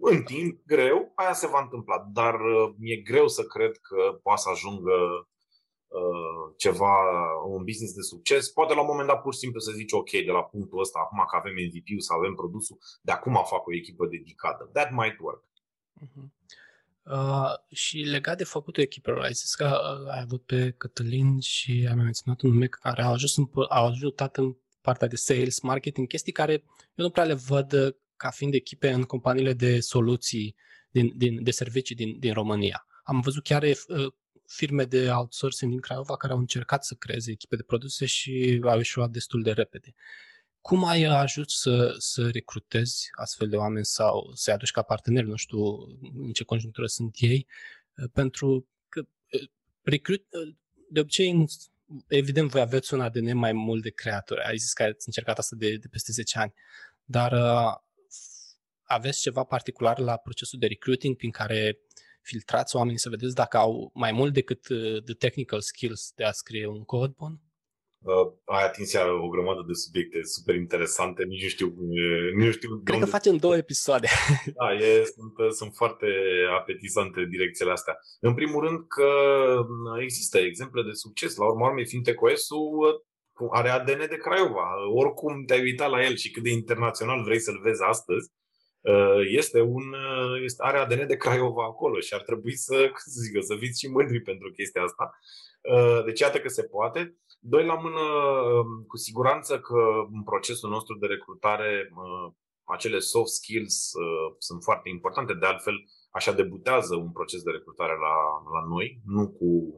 În 0.00 0.22
timp, 0.22 0.60
greu, 0.66 1.12
aia 1.14 1.32
se 1.32 1.46
va 1.46 1.60
întâmpla, 1.60 2.06
dar 2.12 2.36
mi-e 2.78 2.96
greu 2.96 3.28
să 3.28 3.42
cred 3.42 3.76
că 3.76 4.18
poate 4.22 4.40
să 4.40 4.48
ajungă 4.48 4.92
ceva, 6.56 6.94
un 7.46 7.64
business 7.64 7.94
de 7.94 8.00
succes. 8.00 8.50
Poate 8.50 8.74
la 8.74 8.80
un 8.80 8.86
moment 8.86 9.08
dat 9.08 9.22
pur 9.22 9.32
și 9.32 9.38
simplu 9.38 9.60
să 9.60 9.72
zici 9.72 9.92
ok, 9.92 10.10
de 10.10 10.30
la 10.32 10.42
punctul 10.42 10.80
ăsta, 10.80 10.98
acum 11.02 11.24
că 11.30 11.36
avem 11.36 11.52
MVP-ul 11.52 12.00
sau 12.00 12.18
avem 12.18 12.34
produsul, 12.34 12.78
de 13.02 13.12
acum 13.12 13.32
fac 13.32 13.66
o 13.66 13.74
echipă 13.74 14.06
dedicată. 14.06 14.70
That 14.72 14.90
might 14.90 15.18
work. 15.20 15.44
Uh-huh. 16.00 16.42
Uh, 17.04 17.52
și 17.68 17.98
legat 17.98 18.36
de 18.36 18.44
făcutul 18.44 18.82
echipelor, 18.82 19.22
ai 19.22 19.32
zis 19.32 19.54
că 19.54 19.64
uh, 19.64 20.12
ai 20.12 20.20
avut 20.20 20.42
pe 20.42 20.74
Cătălin 20.78 21.40
și 21.40 21.88
am 21.90 21.98
menționat 21.98 22.40
un 22.40 22.50
nume 22.50 22.66
care 22.66 23.02
au, 23.02 23.12
ajuns 23.12 23.36
în, 23.36 23.48
au 23.68 23.86
ajutat 23.86 24.36
în 24.36 24.56
partea 24.82 25.08
de 25.08 25.16
sales, 25.16 25.60
marketing, 25.60 26.08
chestii 26.08 26.32
care 26.32 26.52
eu 26.52 27.04
nu 27.04 27.10
prea 27.10 27.24
le 27.24 27.34
văd 27.34 27.96
ca 28.16 28.30
fiind 28.30 28.54
echipe 28.54 28.90
în 28.90 29.02
companiile 29.02 29.52
de 29.52 29.80
soluții, 29.80 30.56
din, 30.90 31.12
din, 31.16 31.42
de 31.42 31.50
servicii 31.50 31.94
din, 31.94 32.18
din 32.18 32.32
România. 32.32 32.86
Am 33.04 33.20
văzut 33.20 33.42
chiar 33.42 33.62
uh, 33.62 34.12
firme 34.46 34.84
de 34.84 35.10
outsourcing 35.10 35.70
din 35.70 35.80
Craiova 35.80 36.16
care 36.16 36.32
au 36.32 36.38
încercat 36.38 36.84
să 36.84 36.94
creeze 36.94 37.30
echipe 37.30 37.56
de 37.56 37.62
produse 37.62 38.06
și 38.06 38.60
au 38.62 38.76
ieșuat 38.76 39.10
destul 39.10 39.42
de 39.42 39.52
repede. 39.52 39.94
Cum 40.60 40.84
ai 40.84 41.02
ajut 41.02 41.50
să, 41.50 41.94
să 41.98 42.28
recrutezi 42.30 43.08
astfel 43.12 43.48
de 43.48 43.56
oameni 43.56 43.84
sau 43.84 44.30
să-i 44.34 44.54
aduci 44.54 44.70
ca 44.70 44.82
parteneri, 44.82 45.26
nu 45.26 45.36
știu 45.36 45.58
în 46.26 46.32
ce 46.32 46.44
conjunctură 46.44 46.86
sunt 46.86 47.16
ei, 47.18 47.46
uh, 47.96 48.08
pentru 48.12 48.68
că 48.88 49.00
uh, 49.00 49.48
recrut, 49.82 50.24
de 50.88 51.00
obicei, 51.00 51.46
evident, 52.08 52.50
voi 52.50 52.60
aveți 52.60 52.94
un 52.94 53.00
ADN 53.00 53.36
mai 53.36 53.52
mult 53.52 53.82
de 53.82 53.90
creatori. 53.90 54.42
Ai 54.42 54.56
zis 54.56 54.72
că 54.72 54.82
ați 54.82 55.06
încercat 55.06 55.38
asta 55.38 55.56
de, 55.58 55.76
de 55.76 55.88
peste 55.88 56.12
10 56.12 56.38
ani, 56.38 56.52
dar 57.04 57.32
aveți 58.82 59.20
ceva 59.20 59.44
particular 59.44 59.98
la 59.98 60.16
procesul 60.16 60.58
de 60.58 60.66
recruiting 60.66 61.16
prin 61.16 61.30
care 61.30 61.78
filtrați 62.22 62.76
oamenii 62.76 62.98
să 62.98 63.08
vedeți 63.08 63.34
dacă 63.34 63.56
au 63.56 63.90
mai 63.94 64.12
mult 64.12 64.32
decât 64.32 64.68
uh, 64.68 65.02
the 65.02 65.14
technical 65.14 65.60
skills 65.60 66.12
de 66.14 66.24
a 66.24 66.32
scrie 66.32 66.66
un 66.66 66.84
cod 66.84 67.14
bun? 67.14 67.40
Uh, 68.02 68.32
ai 68.44 68.64
atins 68.64 68.94
o 69.24 69.28
grămadă 69.28 69.64
de 69.66 69.72
subiecte 69.72 70.18
super 70.22 70.54
interesante, 70.54 71.24
nici 71.24 71.42
nu 71.42 71.48
știu, 71.48 71.66
nici 72.36 72.44
nu 72.44 72.50
știu 72.50 72.80
Cred 72.84 72.98
că 72.98 73.06
facem 73.06 73.36
două 73.36 73.56
episoade. 73.56 74.08
Da, 74.58 74.72
e, 74.72 75.04
sunt, 75.04 75.52
sunt 75.52 75.72
foarte 75.74 76.06
apetizante 76.58 77.26
direcțiile 77.30 77.70
astea. 77.72 77.98
În 78.20 78.34
primul 78.34 78.64
rând 78.64 78.78
că 78.88 79.10
uh, 79.58 80.02
există 80.02 80.38
exemple 80.38 80.82
de 80.82 80.92
succes. 80.92 81.36
La 81.36 81.44
urmă, 81.44 81.66
urmei, 81.66 81.86
FinTech-OS-ul 81.86 83.04
are 83.50 83.68
ADN 83.68 83.98
de 83.98 84.16
Craiova. 84.16 84.66
Oricum 84.94 85.44
te-ai 85.44 85.60
uitat 85.60 85.90
la 85.90 86.04
el 86.04 86.16
și 86.16 86.30
cât 86.30 86.42
de 86.42 86.50
internațional 86.50 87.22
vrei 87.22 87.38
să-l 87.38 87.60
vezi 87.62 87.82
astăzi, 87.82 88.30
Uh, 88.82 89.22
este 89.24 89.60
un, 89.60 89.82
uh, 89.92 90.42
este, 90.44 90.62
are 90.62 90.78
ADN 90.78 91.06
de 91.06 91.16
Craiova 91.16 91.64
acolo 91.64 92.00
și 92.00 92.14
ar 92.14 92.22
trebui 92.22 92.56
să, 92.56 92.90
să, 93.14 93.20
zic, 93.20 93.44
să 93.44 93.56
fiți 93.58 93.80
și 93.80 93.88
mândri 93.88 94.20
pentru 94.20 94.50
chestia 94.50 94.82
asta. 94.82 95.18
Uh, 95.72 96.04
deci 96.04 96.20
iată 96.20 96.38
că 96.40 96.48
se 96.48 96.62
poate. 96.62 97.16
Doi 97.44 97.64
la 97.64 97.74
mână, 97.74 98.00
um, 98.00 98.84
cu 98.86 98.96
siguranță 98.96 99.60
că 99.60 99.80
în 100.12 100.22
procesul 100.22 100.70
nostru 100.70 100.96
de 100.98 101.06
recrutare 101.06 101.88
acele 102.64 102.98
soft 102.98 103.32
skills 103.32 103.90
sunt 104.38 104.62
foarte 104.62 104.88
importante. 104.88 105.34
De 105.34 105.46
altfel, 105.46 105.74
așa 106.10 106.32
debutează 106.32 106.96
un 106.96 107.12
proces 107.12 107.42
de 107.42 107.50
recrutare 107.50 107.92
la, 107.92 108.14
la 108.54 108.66
noi. 108.68 109.00
Nu, 109.04 109.28
cu, 109.28 109.74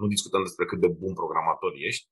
nu 0.00 0.06
discutăm 0.06 0.42
despre 0.42 0.64
cât 0.64 0.80
de 0.80 0.88
bun 0.88 1.14
programator 1.14 1.72
ești, 1.74 2.08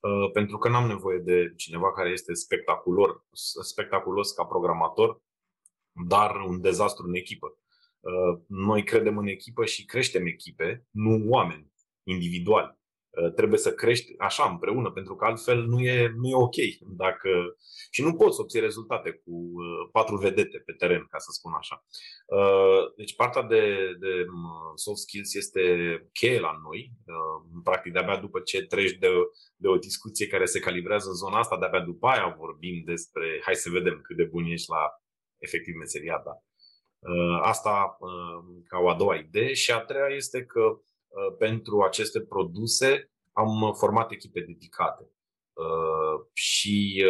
uh, 0.00 0.30
pentru 0.32 0.58
că 0.58 0.68
n-am 0.68 0.86
nevoie 0.86 1.18
de 1.18 1.52
cineva 1.56 1.92
care 1.92 2.10
este 2.10 2.32
spectaculos, 2.34 3.10
spectaculos 3.62 4.32
ca 4.32 4.44
programator, 4.44 5.22
dar 6.08 6.40
un 6.40 6.60
dezastru 6.60 7.06
în 7.06 7.14
echipă. 7.14 7.58
Uh, 8.00 8.40
noi 8.46 8.82
credem 8.84 9.18
în 9.18 9.26
echipă 9.26 9.64
și 9.64 9.84
creștem 9.84 10.26
echipe, 10.26 10.86
nu 10.90 11.28
oameni 11.28 11.72
individuali. 12.02 12.78
Uh, 13.16 13.32
trebuie 13.32 13.58
să 13.58 13.74
crești 13.74 14.14
așa 14.18 14.48
împreună, 14.50 14.90
pentru 14.90 15.16
că 15.16 15.24
altfel 15.24 15.64
nu 15.64 15.80
e, 15.80 16.12
nu 16.16 16.28
e 16.28 16.34
ok. 16.34 16.56
Dacă... 16.80 17.56
Și 17.90 18.02
nu 18.02 18.14
poți 18.14 18.40
obții 18.40 18.60
rezultate 18.60 19.10
cu 19.10 19.30
uh, 19.30 19.88
patru 19.92 20.16
vedete 20.16 20.58
pe 20.58 20.72
teren, 20.72 21.06
ca 21.10 21.18
să 21.18 21.30
spun 21.30 21.52
așa. 21.58 21.84
Deci 22.96 23.14
partea 23.14 23.42
de, 23.42 23.94
de 24.00 24.24
soft 24.74 25.00
skills 25.00 25.34
este 25.34 25.62
cheie 26.12 26.40
la 26.40 26.52
noi. 26.62 26.92
Practic, 27.62 27.92
de-abia 27.92 28.16
după 28.16 28.40
ce 28.40 28.66
treci 28.66 28.92
de, 28.92 29.08
de 29.56 29.68
o 29.68 29.76
discuție 29.76 30.26
care 30.26 30.44
se 30.44 30.60
calibrează 30.60 31.08
în 31.08 31.14
zona 31.14 31.38
asta, 31.38 31.58
de-abia 31.58 31.80
după 31.80 32.06
aia 32.06 32.36
vorbim 32.38 32.82
despre 32.84 33.40
hai 33.44 33.54
să 33.54 33.70
vedem 33.70 34.00
cât 34.02 34.16
de 34.16 34.24
bun 34.24 34.44
ești 34.44 34.70
la 34.70 34.82
efectiv 35.38 35.74
meseria 35.74 36.16
ta. 36.16 36.44
Uh, 36.98 37.38
asta 37.42 37.96
uh, 38.00 38.62
ca 38.68 38.78
o 38.78 38.88
a 38.88 38.94
doua 38.94 39.14
idee. 39.14 39.52
Și 39.52 39.72
a 39.72 39.80
treia 39.80 40.14
este 40.14 40.44
că 40.44 40.60
uh, 40.60 40.76
pentru 41.38 41.82
aceste 41.82 42.20
produse 42.20 43.10
am 43.32 43.74
format 43.74 44.10
echipe 44.10 44.40
dedicate. 44.40 45.10
Și 46.32 47.04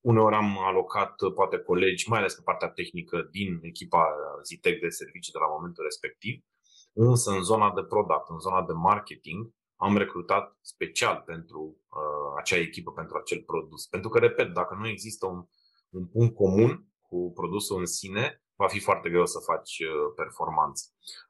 uneori 0.00 0.34
am 0.34 0.58
alocat 0.58 1.14
poate 1.34 1.58
colegi, 1.58 2.08
mai 2.08 2.18
ales 2.18 2.34
pe 2.34 2.42
partea 2.44 2.68
tehnică 2.68 3.28
din 3.30 3.58
echipa 3.62 4.14
Zitec 4.44 4.80
de 4.80 4.88
servicii 4.88 5.32
de 5.32 5.38
la 5.38 5.52
momentul 5.54 5.84
respectiv, 5.84 6.44
însă 6.92 7.30
în 7.30 7.42
zona 7.42 7.72
de 7.74 7.82
product, 7.82 8.28
în 8.28 8.38
zona 8.38 8.62
de 8.62 8.72
marketing, 8.72 9.50
am 9.76 9.96
recrutat 9.96 10.56
special 10.60 11.22
pentru 11.26 11.76
uh, 11.88 12.38
acea 12.38 12.56
echipă, 12.56 12.92
pentru 12.92 13.16
acel 13.16 13.42
produs. 13.42 13.86
Pentru 13.86 14.10
că, 14.10 14.18
repet, 14.18 14.52
dacă 14.52 14.74
nu 14.74 14.88
există 14.88 15.26
un, 15.26 15.44
un 15.90 16.06
punct 16.06 16.34
comun 16.34 16.86
cu 17.00 17.32
produsul 17.34 17.78
în 17.78 17.86
sine, 17.86 18.42
va 18.62 18.68
fi 18.74 18.80
foarte 18.88 19.08
greu 19.10 19.26
să 19.26 19.38
faci 19.50 19.74
uh, 19.78 20.12
performanță. 20.16 20.82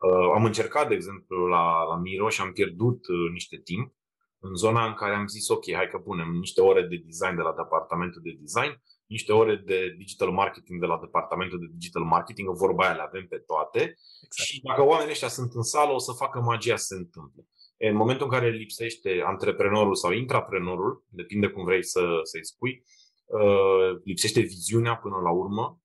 Uh, 0.06 0.28
am 0.36 0.44
încercat, 0.44 0.88
de 0.88 0.94
exemplu, 0.94 1.36
la, 1.54 1.64
la 1.90 1.96
Miro 1.96 2.28
și 2.28 2.40
am 2.40 2.52
pierdut 2.52 3.00
uh, 3.08 3.30
niște 3.32 3.56
timp 3.70 3.88
în 4.38 4.54
zona 4.54 4.86
în 4.86 4.94
care 4.94 5.14
am 5.14 5.26
zis, 5.26 5.48
ok, 5.48 5.72
hai 5.72 5.88
că 5.88 5.98
punem 5.98 6.30
niște 6.44 6.60
ore 6.60 6.82
de 6.82 6.96
design 7.08 7.34
de 7.36 7.42
la 7.48 7.54
departamentul 7.62 8.20
de 8.24 8.38
design, 8.44 8.72
niște 9.06 9.32
ore 9.32 9.56
de 9.70 9.94
digital 10.02 10.30
marketing 10.30 10.80
de 10.80 10.86
la 10.86 10.98
departamentul 11.06 11.58
de 11.58 11.68
digital 11.70 12.02
marketing, 12.02 12.48
vorba 12.64 12.84
aia 12.84 12.94
le 12.94 13.08
avem 13.08 13.26
pe 13.26 13.38
toate 13.50 13.80
exact. 13.80 14.48
și 14.48 14.60
dacă 14.68 14.82
oamenii 14.82 15.12
ăștia 15.16 15.28
sunt 15.28 15.50
în 15.54 15.62
sală, 15.62 15.92
o 15.92 15.98
să 15.98 16.12
facă 16.12 16.40
magia 16.40 16.76
să 16.76 16.84
se 16.84 16.94
întâmple. 16.94 17.42
În 17.76 17.96
momentul 17.96 18.26
în 18.26 18.32
care 18.32 18.48
lipsește 18.50 19.22
antreprenorul 19.32 19.94
sau 19.94 20.10
intraprenorul, 20.12 21.04
depinde 21.08 21.48
cum 21.48 21.64
vrei 21.64 21.84
să, 21.84 22.02
să-i 22.22 22.44
spui, 22.44 22.82
lipsește 24.04 24.40
viziunea 24.40 24.96
până 24.96 25.18
la 25.26 25.30
urmă, 25.30 25.80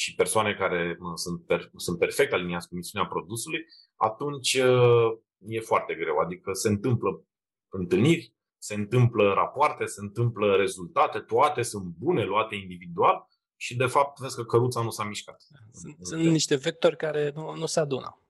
și 0.00 0.14
persoane 0.14 0.54
care 0.54 0.98
sunt, 1.14 1.46
per, 1.46 1.70
sunt 1.76 1.98
perfect 1.98 2.32
aliniați 2.32 2.68
cu 2.68 2.74
misiunea 2.74 3.08
produsului, 3.08 3.64
atunci 3.96 4.54
uh, 4.54 5.18
e 5.38 5.60
foarte 5.60 5.94
greu. 5.94 6.18
Adică 6.18 6.52
se 6.52 6.68
întâmplă 6.68 7.24
întâlniri, 7.68 8.34
se 8.58 8.74
întâmplă 8.74 9.32
rapoarte, 9.32 9.84
se 9.84 10.00
întâmplă 10.00 10.56
rezultate, 10.56 11.18
toate 11.18 11.62
sunt 11.62 11.84
bune, 11.84 12.24
luate 12.24 12.54
individual 12.54 13.28
și 13.56 13.76
de 13.76 13.86
fapt 13.86 14.20
vezi 14.20 14.36
că 14.36 14.44
căruța 14.44 14.82
nu 14.82 14.90
s-a 14.90 15.04
mișcat. 15.04 15.42
Sunt, 15.72 15.96
sunt 16.00 16.24
niște 16.24 16.56
vectori 16.56 16.96
care 16.96 17.32
nu, 17.34 17.56
nu 17.56 17.66
se 17.66 17.80
adună. 17.80 18.22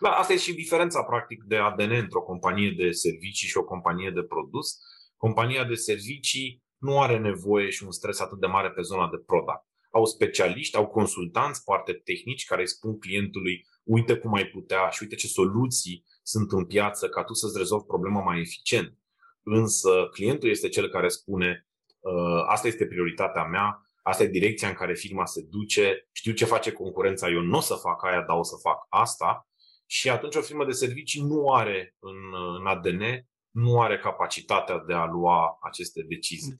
Da, 0.00 0.10
asta 0.10 0.32
e 0.32 0.36
și 0.36 0.54
diferența 0.54 1.02
practic 1.02 1.42
de 1.42 1.56
ADN 1.56 1.90
între 1.90 2.18
o 2.18 2.22
companie 2.22 2.74
de 2.76 2.90
servicii 2.90 3.48
și 3.48 3.56
o 3.56 3.64
companie 3.64 4.10
de 4.10 4.22
produs. 4.22 4.78
Compania 5.16 5.64
de 5.64 5.74
servicii 5.74 6.62
nu 6.76 7.00
are 7.00 7.18
nevoie 7.18 7.70
și 7.70 7.84
un 7.84 7.90
stres 7.90 8.20
atât 8.20 8.38
de 8.38 8.46
mare 8.46 8.70
pe 8.70 8.82
zona 8.82 9.10
de 9.10 9.22
product 9.26 9.68
au 9.90 10.04
specialiști, 10.04 10.76
au 10.76 10.86
consultanți 10.86 11.60
foarte 11.64 11.92
tehnici 11.92 12.44
care 12.44 12.60
îi 12.60 12.68
spun 12.68 12.98
clientului 12.98 13.66
uite 13.82 14.16
cum 14.16 14.34
ai 14.34 14.44
putea 14.44 14.88
și 14.88 15.02
uite 15.02 15.14
ce 15.14 15.26
soluții 15.26 16.04
sunt 16.22 16.52
în 16.52 16.64
piață 16.64 17.08
ca 17.08 17.24
tu 17.24 17.32
să-ți 17.32 17.58
rezolvi 17.58 17.86
problema 17.86 18.22
mai 18.22 18.40
eficient. 18.40 18.98
Însă 19.42 20.08
clientul 20.12 20.48
este 20.48 20.68
cel 20.68 20.88
care 20.88 21.08
spune 21.08 21.66
ă, 22.04 22.44
asta 22.46 22.66
este 22.66 22.86
prioritatea 22.86 23.44
mea, 23.44 23.82
asta 24.02 24.22
e 24.22 24.28
direcția 24.28 24.68
în 24.68 24.74
care 24.74 24.94
firma 24.94 25.26
se 25.26 25.46
duce, 25.50 26.08
știu 26.12 26.32
ce 26.32 26.44
face 26.44 26.72
concurența, 26.72 27.28
eu 27.28 27.40
nu 27.40 27.56
o 27.56 27.60
să 27.60 27.74
fac 27.74 28.04
aia, 28.04 28.24
dar 28.26 28.38
o 28.38 28.42
să 28.42 28.56
fac 28.62 28.86
asta. 28.88 29.48
Și 29.86 30.10
atunci 30.10 30.34
o 30.34 30.40
firmă 30.40 30.64
de 30.64 30.72
servicii 30.72 31.22
nu 31.22 31.52
are 31.52 31.96
în, 31.98 32.16
în 32.58 32.66
ADN, 32.66 33.02
nu 33.50 33.80
are 33.80 33.98
capacitatea 33.98 34.78
de 34.86 34.92
a 34.92 35.04
lua 35.04 35.58
aceste 35.60 36.02
decizii. 36.08 36.56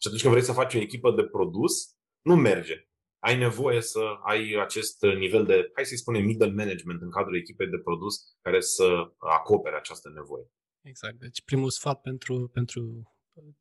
Și 0.00 0.06
atunci 0.06 0.20
când 0.20 0.32
vrei 0.32 0.46
să 0.46 0.52
faci 0.52 0.74
o 0.74 0.78
echipă 0.78 1.10
de 1.10 1.22
produs, 1.22 1.96
nu 2.22 2.36
merge. 2.36 2.86
Ai 3.18 3.38
nevoie 3.38 3.80
să 3.80 4.00
ai 4.22 4.56
acest 4.60 5.02
nivel 5.02 5.44
de, 5.44 5.70
hai 5.74 5.84
să-i 5.84 5.96
spunem, 5.96 6.24
middle 6.24 6.50
management 6.50 7.02
în 7.02 7.10
cadrul 7.10 7.36
echipei 7.36 7.66
de 7.66 7.78
produs 7.78 8.36
care 8.40 8.60
să 8.60 9.12
acopere 9.18 9.76
această 9.76 10.10
nevoie. 10.14 10.50
Exact. 10.80 11.18
Deci 11.18 11.42
primul 11.42 11.70
sfat 11.70 12.00
pentru, 12.00 12.50
pentru 12.52 13.12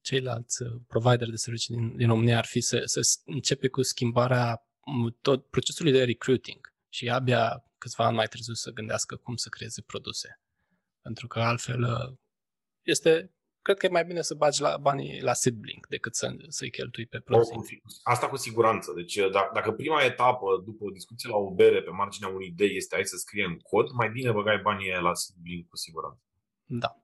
ceilalți 0.02 0.64
provider 0.88 1.30
de 1.30 1.36
servicii 1.36 1.76
din, 1.76 1.96
din 1.96 2.08
România 2.08 2.38
ar 2.38 2.46
fi 2.46 2.62
să, 2.62 2.82
să 2.86 3.02
începe 3.26 3.68
cu 3.68 3.82
schimbarea 3.82 4.66
tot 5.22 5.50
procesului 5.50 5.92
de 5.92 6.04
recruiting 6.04 6.74
și 6.90 7.10
abia 7.10 7.66
câțiva 7.78 8.06
ani 8.06 8.16
mai 8.16 8.28
târziu 8.28 8.54
să 8.54 8.72
gândească 8.72 9.16
cum 9.16 9.36
să 9.36 9.50
creeze 9.50 9.82
produse. 9.82 10.40
Pentru 11.02 11.28
că 11.28 11.40
altfel 11.40 11.86
este 12.82 13.34
cred 13.62 13.78
că 13.78 13.86
e 13.86 13.90
mai 13.90 14.06
bine 14.06 14.22
să 14.22 14.34
bagi 14.34 14.62
la 14.62 14.78
banii 14.78 15.22
la 15.22 15.34
sibling 15.34 15.88
decât 15.88 16.16
să, 16.16 16.36
să-i 16.48 16.72
cheltui 16.72 17.06
pe 17.06 17.20
produse. 17.20 17.54
Asta 18.04 18.28
cu 18.30 18.36
siguranță. 18.36 18.94
Deci 18.96 19.16
dacă, 19.16 19.52
dacă 19.54 19.72
prima 19.72 20.04
etapă, 20.04 20.62
după 20.66 20.84
o 20.84 20.90
discuție 20.90 21.30
la 21.30 21.36
o 21.36 21.54
bere 21.54 21.82
pe 21.82 21.90
marginea 21.90 22.30
unei 22.30 22.48
idei 22.48 22.76
este 22.76 22.96
hai 22.96 23.06
să 23.06 23.18
scriem 23.18 23.60
cod, 23.64 23.92
mai 23.92 24.10
bine 24.10 24.32
băgai 24.32 24.60
banii 24.64 24.92
la 25.02 25.14
sibling 25.14 25.68
cu 25.68 25.76
siguranță. 25.76 26.22
Da. 26.66 26.96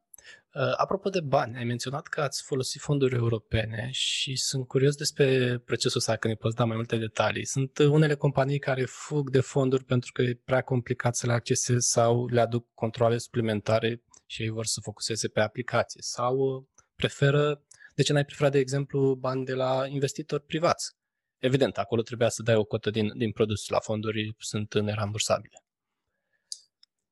Uh, 0.53 0.74
apropo 0.76 1.10
de 1.10 1.22
bani, 1.22 1.58
ai 1.58 1.64
menționat 1.64 2.08
că 2.08 2.22
ați 2.22 2.43
folosit 2.43 2.82
fonduri 2.82 3.16
europene 3.16 3.89
și 3.91 4.36
sunt 4.36 4.68
curios 4.68 4.95
despre 4.95 5.58
procesul 5.66 5.99
ăsta, 5.99 6.16
că 6.16 6.28
ne 6.28 6.34
poți 6.34 6.55
da 6.55 6.66
mai 6.66 6.76
multe 6.76 6.97
detalii. 6.97 7.45
Sunt 7.45 7.78
unele 7.78 8.16
companii 8.16 8.60
care 8.60 8.86
fug 8.86 9.30
de 9.30 9.39
fonduri 9.39 9.84
pentru 9.84 10.12
că 10.12 10.22
e 10.22 10.39
prea 10.45 10.62
complicat 10.62 11.16
să 11.16 11.26
le 11.26 11.34
accesezi 11.34 11.89
sau 11.89 12.28
le 12.28 12.41
aduc 12.41 12.74
controle 12.74 13.18
suplimentare 13.18 14.03
și 14.30 14.42
ei 14.42 14.50
vor 14.50 14.66
să 14.66 14.80
focuseze 14.82 15.28
pe 15.28 15.40
aplicație 15.40 16.02
sau 16.04 16.38
uh, 16.38 16.64
preferă, 16.96 17.64
de 17.96 18.04
ce 18.04 18.14
n-ai 18.14 18.26
preferat, 18.26 18.52
de 18.52 18.60
exemplu, 18.60 19.16
bani 19.16 19.46
de 19.46 19.54
la 19.54 19.88
investitori 19.88 20.44
privați? 20.44 20.96
Evident, 21.38 21.78
acolo 21.78 22.02
trebuia 22.02 22.30
să 22.30 22.44
dai 22.44 22.56
o 22.56 22.64
cotă 22.64 22.90
din, 22.90 23.18
din 23.18 23.32
produs, 23.32 23.68
la 23.68 23.80
fonduri 23.80 24.36
sunt 24.38 24.74
nerambursabile. 24.74 25.58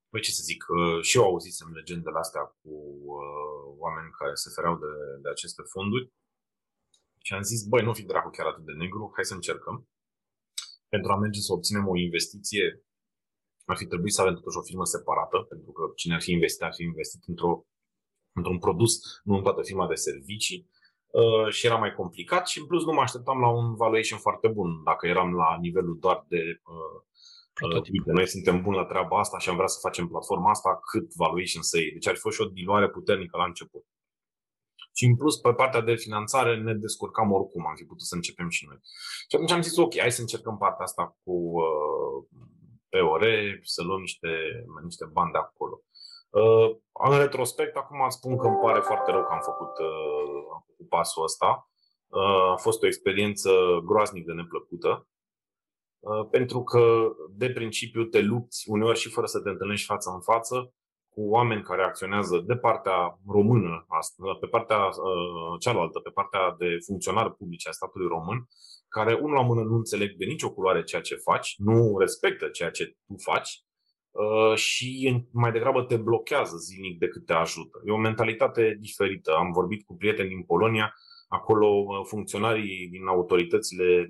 Păi 0.09 0.21
ce 0.21 0.31
să 0.31 0.41
zic, 0.43 0.65
uh, 0.67 1.01
și 1.01 1.17
eu 1.17 1.23
auzisem 1.23 1.69
legendele 1.73 2.17
astea 2.17 2.41
cu 2.41 2.73
uh, 3.15 3.75
oameni 3.77 4.11
care 4.19 4.33
se 4.33 4.49
fereau 4.55 4.75
de, 4.77 5.21
de 5.21 5.29
aceste 5.29 5.61
fonduri 5.73 6.11
și 7.25 7.33
am 7.33 7.41
zis, 7.41 7.63
băi, 7.63 7.83
nu 7.83 7.93
fi 7.93 8.03
dracu 8.03 8.29
chiar 8.29 8.47
atât 8.47 8.65
de 8.65 8.71
negru, 8.71 9.11
hai 9.15 9.25
să 9.25 9.33
încercăm. 9.33 9.87
Pentru 10.89 11.11
a 11.11 11.17
merge 11.17 11.39
să 11.39 11.53
obținem 11.53 11.87
o 11.87 11.97
investiție 11.97 12.84
ar 13.65 13.77
fi 13.77 13.85
trebuit 13.85 14.13
să 14.13 14.21
avem 14.21 14.33
totuși 14.33 14.57
o 14.57 14.61
firmă 14.61 14.85
separată, 14.85 15.37
pentru 15.37 15.71
că 15.71 15.83
cine 15.95 16.13
ar 16.13 16.21
fi 16.21 16.31
investit, 16.31 16.61
ar 16.61 16.73
fi 16.73 16.83
investit 16.83 17.23
într-o, 17.27 17.65
într-un 18.33 18.59
produs, 18.59 18.93
nu 19.23 19.35
în 19.35 19.43
toată 19.43 19.61
firma 19.61 19.87
de 19.87 19.95
servicii. 19.95 20.69
Uh, 21.05 21.49
și 21.49 21.65
era 21.65 21.75
mai 21.75 21.93
complicat 21.93 22.47
și 22.47 22.59
în 22.59 22.65
plus 22.65 22.85
nu 22.85 22.93
mă 22.93 23.01
așteptam 23.01 23.39
la 23.39 23.49
un 23.49 23.75
valuation 23.75 24.19
foarte 24.19 24.47
bun 24.47 24.83
dacă 24.83 25.07
eram 25.07 25.33
la 25.33 25.57
nivelul 25.59 25.97
doar 25.99 26.25
de 26.27 26.61
uh, 26.63 27.01
Prototip. 27.59 28.05
Noi 28.05 28.27
suntem 28.27 28.61
buni 28.61 28.75
la 28.75 28.85
treaba 28.85 29.19
asta 29.19 29.37
și 29.37 29.49
am 29.49 29.55
vrea 29.55 29.67
să 29.67 29.79
facem 29.81 30.07
platforma 30.07 30.49
asta, 30.49 30.79
cât 30.91 31.13
valuation 31.13 31.61
să 31.61 31.77
iei. 31.77 31.91
Deci 31.91 32.07
ar 32.07 32.13
fi 32.13 32.19
fost 32.19 32.35
și 32.35 32.41
o 32.41 32.45
diluare 32.45 32.89
puternică 32.89 33.37
la 33.37 33.45
început. 33.45 33.85
Și 34.93 35.05
în 35.05 35.15
plus, 35.15 35.37
pe 35.37 35.53
partea 35.53 35.81
de 35.81 35.95
finanțare 35.95 36.61
ne 36.61 36.73
descurcam 36.73 37.31
oricum, 37.31 37.67
am 37.67 37.75
fi 37.75 37.83
putut 37.83 38.05
să 38.05 38.15
începem 38.15 38.49
și 38.49 38.65
noi. 38.67 38.79
Și 39.29 39.35
atunci 39.35 39.51
am 39.51 39.61
zis, 39.61 39.77
ok, 39.77 39.99
hai 39.99 40.11
să 40.11 40.21
încercăm 40.21 40.57
partea 40.57 40.85
asta 40.85 41.17
cu 41.23 41.31
uh, 41.31 42.17
pe 42.95 43.01
ore, 43.01 43.59
să 43.63 43.83
luăm 43.83 43.99
niște, 43.99 44.29
niște 44.83 45.05
bani 45.05 45.31
de 45.31 45.37
acolo. 45.37 45.81
Uh, 46.29 46.77
în 47.11 47.17
retrospect, 47.17 47.75
acum 47.75 48.09
spun 48.09 48.37
că 48.37 48.47
îmi 48.47 48.59
pare 48.61 48.79
foarte 48.79 49.11
rău 49.11 49.23
că 49.23 49.31
am 49.31 49.39
făcut, 49.39 49.77
uh, 49.77 50.43
am 50.53 50.63
făcut 50.67 50.89
pasul 50.89 51.23
ăsta. 51.23 51.69
Uh, 52.07 52.51
a 52.51 52.55
fost 52.55 52.83
o 52.83 52.85
experiență 52.85 53.51
groaznic 53.85 54.25
de 54.25 54.33
neplăcută, 54.33 55.07
pentru 56.31 56.63
că 56.63 57.11
de 57.29 57.49
principiu 57.49 58.03
te 58.03 58.21
lupți 58.21 58.69
uneori 58.69 58.99
și 58.99 59.09
fără 59.09 59.25
să 59.25 59.41
te 59.41 59.49
întâlnești 59.49 59.85
față 59.85 60.09
în 60.09 60.21
față 60.21 60.73
cu 61.15 61.21
oameni 61.29 61.61
care 61.61 61.83
acționează 61.83 62.43
de 62.47 62.55
partea 62.55 63.19
română, 63.27 63.85
pe 64.39 64.47
partea 64.47 64.79
cealaltă, 65.59 65.99
pe 65.99 66.09
partea 66.09 66.55
de 66.57 66.77
funcționari 66.85 67.35
publice 67.35 67.69
a 67.69 67.71
statului 67.71 68.07
român, 68.07 68.47
care 68.87 69.13
unul 69.13 69.35
la 69.35 69.41
mână 69.41 69.61
nu 69.61 69.75
înțeleg 69.75 70.15
de 70.17 70.25
nicio 70.25 70.53
culoare 70.53 70.83
ceea 70.83 71.01
ce 71.01 71.15
faci, 71.15 71.55
nu 71.57 71.97
respectă 71.97 72.47
ceea 72.47 72.69
ce 72.69 72.85
tu 72.85 73.15
faci 73.17 73.63
uh, 74.11 74.55
și 74.55 75.23
mai 75.31 75.51
degrabă 75.51 75.81
te 75.83 75.97
blochează 75.97 76.55
zilnic 76.55 76.99
decât 76.99 77.25
te 77.25 77.33
ajută. 77.33 77.81
E 77.85 77.91
o 77.91 77.97
mentalitate 77.97 78.77
diferită. 78.79 79.35
Am 79.35 79.51
vorbit 79.51 79.85
cu 79.85 79.95
prieteni 79.95 80.29
din 80.29 80.43
Polonia, 80.43 80.93
acolo 81.27 81.67
uh, 81.67 82.05
funcționarii 82.07 82.87
din 82.87 83.07
autoritățile, 83.07 84.09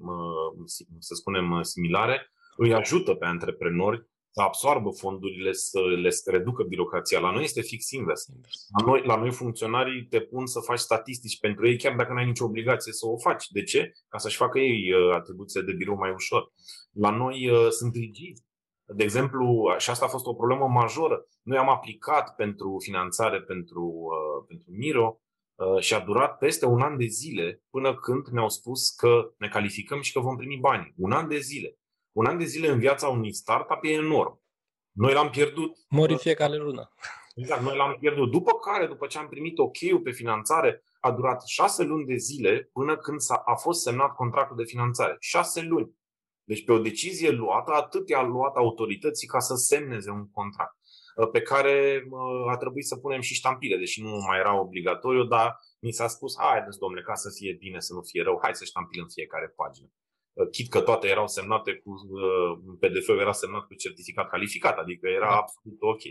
să 0.99 1.14
spunem, 1.14 1.62
similare, 1.62 2.32
îi 2.58 2.74
ajută 2.74 3.14
pe 3.14 3.26
antreprenori 3.26 4.06
să 4.36 4.41
absorbă 4.41 4.89
fondurile, 4.89 5.51
să 5.51 5.79
le 5.79 6.09
reducă 6.25 6.63
birocrația. 6.63 7.19
La 7.19 7.31
noi 7.31 7.43
este 7.43 7.61
fix 7.61 7.91
invers. 7.91 8.25
La 8.77 8.86
noi, 8.86 9.01
la 9.05 9.15
noi 9.15 9.31
funcționarii 9.31 10.05
te 10.05 10.19
pun 10.21 10.45
să 10.45 10.59
faci 10.59 10.79
statistici 10.79 11.39
pentru 11.39 11.67
ei, 11.67 11.77
chiar 11.77 11.95
dacă 11.95 12.13
nu 12.13 12.19
ai 12.19 12.25
nicio 12.25 12.45
obligație 12.45 12.91
să 12.91 13.07
o 13.07 13.17
faci. 13.17 13.45
De 13.49 13.63
ce? 13.63 13.91
Ca 14.07 14.17
să-și 14.17 14.38
facă 14.38 14.59
ei 14.59 14.91
uh, 14.91 15.13
atribuțiile 15.13 15.65
de 15.65 15.73
birou 15.73 15.95
mai 15.95 16.11
ușor. 16.11 16.51
La 16.91 17.09
noi 17.09 17.49
uh, 17.49 17.67
sunt 17.69 17.93
rigizi. 17.95 18.43
De 18.86 19.03
exemplu, 19.03 19.75
și 19.77 19.89
asta 19.89 20.05
a 20.05 20.09
fost 20.09 20.25
o 20.25 20.33
problemă 20.33 20.67
majoră. 20.67 21.27
Noi 21.41 21.57
am 21.57 21.69
aplicat 21.69 22.36
pentru 22.36 22.75
finanțare 22.83 23.41
pentru, 23.41 23.83
uh, 23.83 24.45
pentru 24.47 24.71
Miro 24.71 25.19
uh, 25.55 25.79
și 25.79 25.93
a 25.93 25.99
durat 25.99 26.38
peste 26.38 26.65
un 26.65 26.81
an 26.81 26.97
de 26.97 27.05
zile 27.05 27.63
până 27.69 27.95
când 27.95 28.27
ne-au 28.27 28.49
spus 28.49 28.89
că 28.89 29.33
ne 29.38 29.47
calificăm 29.47 30.01
și 30.01 30.11
că 30.11 30.19
vom 30.19 30.36
primi 30.36 30.57
bani. 30.61 30.93
Un 30.97 31.11
an 31.11 31.27
de 31.27 31.38
zile. 31.39 31.77
Un 32.18 32.26
an 32.26 32.38
de 32.38 32.43
zile 32.43 32.68
în 32.68 32.80
viața 32.80 33.07
unui 33.07 33.34
startup 33.34 33.84
e 33.84 33.89
enorm. 33.89 34.43
Noi 34.91 35.13
l-am 35.13 35.30
pierdut. 35.30 35.78
Mori 35.89 36.18
fiecare 36.18 36.57
lună. 36.57 36.93
Exact, 37.36 37.61
noi 37.61 37.76
l-am 37.76 37.97
pierdut. 37.99 38.32
După 38.32 38.51
care, 38.53 38.88
după 38.88 39.05
ce 39.07 39.18
am 39.18 39.28
primit 39.28 39.57
ok 39.57 40.01
pe 40.03 40.11
finanțare, 40.11 40.84
a 40.99 41.11
durat 41.11 41.45
șase 41.45 41.84
luni 41.84 42.05
de 42.05 42.16
zile 42.16 42.70
până 42.74 42.97
când 42.97 43.20
s-a, 43.20 43.36
a 43.36 43.55
fost 43.55 43.82
semnat 43.82 44.16
contractul 44.16 44.57
de 44.57 44.63
finanțare. 44.63 45.16
Șase 45.20 45.61
luni. 45.61 45.95
Deci 46.43 46.63
pe 46.63 46.72
o 46.72 46.80
decizie 46.80 47.30
luată, 47.30 47.72
atât 47.72 48.09
i-a 48.09 48.22
luat 48.22 48.55
autorității 48.55 49.28
ca 49.28 49.39
să 49.39 49.55
semneze 49.55 50.11
un 50.11 50.30
contract 50.30 50.76
pe 51.32 51.41
care 51.41 52.07
a 52.51 52.57
trebuit 52.57 52.86
să 52.86 52.95
punem 52.95 53.22
și 53.22 53.34
ștampile, 53.34 53.78
deși 53.78 54.01
nu 54.01 54.18
mai 54.28 54.39
era 54.39 54.59
obligatoriu, 54.59 55.24
dar 55.24 55.59
mi 55.80 55.91
s-a 55.91 56.07
spus, 56.07 56.36
haideți 56.39 56.80
domnule, 56.80 57.01
ca 57.01 57.13
să 57.13 57.30
fie 57.38 57.53
bine, 57.59 57.80
să 57.80 57.93
nu 57.93 58.01
fie 58.01 58.24
rău, 58.24 58.39
hai 58.41 58.55
să 58.55 58.63
ștampilăm 58.63 59.07
fiecare 59.07 59.53
pagină. 59.55 59.89
Uh, 60.36 60.47
chit 60.51 60.69
că 60.69 60.81
toate 60.81 61.07
erau 61.07 61.27
semnate 61.27 61.75
cu 61.83 61.89
uh, 61.89 62.77
PDF-ul 62.79 63.19
era 63.19 63.31
semnat 63.31 63.65
cu 63.65 63.73
certificat 63.73 64.29
calificat, 64.29 64.77
adică 64.77 65.07
era 65.07 65.29
da. 65.29 65.36
absolut 65.36 65.81
ok. 65.81 66.01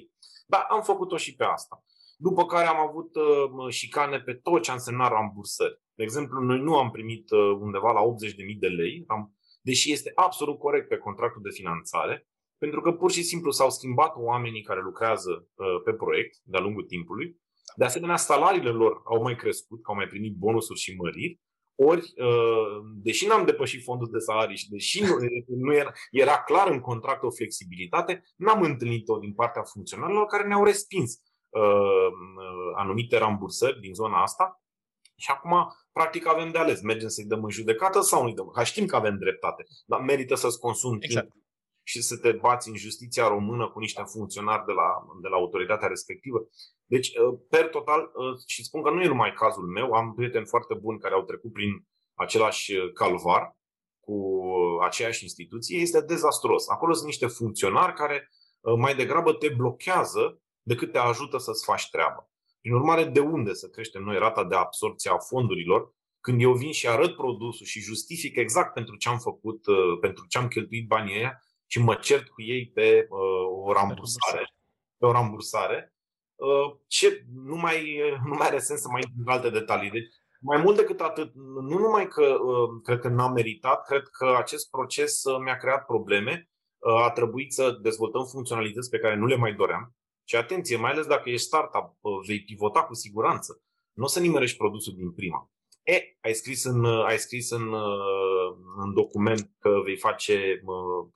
Dar 0.47 0.66
am 0.68 0.83
făcut-o 0.83 1.16
și 1.16 1.35
pe 1.35 1.45
asta. 1.45 1.85
După 2.16 2.45
care 2.47 2.66
am 2.66 2.89
avut 2.89 3.11
uh, 3.14 3.68
șicane 3.68 4.20
pe 4.20 4.35
tot 4.35 4.62
ce 4.62 4.70
a 4.70 4.75
însemnat 4.75 5.11
rambursări. 5.11 5.81
De 5.95 6.03
exemplu, 6.03 6.41
noi 6.41 6.61
nu 6.61 6.77
am 6.77 6.91
primit 6.91 7.31
undeva 7.61 7.93
la 7.93 8.01
80.000 8.01 8.59
de 8.59 8.66
lei, 8.66 9.05
am, 9.07 9.35
deși 9.62 9.93
este 9.93 10.12
absolut 10.14 10.59
corect 10.59 10.89
pe 10.89 10.97
contractul 10.97 11.43
de 11.43 11.51
finanțare, 11.51 12.29
pentru 12.59 12.81
că 12.81 12.93
pur 12.93 13.11
și 13.11 13.22
simplu 13.22 13.51
s-au 13.51 13.70
schimbat 13.70 14.12
oamenii 14.16 14.62
care 14.62 14.81
lucrează 14.81 15.49
pe 15.85 15.93
proiect 15.93 16.37
de-a 16.43 16.61
lungul 16.61 16.85
timpului. 16.85 17.41
De 17.77 17.85
asemenea, 17.85 18.16
salariile 18.16 18.70
lor 18.70 19.01
au 19.05 19.22
mai 19.22 19.37
crescut, 19.37 19.83
că 19.83 19.91
au 19.91 19.97
mai 19.97 20.07
primit 20.07 20.35
bonusuri 20.37 20.79
și 20.79 20.97
măriri 20.97 21.41
ori, 21.77 22.12
uh, 22.16 22.81
deși 23.03 23.27
n-am 23.27 23.45
depășit 23.45 23.83
fondul 23.83 24.09
de 24.12 24.18
salarii 24.18 24.57
și 24.57 24.70
deși 24.70 25.03
nu, 25.03 25.16
nu 25.66 25.75
era, 25.75 25.93
era 26.11 26.43
clar 26.43 26.70
în 26.70 26.81
contract 26.81 27.22
o 27.22 27.31
flexibilitate, 27.31 28.25
n-am 28.37 28.62
întâlnit-o 28.62 29.18
din 29.18 29.35
partea 29.35 29.62
funcționarilor 29.62 30.27
care 30.27 30.47
ne-au 30.47 30.64
respins 30.64 31.20
uh, 31.49 31.62
uh, 31.62 32.72
anumite 32.77 33.18
rambursări 33.18 33.81
din 33.81 33.95
zona 33.95 34.22
asta 34.22 34.64
și 35.16 35.31
acum, 35.31 35.75
practic, 35.93 36.27
avem 36.27 36.51
de 36.51 36.59
ales. 36.59 36.81
Mergem 36.81 37.09
să-i 37.09 37.25
dăm 37.25 37.45
în 37.45 37.51
judecată 37.51 38.01
sau 38.01 38.22
nu-i 38.22 38.35
dăm? 38.35 38.49
Ca 38.49 38.64
știm 38.64 38.87
că 38.87 38.97
avem 38.97 39.18
dreptate, 39.18 39.64
dar 39.87 40.01
merită 40.01 40.35
să-ți 40.35 40.59
consumi 40.59 40.99
exact. 41.01 41.31
timp 41.31 41.44
și 41.87 42.03
să 42.03 42.16
te 42.16 42.32
bați 42.32 42.68
în 42.68 42.76
justiția 42.76 43.28
română 43.28 43.68
cu 43.68 43.78
niște 43.78 44.03
funcționari 44.07 44.64
de 44.66 44.72
la, 44.72 44.89
de 45.22 45.28
la 45.28 45.37
autoritatea 45.37 45.89
respectivă. 45.89 46.49
Deci, 46.87 47.09
uh, 47.09 47.39
per 47.49 47.68
total, 47.68 48.01
uh, 48.14 48.39
și 48.47 48.64
spun 48.64 48.82
că 48.82 48.91
nu 48.91 49.03
e 49.03 49.07
numai 49.07 49.32
cazul 49.32 49.66
meu, 49.66 49.93
am 49.93 50.14
prieteni 50.14 50.47
foarte 50.47 50.74
buni 50.74 50.99
care 50.99 51.14
au 51.14 51.22
trecut 51.22 51.53
prin 51.53 51.87
același 52.14 52.76
uh, 52.76 52.93
calvar 52.93 53.57
cu 54.01 54.47
aceeași 54.80 55.22
instituție, 55.22 55.78
este 55.78 56.01
dezastros. 56.01 56.68
Acolo 56.68 56.93
sunt 56.93 57.07
niște 57.07 57.26
funcționari 57.26 57.93
care 57.93 58.30
mai 58.78 58.95
degrabă 58.95 59.32
te 59.32 59.49
blochează 59.49 60.43
decât 60.62 60.93
te 60.93 60.99
ajută 60.99 61.39
să-ți 61.39 61.64
faci 61.64 61.91
treaba. 61.91 62.30
Prin 62.61 62.74
urmare, 62.74 63.05
de 63.05 63.20
unde 63.20 63.53
să 63.53 63.68
creștem 63.68 64.03
noi 64.03 64.18
rata 64.18 64.45
de 64.45 64.55
absorpție 64.55 65.11
a 65.11 65.18
fondurilor 65.18 65.95
când 66.20 66.43
eu 66.43 66.53
vin 66.53 66.72
și 66.72 66.89
arăt 66.89 67.16
produsul 67.16 67.66
și 67.66 67.80
justific 67.80 68.37
exact 68.37 68.74
pentru 68.74 68.97
ce 68.97 69.09
am 69.09 69.18
făcut, 69.18 69.61
pentru 70.01 70.26
ce 70.28 70.39
am 70.39 70.49
cheltuit 70.49 70.87
banii 70.87 71.16
ăia 71.16 71.41
și 71.75 71.81
mă 71.81 71.95
cert 71.95 72.29
cu 72.29 72.43
ei 72.43 72.70
pe 72.75 73.07
uh, 73.11 73.66
o 73.66 73.72
rambursare, 73.72 74.55
pe 74.97 75.07
o 75.07 75.12
rambursare, 75.12 75.95
uh, 76.35 76.77
ce 76.87 77.25
nu 77.33 77.57
mai, 77.57 78.01
nu 78.29 78.35
mai 78.35 78.47
are 78.47 78.59
sens 78.59 78.81
să 78.81 78.89
mai 78.89 79.01
intru 79.01 79.22
în 79.27 79.33
alte 79.33 79.51
detalii. 79.51 79.91
Deci, 79.91 80.09
mai 80.41 80.62
mult 80.62 80.77
decât 80.77 81.01
atât, 81.01 81.35
nu 81.68 81.79
numai 81.79 82.09
că 82.09 82.22
uh, 82.22 82.68
cred 82.83 82.99
că 82.99 83.09
n-am 83.09 83.33
meritat, 83.33 83.87
cred 83.87 84.03
că 84.09 84.35
acest 84.37 84.70
proces 84.70 85.25
uh, 85.25 85.39
mi-a 85.45 85.57
creat 85.57 85.85
probleme. 85.85 86.49
Uh, 86.79 87.03
a 87.03 87.11
trebuit 87.11 87.53
să 87.53 87.79
dezvoltăm 87.83 88.25
funcționalități 88.25 88.91
pe 88.91 88.99
care 88.99 89.16
nu 89.16 89.27
le 89.27 89.37
mai 89.37 89.55
doream. 89.55 89.95
Și 90.25 90.37
atenție, 90.37 90.77
mai 90.77 90.91
ales 90.91 91.07
dacă 91.07 91.31
ești 91.31 91.47
startup, 91.47 91.97
uh, 92.01 92.12
vei 92.27 92.45
pivota 92.45 92.83
cu 92.85 92.95
siguranță. 92.95 93.62
Nu 93.93 94.05
o 94.05 94.07
să 94.07 94.20
nimerești 94.20 94.57
produsul 94.57 94.95
din 94.97 95.12
prima. 95.12 95.51
E, 95.85 96.16
ai 96.20 96.35
scris 96.35 96.64
în, 96.64 96.85
ai 96.85 97.18
scris 97.18 97.51
în, 97.51 97.74
în 98.85 98.95
document 98.95 99.51
că 99.59 99.70
vei 99.85 99.97
face 99.97 100.62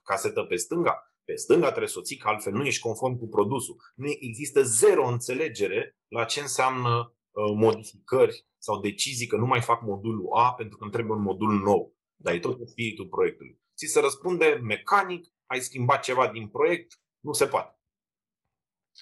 casetă 0.03 0.43
pe 0.43 0.55
stânga? 0.55 1.13
Pe 1.23 1.35
stânga 1.35 1.67
trebuie 1.67 1.87
să 1.87 1.99
o 1.99 2.01
ții, 2.01 2.17
că 2.17 2.27
altfel 2.27 2.53
nu 2.53 2.65
ești 2.65 2.81
conform 2.81 3.17
cu 3.17 3.27
produsul. 3.27 3.75
Nu 3.95 4.07
există 4.19 4.61
zero 4.63 5.07
înțelegere 5.07 5.97
la 6.07 6.23
ce 6.23 6.39
înseamnă 6.39 7.13
modificări 7.55 8.47
sau 8.57 8.79
decizii 8.79 9.27
că 9.27 9.37
nu 9.37 9.45
mai 9.45 9.61
fac 9.61 9.81
modulul 9.81 10.29
A 10.33 10.53
pentru 10.53 10.77
că 10.77 10.83
îmi 10.83 10.91
trebuie 10.91 11.15
un 11.17 11.21
modul 11.23 11.53
nou. 11.53 11.97
Dar 12.15 12.33
e 12.33 12.39
tot 12.39 12.59
în 12.59 12.67
spiritul 12.67 13.07
proiectului. 13.07 13.59
Ți 13.77 13.85
se 13.85 13.99
răspunde 13.99 14.59
mecanic, 14.63 15.27
ai 15.45 15.59
schimbat 15.59 16.03
ceva 16.03 16.27
din 16.27 16.47
proiect, 16.47 16.99
nu 17.19 17.31
se 17.31 17.47
poate. 17.47 17.78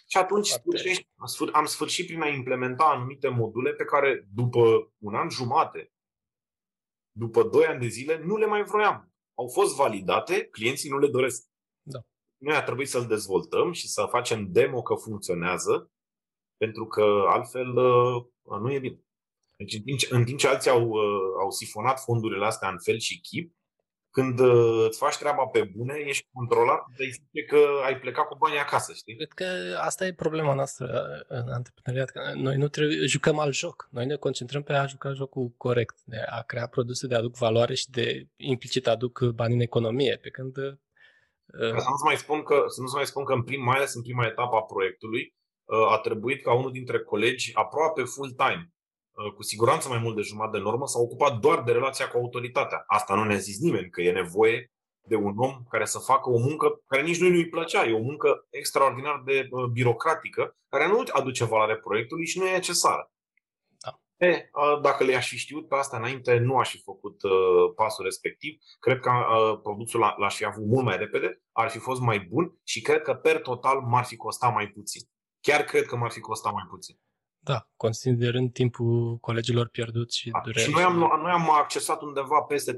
Și 0.08 0.18
atunci 0.18 0.48
sfârșești, 0.48 1.08
am 1.52 1.66
sfârșit 1.66 2.06
prin 2.06 2.22
a 2.22 2.28
implementa 2.28 2.84
anumite 2.84 3.28
module 3.28 3.74
pe 3.74 3.86
care 3.86 4.28
după 4.34 4.94
un 4.98 5.16
an 5.16 5.30
jumate, 5.30 5.92
după 7.12 7.44
doi 7.44 7.66
ani 7.66 7.80
de 7.80 7.88
zile, 7.88 8.24
nu 8.24 8.38
le 8.38 8.46
mai 8.46 8.64
vroiam. 8.64 9.12
Au 9.34 9.48
fost 9.48 9.76
validate, 9.76 10.48
clienții 10.48 10.90
nu 10.90 10.98
le 10.98 11.08
doresc. 11.08 11.48
Da. 11.82 12.00
Noi 12.38 12.56
a 12.56 12.64
trebuit 12.64 12.90
să-l 12.90 13.08
dezvoltăm 13.08 13.72
și 13.72 13.88
să 13.88 14.06
facem 14.10 14.52
demo 14.52 14.82
că 14.82 14.96
funcționează, 14.96 15.92
pentru 16.58 16.88
că 16.88 17.26
altfel 17.28 17.78
uh, 17.78 18.26
nu 18.60 18.72
e 18.72 18.80
bine. 18.80 19.02
Deci 19.56 19.74
în 19.74 19.82
timp 19.82 19.98
ce, 20.00 20.08
în 20.10 20.24
timp 20.24 20.40
ce 20.40 20.48
alții 20.48 20.70
au, 20.70 20.90
uh, 20.90 21.34
au 21.40 21.52
sifonat 21.52 22.00
fondurile 22.00 22.46
astea 22.46 22.70
în 22.70 22.80
fel 22.80 23.00
și 23.00 23.20
chip, 23.20 23.56
când 24.18 24.40
uh, 24.40 24.86
îți 24.88 24.98
faci 24.98 25.18
treaba 25.18 25.46
pe 25.46 25.72
bune, 25.76 25.94
ești 26.06 26.28
controlat, 26.34 26.86
de 26.98 27.04
zice 27.04 27.46
că 27.48 27.60
ai 27.84 28.00
plecat 28.00 28.28
cu 28.28 28.38
banii 28.38 28.60
acasă, 28.60 28.94
știi? 28.94 29.16
Cred 29.16 29.32
că 29.32 29.46
asta 29.82 30.06
e 30.06 30.14
problema 30.14 30.54
noastră 30.54 30.86
uh, 30.86 31.26
în 31.28 31.48
antreprenoriat, 31.50 32.10
că 32.10 32.22
noi 32.36 32.58
nu 32.58 32.68
trebuie, 32.68 33.06
jucăm 33.06 33.40
alt 33.40 33.54
joc. 33.54 33.88
Noi 33.92 34.06
ne 34.06 34.16
concentrăm 34.16 34.64
pe 34.64 34.74
a 34.74 34.86
juca 34.86 35.14
jocul 35.14 35.54
corect, 35.58 35.96
de 36.06 36.18
a 36.30 36.42
crea 36.42 36.68
produse 36.68 37.08
de 37.08 37.16
aduc 37.16 37.36
valoare 37.36 37.74
și 37.74 37.90
de 37.90 38.28
implicit 38.36 38.88
aduc 38.88 39.24
bani 39.24 39.54
în 39.54 39.60
economie, 39.60 40.20
pe 40.22 40.30
când 40.30 40.58
uh, 40.58 40.74
ca 41.72 41.80
să 41.80 41.90
nu 41.90 42.06
mai 42.06 42.18
spun 42.18 42.44
că, 42.44 42.64
să 42.68 42.82
nu 42.82 42.88
mai 42.94 43.06
spun 43.06 43.24
că 43.24 43.34
în 43.34 43.44
prim, 43.44 43.64
mai 43.64 43.76
ales 43.76 43.94
în 43.94 44.02
prima 44.02 44.26
etapă 44.26 44.56
a 44.56 44.62
proiectului, 44.62 45.36
a 45.90 45.98
trebuit 45.98 46.44
ca 46.44 46.54
unul 46.54 46.72
dintre 46.72 47.00
colegi 47.00 47.52
aproape 47.54 48.04
full-time 48.04 48.62
Uh, 48.62 48.77
cu 49.36 49.44
siguranță 49.44 49.90
mai 49.90 49.98
mult 49.98 50.16
de 50.16 50.22
jumătate 50.22 50.58
de 50.58 50.64
normă, 50.64 50.88
s-a 50.88 51.00
ocupat 51.00 51.38
doar 51.38 51.64
de 51.64 51.72
relația 51.72 52.08
cu 52.08 52.18
autoritatea. 52.18 52.84
Asta 52.88 53.16
nu 53.16 53.24
ne-a 53.24 53.38
zis 53.38 53.60
nimeni, 53.60 53.90
că 53.90 54.02
e 54.02 54.12
nevoie 54.12 54.72
de 55.08 55.16
un 55.16 55.34
om 55.38 55.64
care 55.70 55.86
să 55.86 56.00
facă 56.00 56.30
o 56.30 56.38
muncă 56.38 56.82
care 56.88 57.02
nici 57.02 57.20
nu 57.20 57.28
îi 57.28 57.50
plăcea. 57.50 57.86
E 57.86 57.94
o 57.94 58.02
muncă 58.02 58.48
extraordinar 58.50 59.22
de 59.26 59.48
uh, 59.52 59.66
birocratică, 59.66 60.56
care 60.70 60.88
nu 60.88 61.04
aduce 61.12 61.46
valoare 61.46 61.78
proiectului 61.78 62.26
și 62.26 62.40
nu 62.40 62.48
e 62.48 62.52
necesară. 62.52 63.12
Da. 63.78 64.00
E, 64.28 64.50
dacă 64.82 65.04
le-aș 65.04 65.30
fi 65.30 65.38
știut 65.38 65.68
pe 65.68 65.76
asta 65.76 65.98
înainte, 65.98 66.38
nu 66.38 66.58
aș 66.58 66.70
fi 66.70 66.82
făcut 66.82 67.24
uh, 67.24 67.32
pasul 67.76 68.04
respectiv. 68.04 68.58
Cred 68.80 69.00
că 69.00 69.10
uh, 69.12 69.60
produsul 69.62 70.16
l-aș 70.18 70.36
fi 70.36 70.46
avut 70.46 70.66
mult 70.66 70.86
mai 70.86 70.98
repede, 70.98 71.42
ar 71.52 71.70
fi 71.70 71.78
fost 71.78 72.02
mai 72.02 72.20
bun 72.20 72.58
și 72.64 72.82
cred 72.82 73.02
că 73.02 73.14
per 73.14 73.42
total 73.42 73.80
m-ar 73.80 74.04
fi 74.04 74.16
costat 74.16 74.54
mai 74.54 74.68
puțin. 74.68 75.02
Chiar 75.42 75.62
cred 75.62 75.86
că 75.86 75.96
m-ar 75.96 76.12
fi 76.12 76.20
costat 76.20 76.54
mai 76.54 76.66
puțin. 76.70 77.00
Da, 77.48 77.70
considerând 77.76 78.54
timpul 78.54 79.18
colegilor 79.18 79.68
pierduți 79.68 80.18
și 80.18 80.30
da. 80.30 80.52
Și 80.52 80.72
noi 80.72 80.84
am, 80.84 80.98
noi 80.98 81.32
am 81.32 81.50
accesat 81.50 82.02
undeva 82.02 82.42
peste 82.42 82.74
300.000 82.74 82.78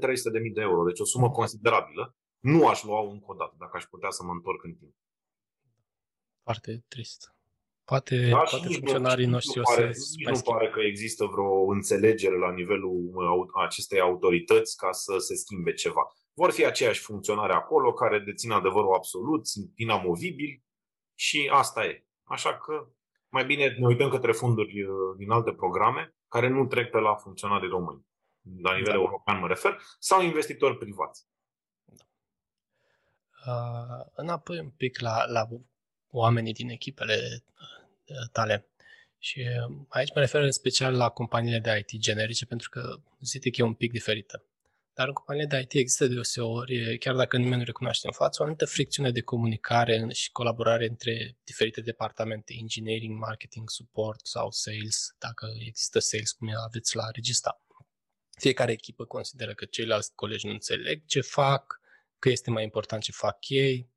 de 0.54 0.60
euro, 0.60 0.84
deci 0.84 1.00
o 1.00 1.04
sumă 1.04 1.30
considerabilă. 1.30 2.16
Nu 2.38 2.68
aș 2.68 2.82
lua 2.82 3.00
încă 3.00 3.24
o 3.26 3.34
dată, 3.34 3.56
dacă 3.58 3.72
aș 3.74 3.84
putea 3.84 4.10
să 4.10 4.22
mă 4.22 4.32
întorc 4.32 4.64
în 4.64 4.74
timp. 4.74 4.94
Foarte 6.42 6.84
trist. 6.88 7.34
Poate, 7.84 8.28
da, 8.28 8.36
poate 8.36 8.66
funcționarii 8.66 9.24
nu, 9.24 9.30
noștri 9.30 9.56
nu 9.56 9.62
o 9.62 9.74
pare, 9.74 9.92
să 9.92 10.30
Nu 10.30 10.40
pare 10.40 10.70
că 10.70 10.80
există 10.80 11.24
vreo 11.24 11.70
înțelegere 11.70 12.38
la 12.38 12.52
nivelul 12.52 13.12
acestei 13.64 14.00
autorități 14.00 14.76
ca 14.76 14.92
să 14.92 15.18
se 15.18 15.34
schimbe 15.34 15.72
ceva. 15.72 16.02
Vor 16.32 16.50
fi 16.50 16.64
aceiași 16.64 17.00
funcționari 17.00 17.52
acolo 17.52 17.92
care 17.92 18.18
dețin 18.18 18.50
adevărul 18.50 18.94
absolut, 18.94 19.46
sunt 19.46 19.72
inamovibili 19.74 20.64
și 21.14 21.50
asta 21.52 21.84
e. 21.84 22.06
Așa 22.22 22.56
că 22.56 22.88
mai 23.30 23.44
bine 23.44 23.68
ne 23.78 23.86
uităm 23.86 24.08
către 24.08 24.32
fonduri 24.32 24.86
din 25.16 25.30
alte 25.30 25.52
programe 25.52 26.14
care 26.28 26.48
nu 26.48 26.66
trec 26.66 26.90
pe 26.90 26.98
la 26.98 27.14
funcționarii 27.14 27.68
români. 27.68 28.06
La 28.62 28.74
nivel 28.74 28.92
da. 28.92 28.98
european 28.98 29.38
mă 29.38 29.46
refer, 29.46 29.80
sau 29.98 30.22
investitori 30.22 30.78
privați. 30.78 31.26
Uh, 33.46 34.06
înapoi 34.14 34.58
un 34.58 34.70
pic 34.70 35.00
la, 35.00 35.24
la 35.26 35.48
oamenii 36.10 36.52
din 36.52 36.68
echipele 36.68 37.44
tale. 38.32 38.64
Și 39.18 39.46
aici 39.88 40.14
mă 40.14 40.20
refer 40.20 40.42
în 40.42 40.50
special 40.50 40.96
la 40.96 41.08
companiile 41.08 41.58
de 41.58 41.84
IT 41.88 42.00
generice, 42.00 42.46
pentru 42.46 42.68
că 42.68 42.96
Zitic 43.20 43.56
e 43.56 43.62
un 43.62 43.74
pic 43.74 43.92
diferită. 43.92 44.44
Dar 44.94 45.06
în 45.06 45.12
companiile 45.12 45.46
de 45.48 45.60
IT 45.60 45.72
există 45.72 46.06
deseori, 46.06 46.98
chiar 46.98 47.14
dacă 47.14 47.36
nimeni 47.36 47.56
nu 47.56 47.64
recunoaște 47.64 48.06
în 48.06 48.12
față, 48.12 48.36
o 48.38 48.42
anumită 48.42 48.66
fricțiune 48.66 49.10
de 49.10 49.20
comunicare 49.20 50.06
și 50.12 50.30
colaborare 50.30 50.86
între 50.86 51.36
diferite 51.44 51.80
departamente, 51.80 52.54
engineering, 52.58 53.18
marketing, 53.18 53.70
support 53.70 54.26
sau 54.26 54.50
sales, 54.50 55.14
dacă 55.18 55.46
există 55.66 55.98
sales, 55.98 56.32
cum 56.32 56.48
aveți 56.66 56.96
la 56.96 57.10
Regista. 57.12 57.64
Fiecare 58.30 58.72
echipă 58.72 59.04
consideră 59.04 59.54
că 59.54 59.64
ceilalți 59.64 60.14
colegi 60.14 60.46
nu 60.46 60.52
înțeleg 60.52 61.04
ce 61.06 61.20
fac, 61.20 61.80
că 62.18 62.28
este 62.28 62.50
mai 62.50 62.62
important 62.62 63.02
ce 63.02 63.12
fac 63.12 63.48
ei. 63.48 63.88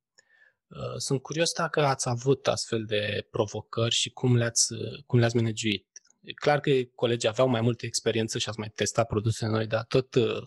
Uh, 0.67 0.97
sunt 0.97 1.21
curios 1.21 1.53
dacă 1.53 1.81
ați 1.81 2.09
avut 2.09 2.47
astfel 2.47 2.85
de 2.85 3.27
provocări 3.31 3.93
și 3.93 4.09
cum 4.09 4.35
le-ați, 4.35 4.67
cum 5.05 5.19
le-ați 5.19 5.35
managuit. 5.35 5.87
E 6.21 6.33
clar 6.33 6.59
că 6.59 6.71
colegii 6.95 7.29
aveau 7.29 7.47
mai 7.47 7.61
multă 7.61 7.85
experiență 7.85 8.37
și 8.37 8.49
ați 8.49 8.59
mai 8.59 8.71
testat 8.75 9.07
produse 9.07 9.45
noi, 9.45 9.67
dar 9.67 9.83
tot 9.83 10.15
uh, 10.15 10.43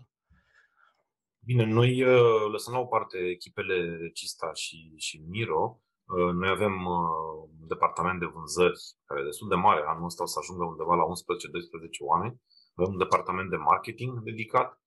Bine, 1.47 1.65
noi 1.65 2.03
uh, 2.03 2.51
lăsăm 2.51 2.73
la 2.75 2.81
o 2.81 2.93
parte 2.95 3.19
echipele 3.19 3.97
Regista 3.97 4.53
și, 4.53 4.93
și 4.97 5.25
Miro. 5.29 5.81
Uh, 6.05 6.33
noi 6.41 6.49
avem 6.49 6.75
uh, 6.97 7.49
un 7.61 7.67
departament 7.75 8.19
de 8.21 8.33
vânzări 8.35 8.79
care 9.05 9.21
e 9.21 9.25
destul 9.31 9.49
de 9.49 9.55
mare, 9.55 9.83
anul 9.87 10.05
ăsta 10.05 10.23
o 10.23 10.27
să 10.27 10.39
ajungă 10.39 10.65
undeva 10.65 10.95
la 10.95 11.05
11-12 11.05 11.09
oameni. 12.11 12.41
Avem 12.75 12.93
un 12.93 12.99
departament 12.99 13.51
de 13.51 13.57
marketing 13.57 14.23
dedicat, 14.31 14.81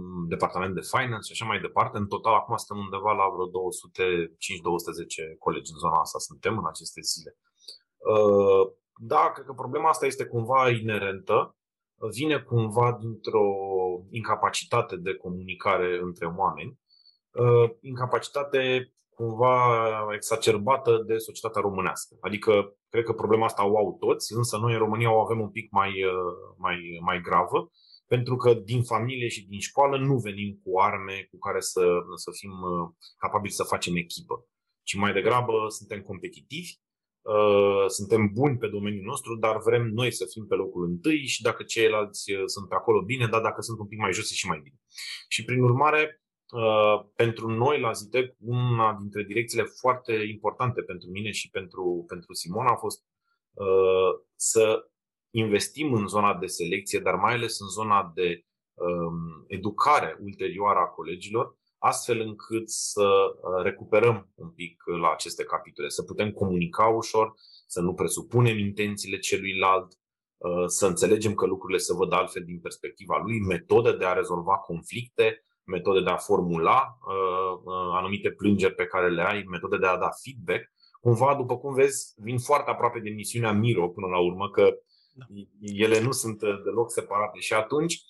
un 0.00 0.28
departament 0.28 0.74
de 0.74 0.88
finance 0.94 1.26
și 1.26 1.32
așa 1.32 1.50
mai 1.50 1.60
departe. 1.60 1.96
În 1.98 2.06
total, 2.06 2.34
acum 2.34 2.56
suntem 2.56 2.84
undeva 2.84 3.12
la 3.20 3.26
vreo 3.34 3.48
205-210 3.48 5.38
colegi 5.38 5.72
în 5.72 5.78
zona 5.84 5.98
asta, 6.00 6.18
suntem 6.18 6.58
în 6.58 6.66
aceste 6.72 7.00
zile. 7.12 7.36
Da, 9.12 9.30
cred 9.32 9.46
că 9.46 9.52
problema 9.52 9.88
asta 9.88 10.06
este 10.06 10.24
cumva 10.26 10.70
inerentă 10.70 11.56
vine 12.10 12.38
cumva 12.38 12.98
dintr-o 13.00 13.46
incapacitate 14.10 14.96
de 14.96 15.14
comunicare 15.14 15.98
între 16.02 16.26
oameni, 16.26 16.78
uh, 17.30 17.70
incapacitate 17.80 18.92
cumva 19.14 19.54
exacerbată 20.14 21.02
de 21.06 21.16
societatea 21.16 21.60
românească. 21.60 22.16
Adică, 22.20 22.76
cred 22.88 23.04
că 23.04 23.12
problema 23.12 23.44
asta 23.44 23.66
o 23.66 23.76
au 23.76 23.96
toți, 24.00 24.32
însă 24.32 24.56
noi 24.56 24.72
în 24.72 24.78
România 24.78 25.14
o 25.14 25.20
avem 25.20 25.40
un 25.40 25.50
pic 25.50 25.70
mai, 25.70 26.04
uh, 26.04 26.54
mai, 26.56 26.98
mai 27.00 27.20
gravă, 27.20 27.70
pentru 28.06 28.36
că 28.36 28.54
din 28.54 28.82
familie 28.82 29.28
și 29.28 29.46
din 29.46 29.60
școală 29.60 29.98
nu 29.98 30.16
venim 30.16 30.60
cu 30.64 30.80
arme 30.80 31.28
cu 31.30 31.38
care 31.38 31.60
să, 31.60 31.84
să 32.14 32.30
fim 32.40 32.50
uh, 32.50 32.88
capabili 33.16 33.52
să 33.52 33.62
facem 33.62 33.96
echipă, 33.96 34.46
ci 34.82 34.94
mai 34.94 35.12
degrabă 35.12 35.52
suntem 35.68 36.00
competitivi 36.00 36.72
Uh, 36.72 36.91
suntem 37.88 38.30
buni 38.32 38.58
pe 38.58 38.68
domeniul 38.68 39.04
nostru, 39.04 39.36
dar 39.36 39.58
vrem 39.58 39.86
noi 39.86 40.12
să 40.12 40.26
fim 40.30 40.46
pe 40.46 40.54
locul 40.54 40.84
întâi 40.84 41.26
și 41.26 41.42
dacă 41.42 41.62
ceilalți 41.62 42.32
uh, 42.32 42.42
sunt 42.46 42.72
acolo 42.72 43.02
bine, 43.02 43.26
dar 43.26 43.40
dacă 43.40 43.60
sunt 43.60 43.78
un 43.78 43.86
pic 43.86 43.98
mai 43.98 44.12
jos 44.12 44.30
și 44.30 44.46
mai 44.46 44.60
bine. 44.62 44.76
Și 45.28 45.44
prin 45.44 45.62
urmare, 45.62 46.22
uh, 46.52 47.04
pentru 47.14 47.48
noi 47.48 47.80
la 47.80 47.92
Zitec, 47.92 48.34
una 48.38 48.96
dintre 49.00 49.22
direcțiile 49.22 49.64
foarte 49.64 50.12
importante 50.12 50.82
pentru 50.82 51.10
mine 51.10 51.30
și 51.30 51.50
pentru, 51.50 52.04
pentru 52.08 52.32
Simona 52.32 52.70
a 52.70 52.76
fost 52.76 53.02
să 54.34 54.86
investim 55.30 55.92
în 55.92 56.06
zona 56.06 56.34
de 56.34 56.46
selecție, 56.46 56.98
dar 57.00 57.14
mai 57.14 57.34
ales 57.34 57.60
în 57.60 57.68
zona 57.68 58.12
de 58.14 58.44
um, 58.74 59.44
educare 59.46 60.18
ulterioară 60.20 60.78
a 60.78 60.86
colegilor, 60.86 61.56
astfel 61.82 62.20
încât 62.20 62.70
să 62.70 63.02
uh, 63.02 63.62
recuperăm 63.62 64.28
un 64.34 64.50
pic 64.50 64.82
la 65.00 65.10
aceste 65.10 65.44
capitole, 65.44 65.88
să 65.88 66.02
putem 66.02 66.30
comunica 66.30 66.86
ușor, 66.86 67.34
să 67.66 67.80
nu 67.80 67.94
presupunem 67.94 68.58
intențiile 68.58 69.18
celuilalt, 69.18 69.92
uh, 70.36 70.64
să 70.66 70.86
înțelegem 70.86 71.34
că 71.34 71.46
lucrurile 71.46 71.78
se 71.78 71.94
văd 71.94 72.12
altfel 72.12 72.42
din 72.44 72.60
perspectiva 72.60 73.20
lui, 73.24 73.40
metode 73.40 73.96
de 73.96 74.04
a 74.04 74.12
rezolva 74.12 74.56
conflicte, 74.56 75.44
metode 75.64 76.00
de 76.00 76.10
a 76.10 76.16
formula 76.16 76.98
uh, 77.08 77.72
anumite 77.92 78.30
plângeri 78.30 78.74
pe 78.74 78.86
care 78.86 79.10
le 79.10 79.22
ai, 79.22 79.44
metode 79.50 79.78
de 79.78 79.86
a 79.86 79.98
da 79.98 80.10
feedback. 80.22 80.72
Cumva, 81.00 81.34
după 81.34 81.58
cum 81.58 81.74
vezi, 81.74 82.12
vin 82.16 82.38
foarte 82.38 82.70
aproape 82.70 82.98
de 82.98 83.10
misiunea 83.10 83.52
Miro 83.52 83.88
până 83.88 84.06
la 84.06 84.18
urmă, 84.18 84.50
că 84.50 84.74
da. 85.12 85.24
ele 85.60 86.00
nu 86.00 86.12
sunt 86.12 86.38
deloc 86.38 86.90
separate. 86.90 87.38
Și 87.38 87.52
atunci, 87.52 88.02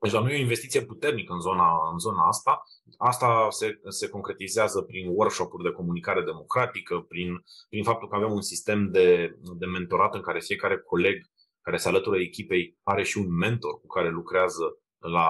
deci 0.00 0.12
la 0.12 0.20
noi 0.20 0.32
e 0.32 0.36
o 0.36 0.40
investiție 0.40 0.82
puternică 0.84 1.32
în 1.32 1.40
zona, 1.40 1.68
în 1.92 1.98
zona 1.98 2.26
asta. 2.26 2.62
Asta 2.98 3.46
se, 3.50 3.80
se 3.88 4.08
concretizează 4.08 4.80
prin 4.82 5.08
workshop-uri 5.08 5.62
de 5.62 5.70
comunicare 5.70 6.22
democratică, 6.22 7.04
prin, 7.08 7.28
prin 7.68 7.84
faptul 7.84 8.08
că 8.08 8.16
avem 8.16 8.32
un 8.32 8.40
sistem 8.40 8.90
de, 8.90 9.34
de 9.58 9.66
mentorat 9.66 10.14
în 10.14 10.20
care 10.20 10.40
fiecare 10.40 10.78
coleg 10.78 11.22
care 11.62 11.76
se 11.76 11.88
alătură 11.88 12.20
echipei 12.20 12.78
are 12.82 13.02
și 13.02 13.18
un 13.18 13.36
mentor 13.36 13.80
cu 13.80 13.86
care 13.86 14.10
lucrează 14.10 14.78
la 14.98 15.26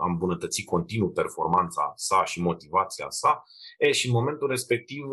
a 0.00 0.06
îmbunătăți 0.06 0.64
continuu 0.64 1.10
performanța 1.10 1.92
sa 1.94 2.24
și 2.24 2.40
motivația 2.40 3.06
sa. 3.08 3.42
E, 3.78 3.92
și 3.92 4.06
în 4.06 4.12
momentul 4.12 4.48
respectiv 4.48 5.04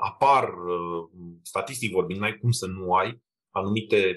apar, 0.00 0.54
statistic 1.42 1.92
vorbind, 1.92 2.20
n-ai 2.20 2.38
cum 2.38 2.50
să 2.50 2.66
nu 2.66 2.92
ai 2.92 3.22
anumite 3.50 4.16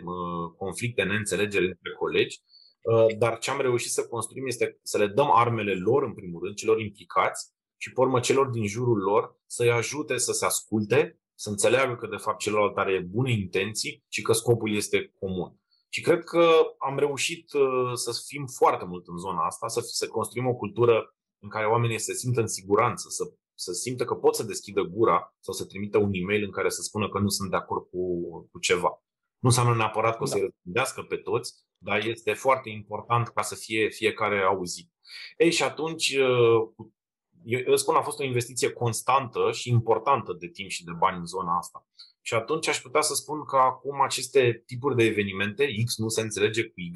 conflicte, 0.58 1.04
neînțelegeri 1.04 1.66
între 1.66 1.91
colegi 2.00 2.38
Uh, 2.38 2.55
dar 3.18 3.38
ce 3.38 3.52
am 3.52 3.62
reușit 3.62 3.92
să 3.92 4.08
construim 4.08 4.48
este 4.48 4.80
să 4.82 4.98
le 4.98 5.08
dăm 5.08 5.32
armele 5.32 5.74
lor, 5.74 6.04
în 6.04 6.14
primul 6.14 6.44
rând, 6.44 6.56
celor 6.56 6.80
implicați 6.80 7.54
și, 7.78 7.92
pe 7.92 8.00
urmă, 8.00 8.20
celor 8.20 8.48
din 8.48 8.68
jurul 8.68 8.98
lor 8.98 9.40
să-i 9.46 9.72
ajute 9.72 10.18
să 10.18 10.32
se 10.32 10.46
asculte, 10.46 11.20
să 11.36 11.50
înțeleagă 11.50 11.96
că, 11.96 12.08
de 12.08 12.16
fapt, 12.16 12.40
celălalt 12.40 12.78
are 12.78 13.08
bune 13.10 13.32
intenții 13.32 14.04
și 14.08 14.22
că 14.22 14.34
scopul 14.34 14.76
este 14.76 15.14
comun. 15.20 15.60
Și 15.90 16.02
cred 16.02 16.24
că 16.24 16.50
am 16.78 16.98
reușit 16.98 17.54
uh, 17.54 17.94
să 17.94 18.24
fim 18.28 18.46
foarte 18.46 18.86
mult 18.86 19.08
în 19.08 19.18
zona 19.18 19.46
asta, 19.46 19.68
să, 19.68 19.80
să 19.84 20.08
construim 20.08 20.48
o 20.48 20.56
cultură 20.56 21.16
în 21.40 21.50
care 21.50 21.66
oamenii 21.66 22.00
se 22.00 22.14
simtă 22.14 22.40
în 22.42 22.48
siguranță, 22.48 23.10
să, 23.10 23.24
să 23.54 23.72
simtă 23.72 24.06
că 24.06 24.14
pot 24.14 24.36
să 24.36 24.44
deschidă 24.44 24.82
gura 24.82 25.36
sau 25.40 25.54
să 25.54 25.66
trimită 25.66 25.98
un 25.98 26.10
e-mail 26.14 26.44
în 26.44 26.52
care 26.52 26.70
să 26.70 26.82
spună 26.82 27.10
că 27.10 27.20
nu 27.20 27.28
sunt 27.28 27.50
de 27.50 27.56
acord 27.56 27.90
cu, 27.90 28.20
cu 28.52 28.60
ceva. 28.60 29.04
Nu 29.40 29.50
înseamnă 29.50 29.76
neapărat 29.76 30.18
că 30.18 30.24
o 30.24 30.26
să-i 30.26 30.40
da. 30.40 30.46
răspundească 30.46 31.02
pe 31.02 31.16
toți, 31.16 31.64
dar 31.78 32.05
este 32.05 32.34
foarte 32.34 32.69
important 32.69 33.28
ca 33.28 33.41
să 33.41 33.55
fie 33.55 33.89
fiecare 33.89 34.41
auzit. 34.41 34.91
Ei, 35.38 35.51
și 35.51 35.63
atunci, 35.63 36.15
uh, 36.15 36.88
eu 37.43 37.76
spun, 37.76 37.95
a 37.95 38.01
fost 38.01 38.19
o 38.19 38.23
investiție 38.23 38.71
constantă 38.71 39.51
și 39.51 39.69
importantă 39.69 40.34
de 40.39 40.47
timp 40.47 40.69
și 40.69 40.84
de 40.84 40.91
bani 40.97 41.17
în 41.17 41.26
zona 41.26 41.57
asta. 41.57 41.88
Și 42.21 42.34
atunci 42.34 42.67
aș 42.67 42.82
putea 42.82 43.01
să 43.01 43.13
spun 43.13 43.45
că 43.45 43.55
acum 43.55 44.01
aceste 44.01 44.63
tipuri 44.65 44.95
de 44.95 45.03
evenimente, 45.03 45.67
X 45.86 45.97
nu 45.97 46.07
se 46.07 46.21
înțelege 46.21 46.63
cu 46.63 46.73
Y, 46.76 46.93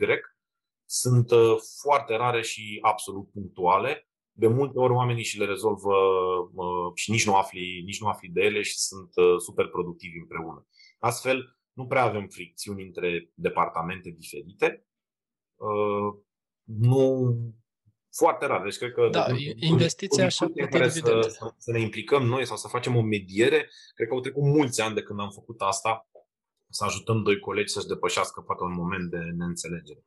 sunt 0.85 1.31
uh, 1.31 1.55
foarte 1.81 2.15
rare 2.15 2.41
și 2.41 2.79
absolut 2.81 3.31
punctuale. 3.31 4.03
De 4.31 4.47
multe 4.47 4.79
ori 4.79 4.93
oamenii 4.93 5.23
și 5.23 5.39
le 5.39 5.45
rezolvă 5.45 5.95
uh, 6.53 6.91
și 6.93 7.11
nici 7.11 7.25
nu 7.25 7.35
afli, 7.35 7.81
nici 7.85 8.01
nu 8.01 8.07
afli 8.07 8.29
de 8.29 8.41
ele 8.41 8.61
și 8.61 8.77
sunt 8.77 9.09
super 9.37 9.67
productivi 9.67 10.17
împreună. 10.17 10.67
Astfel, 10.99 11.58
nu 11.79 11.85
prea 11.85 12.03
avem 12.03 12.27
fricțiuni 12.27 12.83
între 12.83 13.31
departamente 13.33 14.09
diferite. 14.09 14.85
Uh, 15.55 16.21
nu 16.63 17.35
foarte 18.11 18.45
rar. 18.45 18.63
Deci 18.63 18.77
cred 18.77 18.91
că 18.93 19.07
da, 19.11 19.25
investiția 19.55 20.25
așa 20.25 20.47
care 20.69 20.89
să, 20.89 21.53
să 21.57 21.71
ne 21.71 21.79
implicăm 21.79 22.23
noi 22.23 22.45
sau 22.45 22.57
să 22.57 22.67
facem 22.67 22.95
o 22.95 23.01
mediere, 23.01 23.69
cred 23.95 24.07
că 24.07 24.13
au 24.13 24.19
trecut 24.19 24.43
mulți 24.43 24.81
ani 24.81 24.95
de 24.95 25.01
când 25.01 25.19
am 25.19 25.29
făcut 25.29 25.61
asta, 25.61 26.09
să 26.69 26.83
ajutăm 26.83 27.23
doi 27.23 27.39
colegi 27.39 27.73
să-și 27.73 27.87
depășească 27.87 28.41
poate 28.41 28.63
un 28.63 28.73
moment 28.73 29.09
de 29.09 29.17
neînțelegere. 29.17 30.03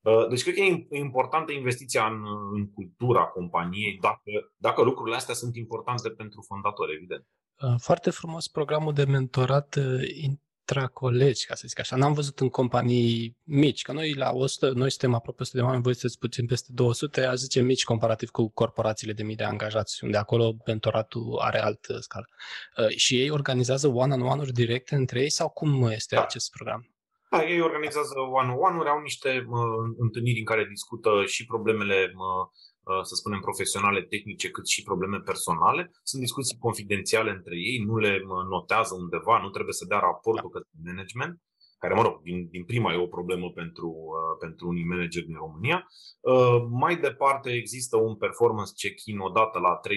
Uh, 0.00 0.28
deci 0.28 0.42
cred 0.42 0.54
că 0.54 0.60
e 0.60 0.86
importantă 0.98 1.52
investiția 1.52 2.06
în, 2.06 2.22
în 2.52 2.72
cultura 2.72 3.24
companiei, 3.24 3.98
dacă, 4.00 4.30
dacă 4.56 4.82
lucrurile 4.82 5.16
astea 5.16 5.34
sunt 5.34 5.56
importante 5.56 6.10
pentru 6.10 6.44
fondatori, 6.46 6.94
evident. 6.94 7.26
Uh, 7.62 7.74
foarte 7.78 8.10
frumos 8.10 8.48
programul 8.48 8.92
de 8.92 9.04
mentorat 9.04 9.78
intra 10.72 10.88
colegi, 10.88 11.46
ca 11.46 11.54
să 11.54 11.64
zic 11.66 11.78
așa. 11.78 11.96
N-am 11.96 12.12
văzut 12.12 12.40
în 12.40 12.48
companii 12.48 13.36
mici, 13.42 13.82
că 13.82 13.92
noi 13.92 14.14
la 14.14 14.30
100, 14.32 14.70
noi 14.70 14.90
suntem 14.90 15.14
aproape 15.14 15.42
100 15.42 15.56
de 15.56 15.62
oameni, 15.62 15.82
voi 15.82 15.94
sunteți 15.94 16.18
puțin 16.18 16.46
peste 16.46 16.68
200, 16.72 17.24
aș 17.24 17.36
zice 17.36 17.60
mici 17.60 17.84
comparativ 17.84 18.28
cu 18.28 18.50
corporațiile 18.50 19.12
de 19.12 19.22
mii 19.22 19.36
de 19.36 19.44
angajați, 19.44 20.04
unde 20.04 20.16
acolo 20.16 20.56
mentoratul 20.66 21.38
are 21.40 21.58
altă 21.58 21.98
scală. 22.00 22.26
Uh, 22.76 22.96
și 22.96 23.20
ei 23.20 23.30
organizează 23.30 23.88
one-on-one-uri 23.88 24.52
directe 24.52 24.94
între 24.94 25.20
ei 25.20 25.30
sau 25.30 25.48
cum 25.48 25.82
este 25.90 26.14
da. 26.14 26.22
acest 26.22 26.50
program? 26.50 26.86
Da, 27.30 27.44
ei 27.44 27.60
organizează 27.60 28.14
one-on-one-uri, 28.18 28.88
au 28.88 29.00
niște 29.00 29.44
mă, 29.46 29.62
întâlniri 29.98 30.38
în 30.38 30.44
care 30.44 30.64
discută 30.64 31.10
și 31.26 31.46
problemele 31.46 32.12
mă, 32.14 32.48
să 33.02 33.14
spunem, 33.14 33.40
profesionale, 33.40 34.02
tehnice, 34.02 34.50
cât 34.50 34.66
și 34.68 34.82
probleme 34.82 35.18
personale. 35.18 35.90
Sunt 36.02 36.22
discuții 36.22 36.58
confidențiale 36.58 37.30
între 37.30 37.56
ei, 37.56 37.78
nu 37.78 37.96
le 37.96 38.22
notează 38.50 38.94
undeva, 38.94 39.40
nu 39.42 39.50
trebuie 39.50 39.74
să 39.74 39.84
dea 39.88 39.98
raportul 39.98 40.50
da. 40.52 40.58
către 40.58 40.70
management 40.84 41.40
care, 41.82 41.94
mă 41.94 42.02
rog, 42.02 42.22
din, 42.22 42.48
din 42.50 42.64
prima 42.64 42.92
e 42.92 43.06
o 43.06 43.16
problemă 43.18 43.50
pentru, 43.50 43.88
uh, 43.88 44.36
pentru 44.40 44.68
unii 44.68 44.84
manageri 44.84 45.26
din 45.26 45.34
România. 45.34 45.78
Uh, 46.20 46.58
mai 46.70 46.96
departe 46.96 47.50
există 47.50 47.96
un 47.96 48.16
performance 48.16 48.72
check-in 48.76 49.18
odată 49.18 49.58
la 49.58 49.80
3-4 49.80 49.90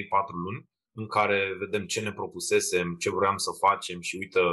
luni, 0.43 0.69
în 0.93 1.07
care 1.07 1.55
vedem 1.59 1.85
ce 1.85 2.01
ne 2.01 2.13
propusesem, 2.13 2.95
ce 2.95 3.09
vreau 3.09 3.37
să 3.37 3.51
facem 3.65 3.99
și 3.99 4.17
uită 4.19 4.43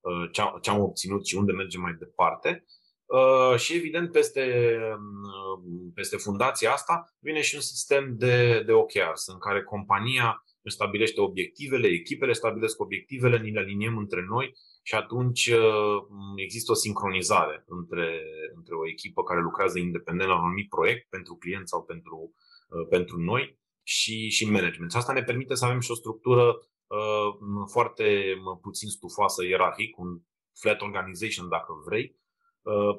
uh, 0.00 0.30
ce, 0.32 0.42
ce 0.60 0.70
am 0.70 0.80
obținut 0.80 1.26
și 1.26 1.36
unde 1.36 1.52
mergem 1.52 1.80
mai 1.80 1.96
departe. 1.98 2.64
Uh, 3.08 3.58
și 3.58 3.74
evident 3.74 4.12
peste, 4.12 4.76
uh, 4.92 5.62
peste 5.94 6.16
fundația 6.16 6.72
asta 6.72 7.14
vine 7.18 7.40
și 7.40 7.54
un 7.54 7.60
sistem 7.60 8.14
de, 8.16 8.62
de 8.66 8.72
OKRs 8.72 9.26
în 9.26 9.38
care 9.38 9.62
compania 9.62 10.44
își 10.62 10.74
stabilește 10.74 11.20
obiectivele, 11.20 11.86
echipele 11.86 12.32
stabilesc 12.32 12.80
obiectivele, 12.80 13.38
ni 13.38 13.50
le 13.50 13.58
aliniem 13.58 13.96
între 13.96 14.24
noi 14.28 14.52
și 14.82 14.94
atunci 14.94 15.46
uh, 15.46 16.02
există 16.36 16.70
o 16.70 16.74
sincronizare 16.74 17.64
între, 17.66 18.22
între 18.54 18.74
o 18.74 18.88
echipă 18.88 19.22
care 19.22 19.40
lucrează 19.40 19.78
independent 19.78 20.28
la 20.28 20.36
un 20.36 20.44
anumit 20.44 20.68
proiect 20.68 21.08
pentru 21.08 21.34
client 21.34 21.68
sau 21.68 21.84
pentru, 21.84 22.34
uh, 22.68 22.86
pentru 22.88 23.18
noi 23.18 23.58
și, 23.82 24.28
și 24.28 24.50
management. 24.50 24.90
Și 24.90 24.96
asta 24.96 25.12
ne 25.12 25.22
permite 25.22 25.54
să 25.54 25.64
avem 25.64 25.80
și 25.80 25.90
o 25.90 25.94
structură 25.94 26.44
uh, 26.86 27.28
foarte 27.70 28.34
puțin 28.60 28.88
stufoasă 28.88 29.44
ierarhic, 29.44 29.98
un 29.98 30.20
flat 30.60 30.80
organization 30.80 31.48
dacă 31.48 31.72
vrei, 31.86 32.16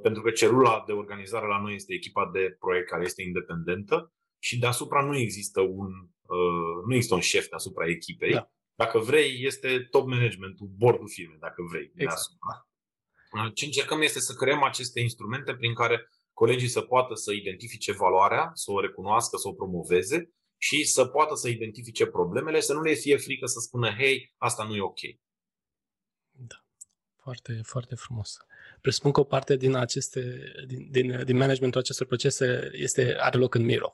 pentru 0.01 0.21
că 0.21 0.31
celula 0.31 0.83
de 0.85 0.91
organizare 0.91 1.47
la 1.47 1.61
noi 1.61 1.75
este 1.75 1.93
echipa 1.93 2.29
de 2.33 2.55
proiect 2.59 2.89
care 2.89 3.03
este 3.03 3.21
independentă 3.21 4.13
și 4.39 4.59
deasupra 4.59 5.05
nu 5.05 5.17
există 5.17 5.61
un, 5.61 5.91
nu 6.87 6.93
există 6.93 7.15
un 7.15 7.21
șef 7.21 7.47
deasupra 7.47 7.87
echipei. 7.87 8.31
Da 8.31 8.51
dacă 8.83 8.99
vrei, 8.99 9.45
este 9.45 9.79
top 9.79 10.07
managementul, 10.07 10.67
bordul 10.67 11.09
firmei, 11.09 11.39
dacă 11.39 11.61
vrei. 11.69 11.91
Exact. 11.95 12.29
Ce 13.53 13.65
încercăm 13.65 14.01
este 14.01 14.19
să 14.19 14.33
creăm 14.33 14.63
aceste 14.63 14.99
instrumente 14.99 15.55
prin 15.55 15.73
care 15.73 16.09
colegii 16.33 16.67
să 16.67 16.81
poată 16.81 17.13
să 17.13 17.31
identifice 17.31 17.91
valoarea, 17.91 18.51
să 18.53 18.71
o 18.71 18.79
recunoască, 18.79 19.37
să 19.37 19.47
o 19.47 19.53
promoveze 19.53 20.31
și 20.57 20.83
să 20.83 21.05
poată 21.05 21.35
să 21.35 21.49
identifice 21.49 22.05
problemele, 22.05 22.59
să 22.59 22.73
nu 22.73 22.81
le 22.81 22.93
fie 22.93 23.17
frică 23.17 23.45
să 23.45 23.59
spună, 23.59 23.93
hei, 23.95 24.33
asta 24.37 24.63
nu 24.63 24.75
e 24.75 24.81
ok. 24.81 24.99
Da, 26.31 26.65
foarte, 27.15 27.61
foarte 27.63 27.95
frumos. 27.95 28.37
Presupun 28.81 29.11
că 29.11 29.19
o 29.19 29.23
parte 29.23 29.55
din 29.55 29.75
aceste, 29.75 30.51
din, 30.67 30.87
din, 30.91 31.23
din 31.25 31.37
managementul 31.37 31.79
acestor 31.79 32.07
procese 32.07 32.69
este, 32.73 33.15
are 33.19 33.37
loc 33.37 33.55
în 33.55 33.65
Miro 33.65 33.93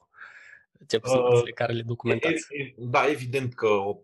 ce 0.88 1.00
uh, 1.04 1.54
care 1.54 1.74
le 1.74 1.82
documentați. 1.82 2.48
Da, 2.78 3.10
evident 3.10 3.54
că 3.54 3.68
o, 3.68 3.98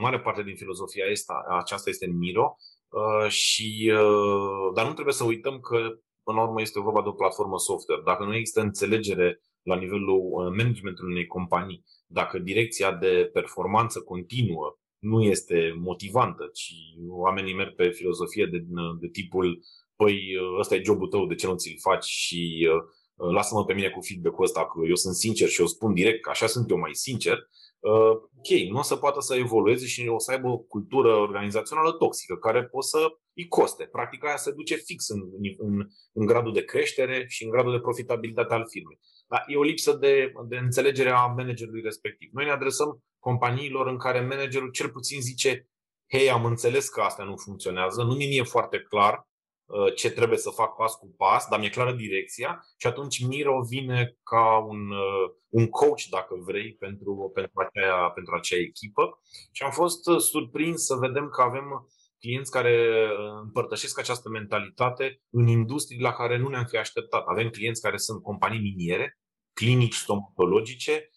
mare 0.00 0.20
parte 0.20 0.42
din 0.42 0.56
filozofia 0.56 1.04
asta, 1.10 1.44
aceasta 1.48 1.90
este 1.90 2.06
în 2.06 2.16
Miro, 2.16 2.56
uh, 2.88 3.30
și, 3.30 3.92
uh, 3.94 4.72
dar 4.74 4.86
nu 4.86 4.92
trebuie 4.92 5.14
să 5.14 5.24
uităm 5.24 5.60
că 5.60 5.76
până 6.22 6.38
la 6.38 6.42
urmă 6.42 6.60
este 6.60 6.80
vorba 6.80 7.02
de 7.02 7.08
o 7.08 7.12
platformă 7.12 7.58
software. 7.58 8.02
Dacă 8.04 8.24
nu 8.24 8.34
există 8.34 8.60
înțelegere 8.60 9.40
la 9.62 9.76
nivelul 9.76 10.20
managementului 10.56 11.12
unei 11.12 11.26
companii, 11.26 11.84
dacă 12.06 12.38
direcția 12.38 12.92
de 12.92 13.30
performanță 13.32 14.00
continuă 14.00 14.76
nu 14.98 15.22
este 15.22 15.74
motivantă, 15.78 16.50
ci 16.52 16.74
oamenii 17.08 17.54
merg 17.54 17.74
pe 17.74 17.88
filozofie 17.88 18.46
de, 18.46 18.64
de 19.00 19.08
tipul 19.08 19.62
păi 20.02 20.20
ăsta 20.58 20.74
e 20.74 20.82
jobul 20.84 21.08
tău, 21.08 21.26
de 21.26 21.34
ce 21.34 21.46
nu 21.46 21.54
ți-l 21.54 21.78
faci 21.80 22.04
și 22.04 22.68
uh, 22.70 22.82
Uh, 23.22 23.30
lasă-mă 23.30 23.64
pe 23.64 23.72
mine 23.72 23.88
cu 23.90 24.00
feedback-ul 24.00 24.44
ăsta, 24.44 24.66
că 24.66 24.86
eu 24.88 24.94
sunt 24.94 25.14
sincer 25.14 25.48
și 25.48 25.60
eu 25.60 25.66
spun 25.66 25.94
direct 25.94 26.22
că 26.22 26.30
așa 26.30 26.46
sunt 26.46 26.70
eu 26.70 26.78
mai 26.78 26.94
sincer, 26.94 27.36
uh, 27.78 28.10
ok, 28.38 28.50
nu 28.70 28.78
o 28.78 28.82
să 28.82 28.96
poată 28.96 29.20
să 29.20 29.34
evolueze 29.34 29.86
și 29.86 30.06
o 30.08 30.18
să 30.18 30.30
aibă 30.30 30.48
o 30.48 30.58
cultură 30.58 31.14
organizațională 31.14 31.92
toxică, 31.92 32.36
care 32.36 32.68
o 32.70 32.80
să 32.80 32.98
îi 33.34 33.48
coste. 33.48 33.84
Practic 33.84 34.24
aia 34.24 34.36
se 34.36 34.52
duce 34.52 34.74
fix 34.74 35.08
în, 35.08 35.20
în, 35.58 35.86
în 36.12 36.26
gradul 36.26 36.52
de 36.52 36.64
creștere 36.64 37.24
și 37.28 37.44
în 37.44 37.50
gradul 37.50 37.72
de 37.72 37.80
profitabilitate 37.80 38.54
al 38.54 38.64
firmei. 38.68 38.98
Dar 39.28 39.44
e 39.46 39.56
o 39.56 39.62
lipsă 39.62 39.92
de, 39.92 40.32
de 40.48 40.56
înțelegere 40.56 41.10
a 41.10 41.26
managerului 41.26 41.82
respectiv. 41.82 42.28
Noi 42.32 42.44
ne 42.44 42.50
adresăm 42.50 43.02
companiilor 43.18 43.86
în 43.86 43.98
care 43.98 44.20
managerul 44.20 44.70
cel 44.70 44.88
puțin 44.88 45.20
zice 45.20 45.68
hei, 46.12 46.30
am 46.30 46.44
înțeles 46.44 46.88
că 46.88 47.00
asta 47.00 47.24
nu 47.24 47.36
funcționează, 47.36 48.02
nu 48.02 48.14
mi 48.14 48.36
e 48.36 48.42
foarte 48.42 48.78
clar, 48.78 49.14
Uh, 49.14 49.31
ce 49.94 50.10
trebuie 50.10 50.38
să 50.38 50.50
fac 50.50 50.76
pas 50.76 50.94
cu 50.94 51.14
pas, 51.16 51.46
dar 51.48 51.58
mi-e 51.58 51.68
clară 51.68 51.92
direcția 51.92 52.66
și 52.76 52.86
atunci 52.86 53.26
Miro 53.26 53.60
vine 53.68 54.16
ca 54.22 54.58
un, 54.58 54.90
uh, 54.90 55.30
un 55.48 55.68
coach, 55.68 56.02
dacă 56.10 56.34
vrei, 56.44 56.74
pentru, 56.74 57.30
pentru, 57.34 57.52
acea, 57.60 58.10
pentru 58.10 58.34
acea 58.34 58.56
echipă. 58.56 59.20
Și 59.52 59.62
am 59.62 59.70
fost 59.70 60.08
uh, 60.08 60.18
surprins 60.18 60.84
să 60.84 60.94
vedem 60.94 61.28
că 61.28 61.42
avem 61.42 61.88
clienți 62.18 62.50
care 62.50 63.08
împărtășesc 63.42 63.98
această 63.98 64.28
mentalitate 64.28 65.20
în 65.30 65.46
industrii 65.46 66.00
la 66.00 66.12
care 66.12 66.38
nu 66.38 66.48
ne-am 66.48 66.64
fi 66.64 66.76
așteptat. 66.76 67.24
Avem 67.26 67.48
clienți 67.48 67.82
care 67.82 67.96
sunt 67.96 68.22
companii 68.22 68.60
miniere, 68.60 69.18
clinici 69.52 69.94
stomatologice, 69.94 70.92
Uh, 70.92 71.11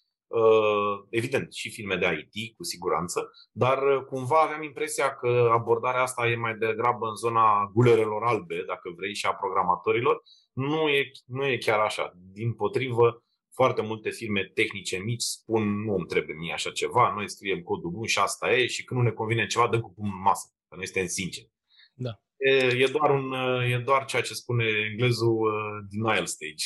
evident, 1.10 1.54
și 1.54 1.70
filme 1.72 1.96
de 1.96 2.28
IT, 2.32 2.56
cu 2.56 2.64
siguranță, 2.64 3.32
dar 3.52 3.84
uh, 3.84 4.04
cumva 4.04 4.42
aveam 4.42 4.64
impresia 4.64 5.16
că 5.16 5.50
abordarea 5.52 6.02
asta 6.02 6.28
e 6.28 6.36
mai 6.36 6.56
degrabă 6.56 7.08
în 7.08 7.16
zona 7.16 7.72
gulerelor 7.74 8.24
albe, 8.24 8.64
dacă 8.68 8.90
vrei, 8.96 9.16
și 9.16 9.26
a 9.26 9.34
programatorilor. 9.34 10.22
Nu 10.54 10.90
e, 10.90 11.12
nu 11.26 11.46
e 11.46 11.58
chiar 11.58 11.80
așa. 11.80 12.14
Din 12.34 12.54
potrivă, 12.54 13.24
foarte 13.54 13.82
multe 13.82 14.10
firme 14.10 14.52
tehnice 14.54 14.98
mici 14.98 15.22
spun 15.22 15.84
nu 15.84 15.96
îmi 15.96 16.06
trebuie 16.06 16.36
mie 16.36 16.54
așa 16.54 16.72
ceva, 16.72 17.14
noi 17.16 17.30
scriem 17.30 17.62
codul 17.62 17.92
bun 17.92 18.06
și 18.06 18.20
asta 18.20 18.52
e 18.52 18.68
și 18.68 18.84
când 18.84 19.00
nu 19.00 19.06
ne 19.06 19.12
convine 19.12 19.46
ceva, 19.46 19.68
dăm 19.68 19.82
cu 19.82 19.94
pumnul 19.94 20.16
în 20.16 20.22
masă, 20.22 20.48
că 20.70 20.76
noi 20.76 20.86
suntem 20.86 21.08
sinceri. 21.08 21.52
Da. 21.94 22.20
E, 22.38 22.54
e, 22.54 22.88
doar 22.88 23.10
un, 23.10 23.34
e 23.72 23.78
doar 23.78 24.06
ceea 24.06 24.22
ce 24.22 24.34
spune 24.34 24.66
englezul 24.92 25.36
uh, 25.36 25.88
denial 25.90 26.26
stage. 26.26 26.66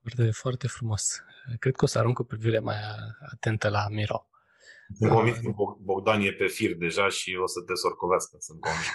Foarte, 0.00 0.30
foarte 0.30 0.66
frumos. 0.66 1.22
Cred 1.58 1.74
că 1.76 1.84
o 1.84 1.88
să 1.88 1.98
arunc 1.98 2.18
o 2.18 2.22
privire 2.22 2.58
mai 2.58 2.76
atentă 3.32 3.68
la 3.68 3.86
Miro. 3.88 4.24
Sunt 4.98 5.10
convins 5.10 5.36
că 5.36 5.50
Bogdan 5.80 6.20
e 6.20 6.32
pe 6.32 6.46
fir 6.46 6.76
deja 6.76 7.08
și 7.08 7.36
o 7.42 7.46
să 7.46 7.60
te 7.60 7.74
sorcovească, 7.74 8.36
sunt 8.40 8.60
convins. 8.60 8.88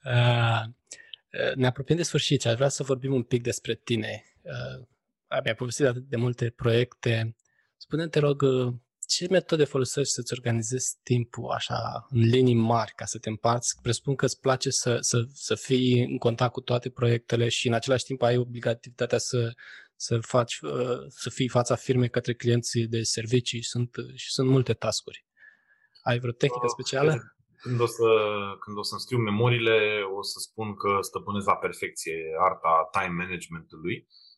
ne 1.60 1.66
apropiem 1.66 1.96
de 1.96 2.02
sfârșit 2.02 2.40
și 2.40 2.48
aș 2.48 2.54
vrea 2.54 2.68
să 2.68 2.82
vorbim 2.82 3.14
un 3.14 3.22
pic 3.22 3.42
despre 3.42 3.74
tine. 3.74 4.24
Mi-ai 5.42 5.54
povestit 5.54 5.86
atât 5.86 6.08
de 6.08 6.16
multe 6.16 6.50
proiecte. 6.50 7.36
Spune-te, 7.76 8.08
te 8.08 8.18
rog, 8.18 8.42
ce 9.08 9.26
metode 9.30 9.64
folosești 9.64 10.12
să-ți 10.12 10.32
organizezi 10.32 10.96
timpul 11.02 11.50
așa 11.50 12.06
în 12.10 12.20
linii 12.20 12.54
mari 12.54 12.92
ca 12.96 13.04
să 13.04 13.18
te 13.18 13.28
împarți? 13.28 13.82
Presupun 13.82 14.14
că 14.14 14.24
îți 14.24 14.40
place 14.40 14.70
să, 14.70 14.96
să, 15.00 15.24
să 15.32 15.54
fii 15.54 16.02
în 16.02 16.18
contact 16.18 16.52
cu 16.52 16.60
toate 16.60 16.90
proiectele 16.90 17.48
și 17.48 17.66
în 17.68 17.74
același 17.74 18.04
timp 18.04 18.22
ai 18.22 18.36
obligativitatea 18.36 19.18
să, 19.18 19.52
să 20.00 20.18
faci, 20.20 20.58
uh, 20.60 21.00
să 21.08 21.30
fii 21.30 21.48
fața 21.48 21.74
firmei 21.74 22.10
către 22.10 22.34
clienții 22.34 22.86
de 22.86 23.02
servicii 23.02 23.62
sunt, 23.62 23.90
și 24.14 24.30
sunt 24.30 24.48
multe 24.48 24.74
tascuri. 24.74 25.24
Ai 26.02 26.18
vreo 26.18 26.32
tehnică 26.32 26.68
uh, 26.70 26.74
specială? 26.76 27.12
Când 27.62 27.80
o, 27.80 27.86
să, 27.86 28.08
când 28.62 28.76
o 28.78 28.82
să-mi 28.82 29.00
scriu 29.00 29.18
memoriile, 29.18 29.78
o 30.18 30.22
să 30.22 30.38
spun 30.38 30.74
că 30.74 30.98
stăpânesc 31.00 31.46
la 31.46 31.56
perfecție 31.56 32.16
arta 32.48 32.88
time 32.96 33.14
managementului, 33.22 33.96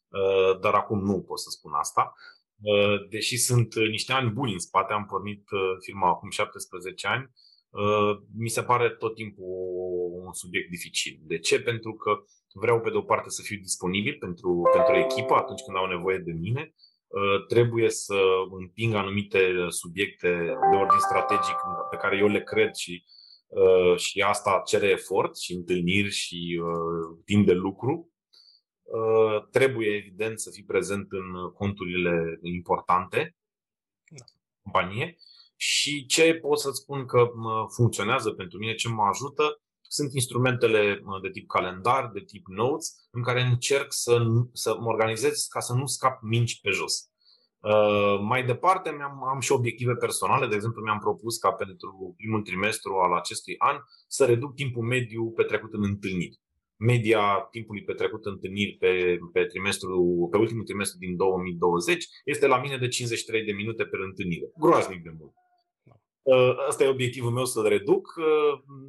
uh, 0.08 0.60
dar 0.60 0.74
acum 0.74 0.98
nu 1.10 1.22
pot 1.22 1.40
să 1.40 1.50
spun 1.50 1.72
asta. 1.72 2.12
Deși 3.10 3.36
sunt 3.36 3.74
niște 3.74 4.12
ani 4.12 4.30
buni 4.30 4.52
în 4.52 4.58
spate, 4.58 4.92
am 4.92 5.06
pornit 5.06 5.44
firma 5.84 6.08
acum 6.08 6.30
17 6.30 7.06
ani, 7.06 7.30
mi 8.36 8.48
se 8.48 8.62
pare 8.62 8.90
tot 8.90 9.14
timpul 9.14 9.44
un 10.26 10.32
subiect 10.32 10.70
dificil. 10.70 11.20
De 11.22 11.38
ce? 11.38 11.60
Pentru 11.60 11.92
că 11.92 12.10
vreau 12.52 12.80
pe 12.80 12.90
de 12.90 12.96
o 12.96 13.02
parte 13.02 13.30
să 13.30 13.42
fiu 13.42 13.56
disponibil 13.56 14.16
pentru, 14.18 14.62
pentru 14.72 14.94
echipă 14.94 15.34
atunci 15.34 15.60
când 15.60 15.76
au 15.76 15.86
nevoie 15.86 16.18
de 16.18 16.32
mine, 16.32 16.74
uh, 17.06 17.46
trebuie 17.46 17.90
să 17.90 18.20
împing 18.50 18.94
anumite 18.94 19.54
subiecte 19.68 20.28
de 20.70 20.76
ordin 20.76 20.98
strategic 20.98 21.56
pe 21.90 21.96
care 21.96 22.16
eu 22.16 22.26
le 22.26 22.42
cred 22.42 22.74
și, 22.74 23.04
uh, 23.46 23.96
și 23.96 24.20
asta 24.20 24.62
cere 24.64 24.88
efort 24.88 25.38
și 25.38 25.52
întâlniri 25.52 26.10
și 26.10 26.60
uh, 26.62 27.18
timp 27.24 27.46
de 27.46 27.52
lucru. 27.52 28.04
Trebuie, 29.50 29.96
evident, 29.96 30.40
să 30.40 30.50
fii 30.50 30.64
prezent 30.64 31.06
în 31.10 31.50
conturile 31.54 32.38
importante 32.42 33.36
da. 34.08 34.24
companie 34.62 35.16
și 35.56 36.06
ce 36.06 36.34
pot 36.34 36.58
să 36.58 36.70
spun 36.70 37.06
că 37.06 37.30
funcționează 37.74 38.30
pentru 38.30 38.58
mine, 38.58 38.74
ce 38.74 38.88
mă 38.88 39.02
ajută, 39.02 39.60
sunt 39.96 40.12
instrumentele 40.12 41.02
de 41.22 41.30
tip 41.30 41.46
calendar, 41.48 42.10
de 42.12 42.20
tip 42.20 42.46
notes, 42.46 43.08
în 43.10 43.22
care 43.22 43.40
încerc 43.42 43.92
să, 43.92 44.22
să 44.52 44.76
mă 44.80 44.88
organizez 44.88 45.46
ca 45.46 45.60
să 45.60 45.72
nu 45.74 45.86
scap 45.86 46.22
minci 46.22 46.60
pe 46.60 46.70
jos. 46.70 46.94
Uh, 47.60 48.20
mai 48.22 48.44
departe, 48.44 48.88
am 48.88 49.24
am 49.28 49.40
și 49.40 49.52
obiective 49.52 49.94
personale. 49.94 50.46
De 50.46 50.54
exemplu, 50.54 50.82
mi-am 50.82 50.98
propus 50.98 51.38
ca 51.38 51.50
pentru 51.50 52.14
primul 52.16 52.42
trimestru 52.42 52.94
al 52.94 53.12
acestui 53.12 53.54
an 53.58 53.76
să 54.06 54.24
reduc 54.24 54.54
timpul 54.54 54.82
mediu 54.82 55.30
petrecut 55.30 55.72
în 55.72 55.84
întâlniri. 55.84 56.40
media 56.76 57.48
timpului 57.50 57.82
petrecut 57.82 58.24
în 58.24 58.32
întâlniri 58.32 58.76
pe, 58.78 59.18
pe, 59.32 59.44
trimestru, 59.44 60.28
pe 60.30 60.38
ultimul 60.38 60.64
trimestru 60.64 60.98
din 60.98 61.16
2020 61.16 62.06
este 62.24 62.46
la 62.46 62.60
mine 62.60 62.76
de 62.76 62.88
53 62.88 63.44
de 63.44 63.52
minute 63.52 63.84
pe 63.84 63.96
întâlnire. 64.04 64.50
Groaznic 64.58 65.02
de 65.02 65.14
mult. 65.18 65.32
Asta 66.68 66.84
e 66.84 66.88
obiectivul 66.88 67.30
meu 67.30 67.44
să-l 67.44 67.68
reduc. 67.68 68.14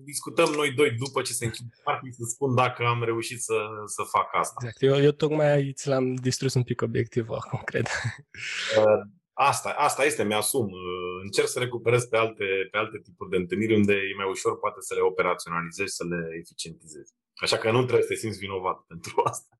Discutăm 0.03 0.49
noi 0.55 0.71
doi 0.71 0.91
după 0.91 1.21
ce 1.21 1.33
se 1.33 1.45
închide 1.45 1.69
partii 1.83 2.13
să 2.13 2.23
spun 2.25 2.55
dacă 2.55 2.83
am 2.83 3.03
reușit 3.03 3.41
să, 3.41 3.53
să 3.85 4.03
fac 4.09 4.27
asta. 4.31 4.55
Exact. 4.59 4.81
Eu, 4.81 5.03
eu 5.03 5.11
tocmai 5.11 5.51
aici 5.51 5.83
l-am 5.83 6.13
distrus 6.13 6.53
un 6.53 6.63
pic 6.63 6.81
obiectivul 6.81 7.35
acum, 7.35 7.61
cred. 7.71 7.87
Asta, 9.33 9.69
asta 9.69 10.03
este, 10.03 10.23
mi-asum. 10.23 10.73
Încerc 11.23 11.47
să 11.47 11.59
recuperez 11.59 12.05
pe 12.05 12.17
alte, 12.17 12.45
pe 12.71 12.77
alte 12.77 12.99
tipuri 13.03 13.29
de 13.29 13.35
întâlniri 13.35 13.75
unde 13.75 13.93
e 13.93 14.15
mai 14.17 14.29
ușor 14.29 14.59
poate 14.59 14.77
să 14.79 14.93
le 14.93 15.01
operaționalizezi, 15.01 15.95
să 15.95 16.03
le 16.09 16.37
eficientizezi. 16.39 17.13
Așa 17.35 17.57
că 17.57 17.71
nu 17.71 17.77
trebuie 17.77 18.01
să 18.01 18.07
te 18.07 18.15
simți 18.15 18.39
vinovat 18.39 18.77
pentru 18.87 19.21
asta. 19.23 19.59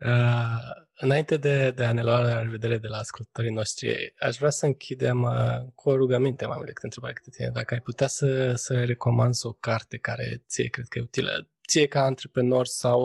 Uh, 0.00 0.84
înainte 0.94 1.36
de, 1.36 1.70
de 1.70 1.84
a 1.84 1.92
ne 1.92 2.02
lua 2.02 2.20
la 2.20 2.42
revedere 2.42 2.78
de 2.78 2.88
la 2.88 2.96
ascultătorii 2.96 3.50
noștri, 3.50 4.14
aș 4.18 4.36
vrea 4.36 4.50
să 4.50 4.66
închidem 4.66 5.22
uh, 5.22 5.72
cu 5.74 5.88
o 5.88 5.96
rugăminte 5.96 6.46
mai 6.46 6.54
mult 6.54 6.66
decât 6.66 6.82
întrebare 6.82 7.12
câte 7.12 7.30
tine. 7.30 7.50
Dacă 7.50 7.74
ai 7.74 7.80
putea 7.80 8.06
să, 8.06 8.54
să 8.54 8.84
recomanzi 8.84 9.46
o 9.46 9.52
carte 9.52 9.96
care 9.98 10.44
ție 10.48 10.68
cred 10.68 10.86
că 10.88 10.98
e 10.98 11.02
utilă, 11.02 11.48
ție 11.68 11.86
ca 11.86 12.00
antreprenor 12.00 12.66
sau 12.66 13.00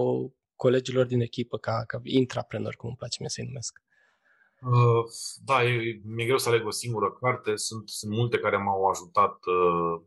colegilor 0.55 1.05
din 1.05 1.21
echipă, 1.21 1.57
ca, 1.57 1.83
ca 1.87 1.99
intraprenor, 2.03 2.75
cum 2.75 2.87
îmi 2.87 2.97
place 2.97 3.17
mie 3.19 3.29
să-i 3.29 3.45
numesc. 3.45 3.81
Uh, 4.61 5.03
da, 5.43 5.63
e, 5.63 6.01
mi-e 6.03 6.25
greu 6.25 6.37
să 6.37 6.49
aleg 6.49 6.65
o 6.65 6.71
singură 6.71 7.11
carte. 7.21 7.55
Sunt, 7.55 7.89
sunt 7.89 8.11
multe 8.11 8.37
care 8.37 8.57
m-au 8.57 8.85
ajutat 8.85 9.37
uh, 9.45 10.01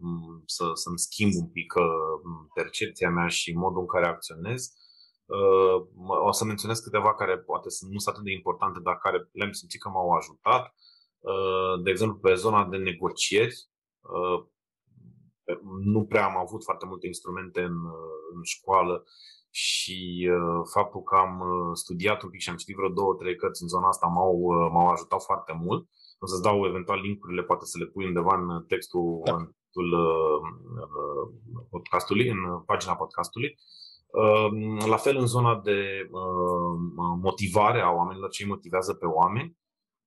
să, 0.46 0.64
să-mi 0.74 0.98
schimb 0.98 1.32
un 1.34 1.48
pic 1.48 1.74
uh, 1.74 1.84
percepția 2.54 3.10
mea 3.10 3.28
și 3.28 3.52
modul 3.52 3.80
în 3.80 3.86
care 3.86 4.06
acționez. 4.06 4.62
Uh, 4.62 4.91
o 6.26 6.32
să 6.32 6.44
menționez 6.44 6.78
câteva 6.78 7.14
care 7.14 7.38
poate 7.38 7.68
sunt, 7.68 7.90
nu 7.90 7.98
sunt 7.98 8.14
atât 8.14 8.26
de 8.26 8.32
importante, 8.32 8.80
dar 8.80 8.98
care 8.98 9.28
le-am 9.32 9.52
simțit 9.52 9.80
că 9.80 9.88
m-au 9.88 10.10
ajutat. 10.10 10.74
Uh, 11.18 11.82
de 11.82 11.90
exemplu, 11.90 12.18
pe 12.18 12.34
zona 12.34 12.64
de 12.64 12.76
negocieri, 12.76 13.54
uh, 14.00 14.44
nu 15.84 16.04
prea 16.04 16.24
am 16.24 16.36
avut 16.36 16.64
foarte 16.64 16.86
multe 16.86 17.06
instrumente 17.06 17.62
în, 17.62 17.76
în 18.34 18.42
școală 18.42 19.04
și 19.50 20.28
faptul 20.72 21.02
că 21.02 21.16
am 21.16 21.42
studiat 21.74 22.22
un 22.22 22.30
pic 22.30 22.40
și 22.40 22.50
am 22.50 22.56
citit 22.56 22.76
vreo 22.76 22.88
două, 22.88 23.14
trei 23.14 23.36
cărți 23.36 23.62
în 23.62 23.68
zona 23.68 23.88
asta 23.88 24.06
m-au, 24.06 24.38
m-au 24.72 24.88
ajutat 24.88 25.22
foarte 25.22 25.52
mult. 25.64 25.88
O 26.18 26.26
să-ți 26.26 26.42
dau 26.42 26.66
eventual 26.66 27.00
linkurile, 27.00 27.42
poate 27.42 27.64
să 27.64 27.78
le 27.78 27.84
pui 27.84 28.06
undeva 28.06 28.36
în 28.36 28.64
textul, 28.64 29.20
da. 29.24 29.34
în 29.34 29.44
textul 29.44 29.88
podcastului, 31.70 32.28
în 32.28 32.60
pagina 32.66 32.96
podcastului. 32.96 33.58
Uh, 34.12 34.22
Ehm, 34.22 34.88
la 34.88 34.96
fel 34.96 35.16
în 35.16 35.26
zona 35.26 35.60
de 35.60 36.00
ehm, 36.04 37.20
motivare 37.22 37.80
a 37.80 37.90
oamenilor, 37.90 38.30
ce 38.30 38.42
îi 38.42 38.48
motivează 38.48 38.94
pe 38.94 39.06
oameni. 39.06 39.56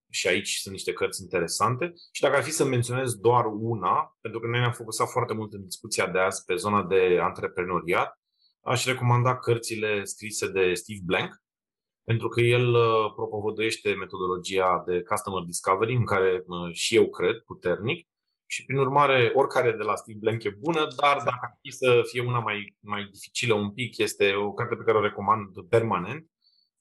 Și 0.09 0.27
aici 0.27 0.55
sunt 0.55 0.73
niște 0.73 0.93
cărți 0.93 1.21
interesante. 1.21 1.93
Și 2.11 2.21
dacă 2.21 2.35
ar 2.35 2.43
fi 2.43 2.51
să 2.51 2.65
menționez 2.65 3.15
doar 3.15 3.45
una, 3.45 4.17
pentru 4.21 4.39
că 4.39 4.47
noi 4.47 4.59
ne-am 4.59 4.71
focusat 4.71 5.09
foarte 5.09 5.33
mult 5.33 5.53
în 5.53 5.63
discuția 5.63 6.07
de 6.07 6.19
azi 6.19 6.43
pe 6.43 6.55
zona 6.55 6.83
de 6.83 7.19
antreprenoriat, 7.21 8.19
aș 8.61 8.85
recomanda 8.85 9.37
cărțile 9.37 10.03
scrise 10.03 10.51
de 10.51 10.73
Steve 10.73 10.99
Blank, 11.03 11.43
pentru 12.03 12.27
că 12.27 12.41
el 12.41 12.73
uh, 12.73 13.13
propovăduiește 13.15 13.93
metodologia 13.93 14.83
de 14.85 15.01
Customer 15.01 15.43
Discovery, 15.43 15.95
în 15.95 16.05
care 16.05 16.43
uh, 16.45 16.73
și 16.73 16.95
eu 16.95 17.09
cred 17.09 17.39
puternic, 17.39 18.07
și 18.45 18.65
prin 18.65 18.77
urmare 18.77 19.31
oricare 19.35 19.71
de 19.71 19.83
la 19.83 19.95
Steve 19.95 20.17
Blank 20.21 20.43
e 20.43 20.49
bună, 20.49 20.87
dar 21.01 21.17
dacă 21.17 21.39
ar 21.41 21.57
fi 21.61 21.71
să 21.71 22.01
fie 22.03 22.21
una 22.21 22.39
mai, 22.39 22.75
mai 22.79 23.09
dificilă 23.11 23.53
un 23.53 23.71
pic, 23.73 23.97
este 23.97 24.33
o 24.33 24.53
carte 24.53 24.75
pe 24.75 24.83
care 24.83 24.97
o 24.97 25.01
recomand 25.01 25.67
permanent, 25.69 26.29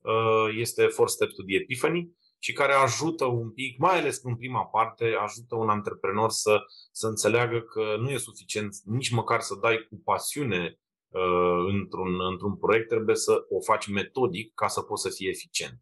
uh, 0.01 0.49
este 0.57 0.87
Four 0.87 1.09
Steps 1.09 1.35
to 1.35 1.43
the 1.43 1.57
Epiphany 1.57 2.13
și 2.39 2.53
care 2.53 2.73
ajută 2.73 3.25
un 3.25 3.51
pic, 3.51 3.79
mai 3.79 3.99
ales 3.99 4.23
în 4.23 4.37
prima 4.37 4.65
parte, 4.65 5.05
ajută 5.05 5.55
un 5.57 5.69
antreprenor 5.69 6.31
să, 6.31 6.61
să 6.93 7.07
înțeleagă 7.07 7.61
că 7.61 7.97
nu 7.99 8.11
e 8.11 8.17
suficient 8.17 8.75
nici 8.85 9.11
măcar 9.11 9.41
să 9.41 9.59
dai 9.61 9.87
cu 9.89 10.01
pasiune 10.05 10.79
uh, 11.09 11.65
într-un, 11.69 12.21
într-un 12.31 12.57
proiect, 12.57 12.89
trebuie 12.89 13.17
să 13.17 13.45
o 13.49 13.61
faci 13.61 13.87
metodic 13.87 14.55
ca 14.55 14.69
să 14.69 14.81
poți 14.83 15.03
să 15.03 15.15
fii 15.17 15.29
eficient. 15.29 15.81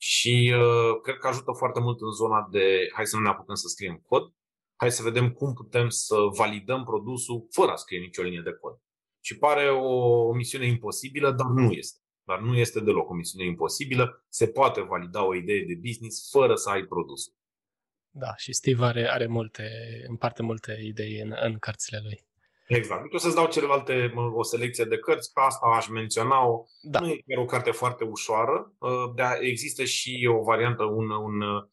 Și 0.00 0.54
uh, 0.56 1.00
cred 1.02 1.16
că 1.16 1.26
ajută 1.26 1.52
foarte 1.52 1.80
mult 1.80 2.00
în 2.00 2.10
zona 2.10 2.48
de 2.50 2.88
hai 2.94 3.06
să 3.06 3.16
nu 3.16 3.22
ne 3.22 3.28
apucăm 3.28 3.54
să 3.54 3.68
scriem 3.68 3.96
cod, 4.06 4.32
hai 4.80 4.90
să 4.90 5.02
vedem 5.02 5.30
cum 5.30 5.52
putem 5.52 5.88
să 5.88 6.16
validăm 6.36 6.84
produsul 6.84 7.46
fără 7.50 7.70
a 7.72 7.76
scrie 7.76 7.98
nicio 7.98 8.22
linie 8.22 8.40
de 8.44 8.52
cod. 8.60 8.80
Și 9.20 9.38
pare 9.38 9.70
o, 9.70 9.88
o 10.28 10.32
misiune 10.32 10.66
imposibilă, 10.66 11.30
dar 11.30 11.46
nu 11.46 11.70
este. 11.70 11.98
Dar 12.22 12.40
nu 12.40 12.56
este 12.56 12.80
deloc 12.80 13.10
o 13.10 13.14
misiune 13.14 13.44
imposibilă. 13.44 14.24
Se 14.28 14.46
poate 14.46 14.80
valida 14.80 15.26
o 15.26 15.34
idee 15.34 15.64
de 15.64 15.74
business 15.74 16.30
fără 16.30 16.54
să 16.54 16.70
ai 16.70 16.82
produsul. 16.82 17.32
Da, 18.10 18.36
și 18.36 18.52
Steve 18.52 18.84
are, 18.84 19.10
are 19.10 19.26
multe, 19.26 19.70
împarte 20.08 20.42
multe 20.42 20.80
idei 20.82 21.20
în, 21.20 21.34
în 21.40 21.58
cărțile 21.58 22.00
lui. 22.02 22.26
Exact. 22.66 23.02
Deci 23.02 23.14
o 23.14 23.18
să-ți 23.18 23.34
dau 23.34 23.46
celelalte, 23.46 24.12
o 24.34 24.42
selecție 24.42 24.84
de 24.84 24.98
cărți, 24.98 25.32
pe 25.32 25.40
asta 25.40 25.66
aș 25.66 25.88
menționa-o. 25.88 26.64
Da. 26.82 27.00
Nu 27.00 27.08
e 27.08 27.22
chiar 27.26 27.42
o 27.42 27.44
carte 27.44 27.70
foarte 27.70 28.04
ușoară, 28.04 28.72
uh, 28.78 29.12
dar 29.14 29.38
există 29.40 29.84
și 29.84 30.28
o 30.38 30.42
variantă, 30.42 30.84
un, 30.84 31.10
un 31.10 31.40
Uh, 31.40 31.64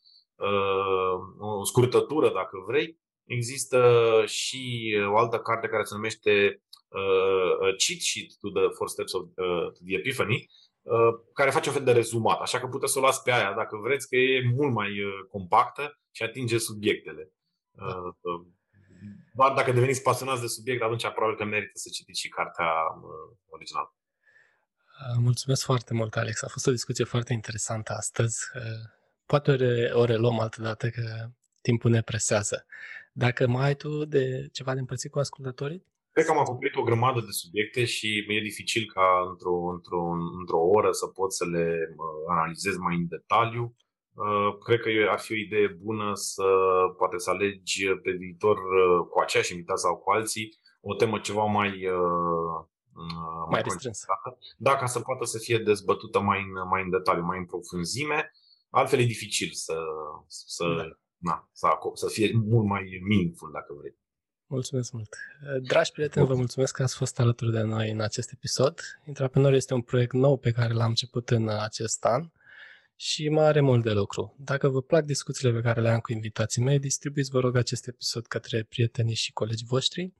o 1.39 1.63
scurtătură, 1.63 2.31
dacă 2.33 2.57
vrei. 2.67 2.99
Există 3.25 3.79
și 4.25 4.93
o 5.11 5.17
altă 5.17 5.39
carte 5.39 5.67
care 5.67 5.83
se 5.83 5.95
numește 5.95 6.61
uh, 6.87 7.59
Cheat 7.59 7.99
Sheet 7.99 8.29
to 8.39 8.49
the 8.49 8.69
Four 8.69 8.89
Steps 8.89 9.13
of 9.13 9.21
uh, 9.21 9.71
to 9.73 9.79
the 9.85 9.95
Epiphany, 9.95 10.49
care 11.33 11.49
face 11.49 11.69
un 11.69 11.75
fel 11.75 11.83
de 11.83 11.91
rezumat. 11.91 12.39
Așa 12.39 12.59
că 12.59 12.67
puteți 12.67 12.91
să 12.91 12.97
o 12.97 13.01
luați 13.01 13.23
pe 13.23 13.31
aia 13.31 13.53
dacă 13.53 13.77
vreți, 13.77 14.07
că 14.09 14.15
e 14.15 14.51
mult 14.55 14.73
mai 14.73 14.91
compactă 15.29 15.99
și 16.11 16.23
atinge 16.23 16.57
subiectele. 16.57 17.31
Doar 19.33 19.53
dacă 19.53 19.71
deveniți 19.71 20.01
pasionați 20.01 20.41
de 20.41 20.47
subiect, 20.47 20.81
atunci 20.81 21.07
probabil 21.07 21.37
că 21.37 21.43
merită 21.43 21.71
să 21.73 21.89
citiți 21.93 22.19
și 22.19 22.29
cartea 22.29 22.71
originală. 23.49 23.95
Mulțumesc 25.17 25.63
foarte 25.63 25.93
mult, 25.93 26.15
Alex. 26.15 26.43
A 26.43 26.47
fost 26.47 26.67
o 26.67 26.71
discuție 26.71 27.05
foarte 27.05 27.33
interesantă 27.33 27.93
astăzi. 27.93 28.37
Poate 29.25 29.51
o, 29.51 29.99
o 29.99 30.05
reluăm 30.05 30.39
altă 30.39 30.61
dată 30.61 30.89
că 30.89 31.01
timpul 31.61 31.91
ne 31.91 32.01
presează. 32.01 32.65
Dacă 33.13 33.47
mai 33.47 33.65
ai 33.65 33.75
tu 33.75 34.05
de 34.05 34.47
ceva 34.51 34.73
de 34.73 34.79
împărțit 34.79 35.11
cu 35.11 35.19
ascultătorii? 35.19 35.85
Cred 36.11 36.25
că 36.25 36.31
am 36.31 36.39
acoperit 36.39 36.75
o 36.75 36.83
grămadă 36.83 37.19
de 37.19 37.31
subiecte 37.31 37.85
și 37.85 38.25
e 38.27 38.39
dificil 38.39 38.91
ca 38.93 39.07
într-o, 39.29 39.55
într-o, 39.75 40.01
într-o 40.39 40.59
oră 40.59 40.91
să 40.91 41.05
pot 41.07 41.33
să 41.33 41.45
le 41.45 41.95
analizez 42.27 42.75
mai 42.77 42.95
în 42.95 43.07
detaliu. 43.07 43.75
Uh, 44.13 44.57
cred 44.65 44.79
că 44.79 44.89
ar 45.09 45.19
fi 45.19 45.31
o 45.31 45.35
idee 45.35 45.67
bună 45.67 46.11
să 46.13 46.47
poate 46.97 47.17
să 47.17 47.29
alegi 47.29 47.85
pe 48.03 48.11
viitor 48.11 48.57
uh, 48.57 49.07
cu 49.09 49.19
aceeași 49.19 49.53
invitați 49.53 49.81
sau 49.81 49.95
cu 49.97 50.11
alții 50.11 50.59
o 50.81 50.93
temă 50.95 51.19
ceva 51.19 51.43
mai 51.43 51.69
uh, 51.69 52.57
mai, 53.49 53.61
mai 53.61 53.63
strânsă. 53.69 54.05
Da, 54.57 54.75
ca 54.75 54.85
să 54.85 54.99
poată 54.99 55.25
să 55.25 55.37
fie 55.37 55.57
dezbătută 55.57 56.19
mai 56.19 56.39
în, 56.39 56.67
mai 56.69 56.81
în 56.83 56.89
detaliu, 56.89 57.23
mai 57.23 57.37
în 57.37 57.45
profunzime 57.45 58.31
Altfel 58.75 58.99
e 58.99 59.05
dificil 59.05 59.49
să, 59.51 59.73
să, 60.27 60.63
da. 60.77 60.99
na, 61.17 61.49
să, 61.53 61.67
să 61.93 62.07
fie 62.07 62.31
mult 62.33 62.65
mai 62.65 63.01
meaningful, 63.07 63.49
dacă 63.53 63.73
vrei. 63.79 63.95
Mulțumesc 64.45 64.91
mult! 64.91 65.15
Dragi 65.61 65.91
prieteni, 65.91 66.25
vă 66.25 66.35
mulțumesc 66.35 66.75
că 66.75 66.83
ați 66.83 66.95
fost 66.95 67.19
alături 67.19 67.51
de 67.51 67.61
noi 67.61 67.91
în 67.91 68.01
acest 68.01 68.31
episod. 68.31 68.79
Intraprenor 69.05 69.53
este 69.53 69.73
un 69.73 69.81
proiect 69.81 70.13
nou 70.13 70.37
pe 70.37 70.51
care 70.51 70.73
l-am 70.73 70.89
început 70.89 71.29
în 71.29 71.49
acest 71.49 72.05
an 72.05 72.29
și 72.95 73.29
mai 73.29 73.45
are 73.45 73.61
mult 73.61 73.83
de 73.83 73.91
lucru. 73.91 74.35
Dacă 74.39 74.69
vă 74.69 74.81
plac 74.81 75.05
discuțiile 75.05 75.53
pe 75.53 75.61
care 75.61 75.81
le 75.81 75.89
am 75.89 75.99
cu 75.99 76.11
invitații 76.11 76.61
mei, 76.61 76.79
distribuiți, 76.79 77.31
vă 77.31 77.39
rog, 77.39 77.55
acest 77.55 77.87
episod 77.87 78.25
către 78.25 78.63
prietenii 78.63 79.15
și 79.15 79.31
colegii 79.31 79.67
voștri. 79.69 80.13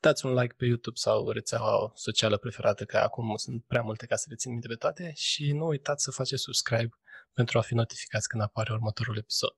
Dați 0.00 0.26
un 0.26 0.34
like 0.34 0.54
pe 0.56 0.64
YouTube 0.64 0.96
sau 0.96 1.30
rețeaua 1.30 1.92
socială 1.94 2.36
preferată, 2.36 2.84
că 2.84 2.96
acum 2.96 3.36
sunt 3.36 3.64
prea 3.64 3.82
multe 3.82 4.06
ca 4.06 4.16
să 4.16 4.26
le 4.28 4.36
țin 4.36 4.50
minte 4.50 4.66
pe 4.68 4.74
toate 4.74 5.12
și 5.14 5.52
nu 5.52 5.66
uitați 5.66 6.02
să 6.04 6.10
faceți 6.10 6.42
subscribe 6.42 6.96
pentru 7.36 7.58
a 7.58 7.60
fi 7.60 7.74
notificați 7.74 8.28
când 8.28 8.42
apare 8.42 8.72
următorul 8.72 9.16
episod. 9.16 9.54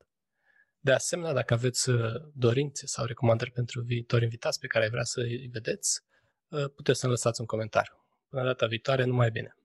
De 0.78 0.92
asemenea, 0.92 1.32
dacă 1.32 1.54
aveți 1.54 1.90
uh, 1.90 2.14
dorințe 2.34 2.86
sau 2.86 3.04
recomandări 3.04 3.50
pentru 3.50 3.80
viitori 3.80 4.22
invitați 4.22 4.58
pe 4.58 4.66
care 4.66 4.88
vrea 4.88 5.04
să 5.04 5.20
îi 5.20 5.48
vedeți, 5.52 6.00
uh, 6.48 6.70
puteți 6.74 6.98
să-mi 6.98 7.12
lăsați 7.12 7.40
un 7.40 7.46
comentariu. 7.46 7.94
Până 8.28 8.44
data 8.44 8.66
viitoare, 8.66 9.04
numai 9.04 9.30
bine! 9.30 9.57